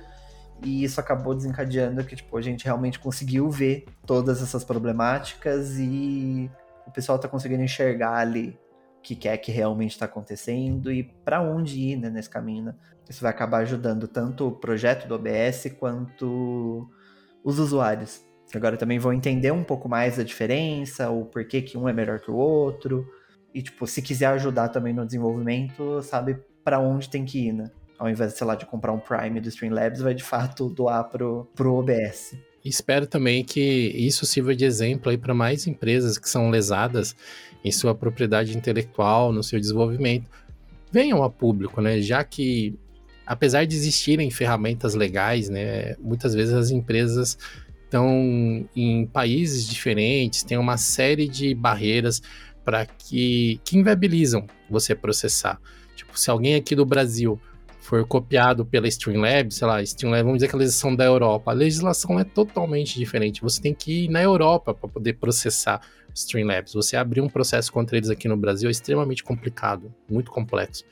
e 0.64 0.84
isso 0.84 1.00
acabou 1.00 1.34
desencadeando 1.34 2.04
que 2.04 2.16
tipo, 2.16 2.38
a 2.38 2.42
gente 2.42 2.66
realmente 2.66 3.00
conseguiu 3.00 3.50
ver 3.50 3.86
todas 4.06 4.42
essas 4.42 4.64
problemáticas 4.64 5.78
e 5.78 6.50
o 6.86 6.92
pessoal 6.92 7.16
está 7.16 7.28
conseguindo 7.28 7.64
enxergar 7.64 8.18
ali 8.18 8.58
o 8.98 9.02
que 9.02 9.28
é 9.28 9.38
que 9.38 9.52
realmente 9.52 9.92
está 9.92 10.06
acontecendo 10.06 10.92
e 10.92 11.04
para 11.04 11.42
onde 11.42 11.80
ir 11.80 11.96
né, 11.96 12.10
nesse 12.10 12.30
caminho. 12.30 12.66
Né? 12.66 12.76
Isso 13.10 13.22
vai 13.22 13.32
acabar 13.32 13.60
ajudando 13.60 14.08
tanto 14.08 14.48
o 14.48 14.52
projeto 14.52 15.08
do 15.08 15.16
OBS 15.16 15.74
quanto 15.80 16.88
os 17.44 17.58
usuários. 17.58 18.22
Agora 18.54 18.76
também 18.76 19.00
vão 19.00 19.14
entender 19.14 19.52
um 19.52 19.64
pouco 19.64 19.88
mais 19.88 20.20
a 20.20 20.24
diferença, 20.24 21.10
o 21.10 21.26
porquê 21.26 21.62
que 21.62 21.78
um 21.78 21.88
é 21.88 21.94
melhor 21.94 22.20
que 22.20 22.30
o 22.30 22.36
outro. 22.36 23.08
E, 23.54 23.62
tipo, 23.62 23.88
se 23.88 24.02
quiser 24.02 24.28
ajudar 24.28 24.70
também 24.70 24.94
no 24.94 25.06
desenvolvimento, 25.06 26.02
sabe 26.02 26.38
para 26.64 26.80
onde 26.80 27.10
tem 27.10 27.26
que 27.26 27.48
ir, 27.48 27.54
né? 27.54 27.72
ao 28.00 28.10
invés, 28.10 28.34
sei 28.34 28.48
lá, 28.48 28.56
de 28.56 28.66
comprar 28.66 28.94
um 28.94 29.00
Prime 29.00 29.42
do 29.42 29.50
Streamlabs, 29.50 30.00
vai 30.00 30.14
de 30.14 30.24
fato 30.24 30.70
doar 30.70 31.04
pro, 31.10 31.46
pro 31.54 31.76
OBS. 31.76 32.34
Espero 32.64 33.06
também 33.06 33.44
que 33.44 33.60
isso 33.60 34.26
sirva 34.26 34.56
de 34.56 34.64
exemplo 34.64 35.12
aí 35.12 35.18
para 35.18 35.34
mais 35.34 35.68
empresas 35.68 36.18
que 36.18 36.30
são 36.30 36.50
lesadas 36.50 37.16
em 37.64 37.72
sua 37.72 37.94
propriedade 37.94 38.58
intelectual, 38.58 39.34
no 39.34 39.44
seu 39.44 39.60
desenvolvimento. 39.60 40.30
Venham 40.90 41.22
a 41.24 41.30
público, 41.30 41.82
né? 41.82 42.02
Já 42.02 42.24
que, 42.24 42.74
apesar 43.26 43.66
de 43.66 43.76
existirem 43.76 44.32
ferramentas 44.32 44.96
legais, 44.96 45.50
né, 45.50 45.96
muitas 46.00 46.34
vezes 46.34 46.54
as 46.54 46.72
empresas 46.72 47.38
estão 47.84 48.68
em 48.76 49.06
países 49.08 49.68
diferentes, 49.68 50.44
tem 50.44 50.58
uma 50.58 50.78
série 50.78 51.28
de 51.28 51.54
barreiras 51.54 52.22
para 52.70 52.86
que, 52.86 53.60
que 53.66 53.80
inviabilizam 53.80 54.46
você 54.70 54.94
processar. 54.94 55.60
Tipo, 55.96 56.20
se 56.20 56.30
alguém 56.30 56.54
aqui 56.54 56.76
do 56.76 56.86
Brasil 56.86 57.42
for 57.80 58.06
copiado 58.06 58.64
pela 58.64 58.88
Streamlabs, 58.88 59.56
sei 59.56 59.68
lá, 59.68 59.82
Streamlabs, 59.82 60.24
vamos 60.24 60.38
dizer 60.38 60.50
que 60.50 60.56
eles 60.56 60.76
são 60.76 60.96
da 60.96 61.04
Europa, 61.04 61.50
a 61.50 61.54
legislação 61.56 62.20
é 62.20 62.24
totalmente 62.24 63.00
diferente. 63.00 63.42
Você 63.42 63.60
tem 63.60 63.74
que 63.74 64.04
ir 64.04 64.10
na 64.10 64.22
Europa 64.22 64.72
para 64.72 64.88
poder 64.88 65.14
processar 65.14 65.82
Streamlabs. 66.14 66.74
Você 66.74 66.96
abrir 66.96 67.22
um 67.22 67.28
processo 67.28 67.74
contra 67.74 67.98
eles 67.98 68.12
aqui 68.12 68.28
no 68.28 68.38
Brasil 68.38 68.68
é 68.68 68.72
extremamente 68.72 69.24
complicado, 69.24 69.92
muito 70.08 70.30
complexo. 70.30 70.84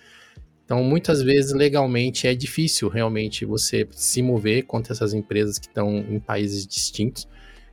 Então, 0.65 0.84
muitas 0.84 1.21
vezes, 1.21 1.53
legalmente, 1.53 2.25
é 2.25 2.34
difícil 2.34 2.89
realmente 2.89 3.45
você 3.45 3.88
se 3.91 4.23
mover 4.23 4.63
contra 4.63 4.93
essas 4.93 5.13
empresas 5.13 5.59
que 5.59 5.67
estão 5.67 5.95
em 5.95 6.19
países 6.19 6.65
distintos. 6.65 7.28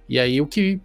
E 0.07 0.21
aí, 0.21 0.43
o 0.43 0.47
que 0.47 0.79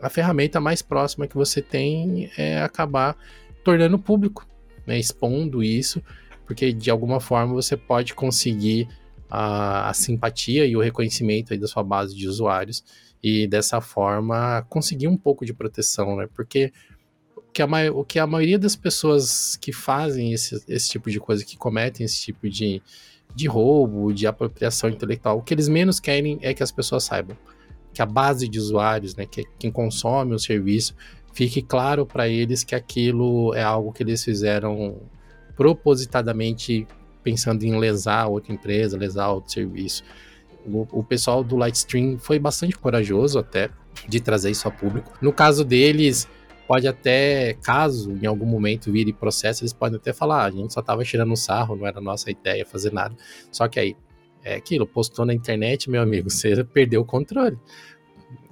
a 0.00 0.08
ferramenta 0.08 0.60
mais 0.60 0.82
próxima 0.82 1.26
que 1.26 1.34
você 1.34 1.62
tem 1.62 2.30
é 2.36 2.60
acabar 2.60 3.16
tornando 3.64 3.98
público, 3.98 4.46
né, 4.86 4.98
expondo 4.98 5.62
isso 5.62 6.02
porque 6.50 6.72
de 6.72 6.90
alguma 6.90 7.20
forma 7.20 7.54
você 7.54 7.76
pode 7.76 8.12
conseguir 8.12 8.88
a, 9.30 9.88
a 9.88 9.94
simpatia 9.94 10.66
e 10.66 10.76
o 10.76 10.80
reconhecimento 10.80 11.56
da 11.56 11.68
sua 11.68 11.84
base 11.84 12.12
de 12.12 12.26
usuários 12.26 12.82
e 13.22 13.46
dessa 13.46 13.80
forma 13.80 14.66
conseguir 14.68 15.06
um 15.06 15.16
pouco 15.16 15.46
de 15.46 15.54
proteção, 15.54 16.16
né? 16.16 16.28
Porque 16.34 16.72
o 17.36 17.42
que 17.52 17.62
a, 17.62 17.68
o 17.94 18.04
que 18.04 18.18
a 18.18 18.26
maioria 18.26 18.58
das 18.58 18.74
pessoas 18.74 19.54
que 19.58 19.72
fazem 19.72 20.32
esse, 20.32 20.60
esse 20.66 20.90
tipo 20.90 21.08
de 21.08 21.20
coisa, 21.20 21.44
que 21.44 21.56
cometem 21.56 22.04
esse 22.04 22.20
tipo 22.20 22.50
de, 22.50 22.82
de 23.32 23.46
roubo, 23.46 24.12
de 24.12 24.26
apropriação 24.26 24.90
intelectual, 24.90 25.38
o 25.38 25.42
que 25.42 25.54
eles 25.54 25.68
menos 25.68 26.00
querem 26.00 26.36
é 26.42 26.52
que 26.52 26.64
as 26.64 26.72
pessoas 26.72 27.04
saibam. 27.04 27.36
Que 28.00 28.02
a 28.02 28.06
base 28.06 28.48
de 28.48 28.58
usuários, 28.58 29.14
né, 29.14 29.26
que 29.26 29.44
quem 29.58 29.70
consome 29.70 30.34
o 30.34 30.38
serviço, 30.38 30.94
fique 31.34 31.60
claro 31.60 32.06
para 32.06 32.26
eles 32.26 32.64
que 32.64 32.74
aquilo 32.74 33.54
é 33.54 33.62
algo 33.62 33.92
que 33.92 34.02
eles 34.02 34.24
fizeram 34.24 34.96
propositadamente 35.54 36.86
pensando 37.22 37.62
em 37.62 37.78
lesar 37.78 38.26
outra 38.28 38.54
empresa, 38.54 38.96
lesar 38.96 39.28
outro 39.28 39.52
serviço. 39.52 40.02
O, 40.64 40.86
o, 40.90 41.04
pessoal 41.04 41.44
do 41.44 41.56
Lightstream 41.56 42.18
foi 42.18 42.38
bastante 42.38 42.78
corajoso 42.78 43.38
até 43.38 43.68
de 44.08 44.18
trazer 44.18 44.50
isso 44.50 44.66
a 44.66 44.70
público. 44.70 45.12
No 45.20 45.30
caso 45.30 45.62
deles, 45.62 46.26
pode 46.66 46.88
até, 46.88 47.52
caso 47.62 48.16
em 48.22 48.26
algum 48.26 48.46
momento 48.46 48.90
vire 48.90 49.12
processo, 49.12 49.62
eles 49.62 49.74
podem 49.74 49.98
até 49.98 50.14
falar, 50.14 50.44
ah, 50.44 50.46
a 50.46 50.50
gente 50.50 50.72
só 50.72 50.80
estava 50.80 51.04
tirando 51.04 51.36
sarro, 51.36 51.76
não 51.76 51.86
era 51.86 52.00
nossa 52.00 52.30
ideia 52.30 52.64
fazer 52.64 52.94
nada. 52.94 53.14
Só 53.52 53.68
que 53.68 53.78
aí, 53.78 53.94
é 54.44 54.54
aquilo, 54.54 54.86
postou 54.86 55.24
na 55.24 55.34
internet, 55.34 55.90
meu 55.90 56.02
amigo, 56.02 56.30
você 56.30 56.64
perdeu 56.64 57.02
o 57.02 57.04
controle, 57.04 57.58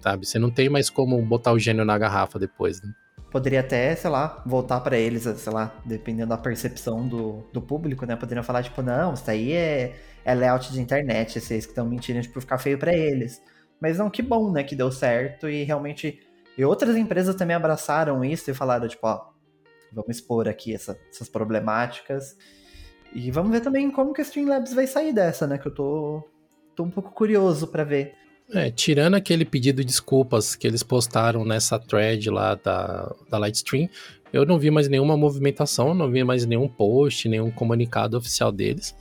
sabe? 0.00 0.26
Você 0.26 0.38
não 0.38 0.50
tem 0.50 0.68
mais 0.68 0.90
como 0.90 1.20
botar 1.22 1.52
o 1.52 1.58
gênio 1.58 1.84
na 1.84 1.98
garrafa 1.98 2.38
depois, 2.38 2.82
né? 2.82 2.92
poderia 3.30 3.60
até, 3.60 3.94
sei 3.94 4.10
lá, 4.10 4.42
voltar 4.46 4.80
para 4.80 4.96
eles, 4.96 5.22
sei 5.22 5.52
lá, 5.52 5.74
dependendo 5.84 6.30
da 6.30 6.38
percepção 6.38 7.06
do, 7.06 7.44
do 7.52 7.60
público, 7.60 8.06
né? 8.06 8.16
Poderiam 8.16 8.42
falar, 8.42 8.62
tipo, 8.62 8.82
não, 8.82 9.14
isso 9.14 9.30
aí 9.30 9.52
é, 9.52 9.96
é 10.24 10.34
layout 10.34 10.72
de 10.72 10.80
internet, 10.80 11.40
vocês 11.40 11.66
que 11.66 11.72
estão 11.72 11.86
mentindo, 11.86 12.20
tipo, 12.22 12.40
ficar 12.40 12.58
feio 12.58 12.78
para 12.78 12.92
eles. 12.92 13.42
Mas 13.80 13.98
não, 13.98 14.10
que 14.10 14.22
bom, 14.22 14.50
né, 14.50 14.62
que 14.64 14.74
deu 14.74 14.90
certo 14.90 15.48
e 15.48 15.62
realmente. 15.64 16.20
E 16.56 16.64
outras 16.64 16.96
empresas 16.96 17.34
também 17.36 17.54
abraçaram 17.54 18.24
isso 18.24 18.50
e 18.50 18.54
falaram, 18.54 18.88
tipo, 18.88 19.06
ó, 19.06 19.30
vamos 19.92 20.16
expor 20.16 20.48
aqui 20.48 20.74
essa, 20.74 20.98
essas 21.10 21.28
problemáticas. 21.28 22.36
E 23.12 23.30
vamos 23.30 23.50
ver 23.50 23.60
também 23.60 23.90
como 23.90 24.12
que 24.12 24.20
a 24.20 24.24
Streamlabs 24.24 24.74
vai 24.74 24.86
sair 24.86 25.12
dessa, 25.12 25.46
né? 25.46 25.58
Que 25.58 25.68
eu 25.68 25.74
tô, 25.74 26.22
tô 26.74 26.82
um 26.84 26.90
pouco 26.90 27.10
curioso 27.12 27.66
para 27.66 27.84
ver. 27.84 28.14
É, 28.52 28.70
tirando 28.70 29.14
aquele 29.14 29.44
pedido 29.44 29.82
de 29.82 29.84
desculpas 29.84 30.54
que 30.54 30.66
eles 30.66 30.82
postaram 30.82 31.44
nessa 31.44 31.78
thread 31.78 32.30
lá 32.30 32.54
da, 32.54 33.14
da 33.28 33.36
Lightstream, 33.38 33.88
eu 34.32 34.46
não 34.46 34.58
vi 34.58 34.70
mais 34.70 34.88
nenhuma 34.88 35.16
movimentação, 35.16 35.94
não 35.94 36.10
vi 36.10 36.24
mais 36.24 36.46
nenhum 36.46 36.68
post, 36.68 37.28
nenhum 37.28 37.50
comunicado 37.50 38.16
oficial 38.16 38.50
deles. 38.50 38.94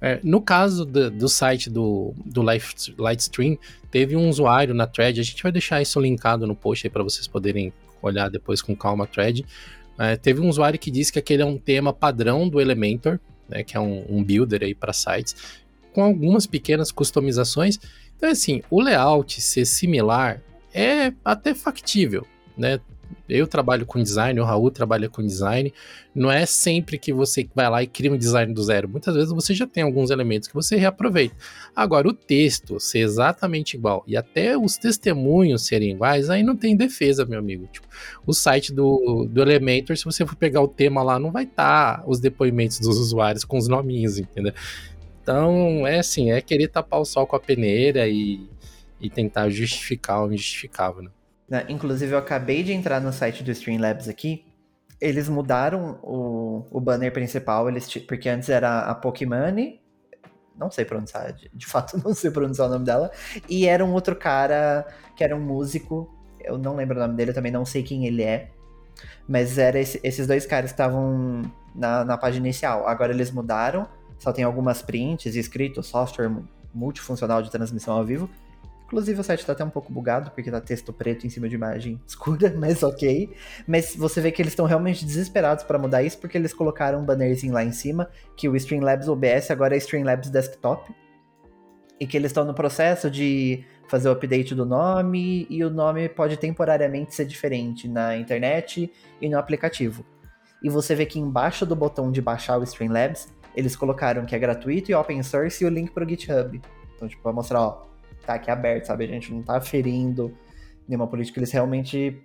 É, 0.00 0.20
no 0.22 0.40
caso 0.40 0.84
do, 0.84 1.10
do, 1.10 1.28
site 1.28 1.70
do, 1.70 2.14
do 2.24 2.42
Lightstream, 2.42 3.56
teve 3.90 4.14
um 4.14 4.28
usuário 4.28 4.74
na 4.74 4.86
thread, 4.86 5.18
a 5.18 5.22
gente 5.22 5.42
vai 5.42 5.50
deixar 5.50 5.80
isso 5.80 5.98
linkado 5.98 6.46
no 6.46 6.54
post 6.54 6.86
aí 6.86 6.90
para 6.90 7.02
vocês 7.02 7.26
poderem 7.26 7.72
olhar 8.02 8.28
depois 8.28 8.60
com 8.60 8.76
calma 8.76 9.04
a 9.04 9.06
thread. 9.06 9.44
É, 9.98 10.16
teve 10.16 10.40
um 10.40 10.48
usuário 10.48 10.78
que 10.78 10.90
disse 10.90 11.12
que 11.12 11.18
aquele 11.18 11.42
é 11.42 11.46
um 11.46 11.56
tema 11.56 11.92
padrão 11.92 12.48
do 12.48 12.60
Elementor, 12.60 13.18
né, 13.48 13.62
que 13.62 13.76
é 13.76 13.80
um, 13.80 14.04
um 14.08 14.24
builder 14.24 14.62
aí 14.62 14.74
para 14.74 14.92
sites, 14.92 15.34
com 15.92 16.02
algumas 16.02 16.46
pequenas 16.46 16.92
customizações 16.92 17.78
então, 18.16 18.30
assim, 18.30 18.62
o 18.70 18.80
layout 18.80 19.40
ser 19.40 19.66
similar 19.66 20.42
é 20.72 21.12
até 21.24 21.54
factível, 21.54 22.26
né? 22.56 22.80
Eu 23.28 23.46
trabalho 23.46 23.84
com 23.84 24.00
design, 24.00 24.38
o 24.40 24.44
Raul 24.44 24.70
trabalha 24.70 25.08
com 25.08 25.24
design. 25.24 25.72
Não 26.14 26.30
é 26.30 26.46
sempre 26.46 26.98
que 26.98 27.12
você 27.12 27.48
vai 27.54 27.68
lá 27.68 27.82
e 27.82 27.86
cria 27.86 28.12
um 28.12 28.16
design 28.16 28.54
do 28.54 28.62
zero. 28.62 28.88
Muitas 28.88 29.14
vezes 29.14 29.30
você 29.32 29.52
já 29.52 29.66
tem 29.66 29.82
alguns 29.82 30.10
elementos 30.10 30.48
que 30.48 30.54
você 30.54 30.76
reaproveita. 30.76 31.34
Agora, 31.74 32.08
o 32.08 32.12
texto 32.12 32.78
ser 32.78 33.00
exatamente 33.00 33.76
igual 33.76 34.04
e 34.06 34.16
até 34.16 34.56
os 34.56 34.76
testemunhos 34.76 35.66
serem 35.66 35.90
iguais, 35.90 36.30
aí 36.30 36.42
não 36.42 36.56
tem 36.56 36.76
defesa, 36.76 37.24
meu 37.24 37.38
amigo. 37.38 37.68
Tipo, 37.72 37.86
o 38.24 38.32
site 38.32 38.72
do, 38.72 39.26
do 39.28 39.42
Elementor, 39.42 39.96
se 39.96 40.04
você 40.04 40.24
for 40.24 40.36
pegar 40.36 40.60
o 40.60 40.68
tema 40.68 41.02
lá, 41.02 41.18
não 41.18 41.32
vai 41.32 41.44
estar 41.44 41.98
tá 41.98 42.04
os 42.06 42.20
depoimentos 42.20 42.78
dos 42.78 42.96
usuários 42.98 43.44
com 43.44 43.58
os 43.58 43.66
nominhos, 43.66 44.18
entendeu? 44.18 44.54
Então, 45.22 45.84
é 45.84 45.98
assim, 45.98 46.30
é 46.30 46.40
querer 46.40 46.68
tapar 46.68 47.00
o 47.00 47.04
sol 47.04 47.26
com 47.26 47.34
a 47.34 47.40
peneira 47.40 48.06
e, 48.06 48.48
e 49.00 49.10
tentar 49.10 49.50
justificar 49.50 50.24
o 50.24 50.32
injustificável, 50.32 51.02
né? 51.02 51.10
Né? 51.48 51.64
Inclusive, 51.68 52.12
eu 52.12 52.18
acabei 52.18 52.62
de 52.62 52.72
entrar 52.72 53.00
no 53.00 53.12
site 53.12 53.42
do 53.42 53.50
Streamlabs 53.50 54.08
aqui. 54.08 54.44
Eles 55.00 55.28
mudaram 55.28 55.98
o, 56.02 56.66
o 56.70 56.80
banner 56.80 57.12
principal, 57.12 57.68
eles, 57.68 57.94
porque 58.06 58.28
antes 58.28 58.48
era 58.48 58.80
a 58.80 58.94
Pokémon, 58.94 59.54
não 60.58 60.70
sei 60.70 60.84
pronunciar, 60.84 61.32
de, 61.32 61.50
de, 61.52 61.66
fato 61.66 62.00
não 62.02 62.14
sei 62.14 62.30
pronunciar 62.30 62.68
o 62.68 62.70
nome 62.70 62.84
dela, 62.84 63.10
e 63.48 63.66
era 63.66 63.84
um 63.84 63.92
outro 63.92 64.16
cara 64.16 64.86
que 65.14 65.22
era 65.22 65.36
um 65.36 65.40
músico, 65.40 66.10
eu 66.40 66.56
não 66.56 66.74
lembro 66.74 66.96
o 66.96 67.00
nome 67.00 67.14
dele, 67.14 67.30
eu 67.30 67.34
também 67.34 67.52
não 67.52 67.64
sei 67.64 67.82
quem 67.82 68.06
ele 68.06 68.22
é, 68.22 68.50
mas 69.28 69.58
era 69.58 69.78
esse, 69.78 70.00
esses 70.02 70.26
dois 70.26 70.46
caras 70.46 70.70
que 70.70 70.74
estavam 70.74 71.42
na, 71.74 72.04
na 72.04 72.16
página 72.16 72.46
inicial. 72.46 72.88
Agora 72.88 73.12
eles 73.12 73.30
mudaram, 73.30 73.86
só 74.18 74.32
tem 74.32 74.44
algumas 74.44 74.80
prints 74.80 75.36
escrito 75.36 75.82
software 75.82 76.30
multifuncional 76.72 77.42
de 77.42 77.50
transmissão 77.50 77.94
ao 77.94 78.04
vivo, 78.04 78.30
Inclusive 78.86 79.20
o 79.20 79.24
site 79.24 79.44
tá 79.44 79.52
até 79.52 79.64
um 79.64 79.70
pouco 79.70 79.92
bugado, 79.92 80.30
porque 80.30 80.50
tá 80.50 80.60
texto 80.60 80.92
preto 80.92 81.26
em 81.26 81.30
cima 81.30 81.48
de 81.48 81.56
imagem 81.56 82.00
escura, 82.06 82.54
mas 82.56 82.82
ok. 82.82 83.34
Mas 83.66 83.96
você 83.96 84.20
vê 84.20 84.30
que 84.30 84.40
eles 84.40 84.52
estão 84.52 84.64
realmente 84.64 85.04
desesperados 85.04 85.64
para 85.64 85.78
mudar 85.78 86.02
isso, 86.02 86.18
porque 86.18 86.38
eles 86.38 86.54
colocaram 86.54 87.00
um 87.00 87.04
bannerzinho 87.04 87.52
lá 87.52 87.64
em 87.64 87.72
cima, 87.72 88.08
que 88.36 88.48
o 88.48 88.54
Streamlabs 88.54 89.08
OBS 89.08 89.50
agora 89.50 89.74
é 89.74 89.78
Streamlabs 89.78 90.30
Desktop. 90.30 90.94
E 91.98 92.06
que 92.06 92.16
eles 92.16 92.30
estão 92.30 92.44
no 92.44 92.54
processo 92.54 93.10
de 93.10 93.64
fazer 93.88 94.08
o 94.08 94.12
update 94.12 94.54
do 94.54 94.64
nome, 94.64 95.46
e 95.50 95.64
o 95.64 95.70
nome 95.70 96.08
pode 96.08 96.36
temporariamente 96.36 97.14
ser 97.14 97.24
diferente 97.24 97.88
na 97.88 98.16
internet 98.16 98.92
e 99.20 99.28
no 99.28 99.38
aplicativo. 99.38 100.04
E 100.62 100.68
você 100.68 100.94
vê 100.94 101.06
que 101.06 101.18
embaixo 101.18 101.66
do 101.66 101.74
botão 101.74 102.12
de 102.12 102.20
baixar 102.20 102.58
o 102.58 102.62
Streamlabs, 102.62 103.28
eles 103.54 103.74
colocaram 103.74 104.24
que 104.24 104.34
é 104.34 104.38
gratuito 104.38 104.90
e 104.90 104.94
open 104.94 105.22
source 105.22 105.64
e 105.64 105.66
o 105.66 105.70
link 105.70 105.90
pro 105.90 106.08
GitHub. 106.08 106.60
Então, 106.94 107.08
tipo, 107.08 107.22
vai 107.22 107.32
mostrar, 107.32 107.60
ó, 107.60 107.86
tá 108.26 108.34
aqui 108.34 108.50
aberto, 108.50 108.86
sabe? 108.86 109.04
A 109.04 109.08
gente 109.08 109.32
não 109.32 109.42
tá 109.42 109.60
ferindo 109.60 110.36
nenhuma 110.88 111.06
política, 111.06 111.38
eles 111.38 111.50
realmente 111.50 112.22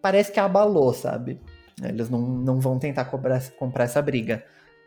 parece 0.00 0.32
que 0.32 0.40
abalou, 0.40 0.92
sabe? 0.92 1.40
Eles 1.82 2.10
não, 2.10 2.20
não 2.20 2.60
vão 2.60 2.78
tentar 2.78 3.04
cobrar, 3.06 3.40
comprar 3.52 3.84
essa 3.84 4.02
briga. 4.02 4.44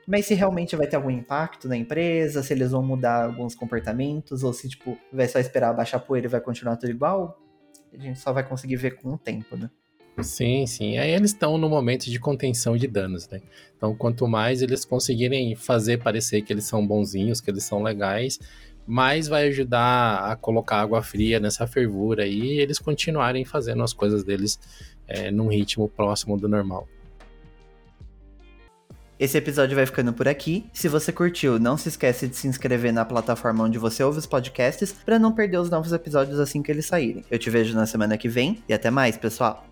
Mas 0.07 0.27
se 0.27 0.35
realmente 0.35 0.75
vai 0.75 0.85
ter 0.85 0.97
algum 0.97 1.09
impacto 1.09 1.67
na 1.67 1.75
empresa, 1.75 2.43
se 2.43 2.53
eles 2.53 2.71
vão 2.71 2.83
mudar 2.83 3.25
alguns 3.25 3.55
comportamentos, 3.55 4.43
ou 4.43 4.53
se, 4.53 4.69
tipo, 4.69 4.97
vai 5.11 5.27
só 5.27 5.39
esperar 5.39 5.73
baixar 5.73 5.99
poeira 5.99 6.27
e 6.27 6.29
vai 6.29 6.41
continuar 6.41 6.77
tudo 6.77 6.91
igual, 6.91 7.39
a 7.91 7.97
gente 7.97 8.19
só 8.19 8.31
vai 8.31 8.47
conseguir 8.47 8.75
ver 8.75 9.01
com 9.01 9.13
o 9.13 9.17
tempo, 9.17 9.55
né? 9.55 9.69
Sim, 10.21 10.65
sim. 10.65 10.97
Aí 10.97 11.11
eles 11.11 11.31
estão 11.31 11.57
no 11.57 11.67
momento 11.67 12.09
de 12.09 12.19
contenção 12.19 12.77
de 12.77 12.87
danos, 12.87 13.27
né? 13.27 13.41
Então, 13.75 13.95
quanto 13.95 14.27
mais 14.27 14.61
eles 14.61 14.85
conseguirem 14.85 15.55
fazer 15.55 15.97
parecer 15.97 16.41
que 16.41 16.53
eles 16.53 16.65
são 16.65 16.85
bonzinhos, 16.85 17.41
que 17.41 17.51
eles 17.51 17.63
são 17.63 17.83
legais, 17.83 18.39
mais 18.85 19.27
vai 19.27 19.47
ajudar 19.47 20.31
a 20.31 20.35
colocar 20.35 20.81
água 20.81 21.01
fria 21.01 21.39
nessa 21.39 21.65
fervura 21.65 22.25
e 22.25 22.59
eles 22.59 22.79
continuarem 22.79 23.43
fazendo 23.43 23.83
as 23.83 23.93
coisas 23.93 24.23
deles 24.23 24.59
é, 25.07 25.31
num 25.31 25.47
ritmo 25.47 25.89
próximo 25.89 26.37
do 26.37 26.47
normal. 26.47 26.87
Esse 29.17 29.37
episódio 29.37 29.75
vai 29.77 29.85
ficando 29.85 30.11
por 30.11 30.27
aqui. 30.27 30.65
Se 30.73 30.89
você 30.89 31.11
curtiu, 31.11 31.57
não 31.57 31.77
se 31.77 31.87
esquece 31.87 32.27
de 32.27 32.35
se 32.35 32.47
inscrever 32.47 32.91
na 32.91 33.05
plataforma 33.05 33.63
onde 33.63 33.77
você 33.77 34.03
ouve 34.03 34.19
os 34.19 34.25
podcasts 34.25 34.91
para 34.91 35.17
não 35.17 35.31
perder 35.31 35.57
os 35.57 35.69
novos 35.69 35.93
episódios 35.93 36.37
assim 36.37 36.61
que 36.61 36.69
eles 36.69 36.85
saírem. 36.85 37.23
Eu 37.31 37.39
te 37.39 37.49
vejo 37.49 37.73
na 37.73 37.85
semana 37.85 38.17
que 38.17 38.27
vem 38.27 38.61
e 38.67 38.73
até 38.73 38.91
mais, 38.91 39.15
pessoal. 39.15 39.65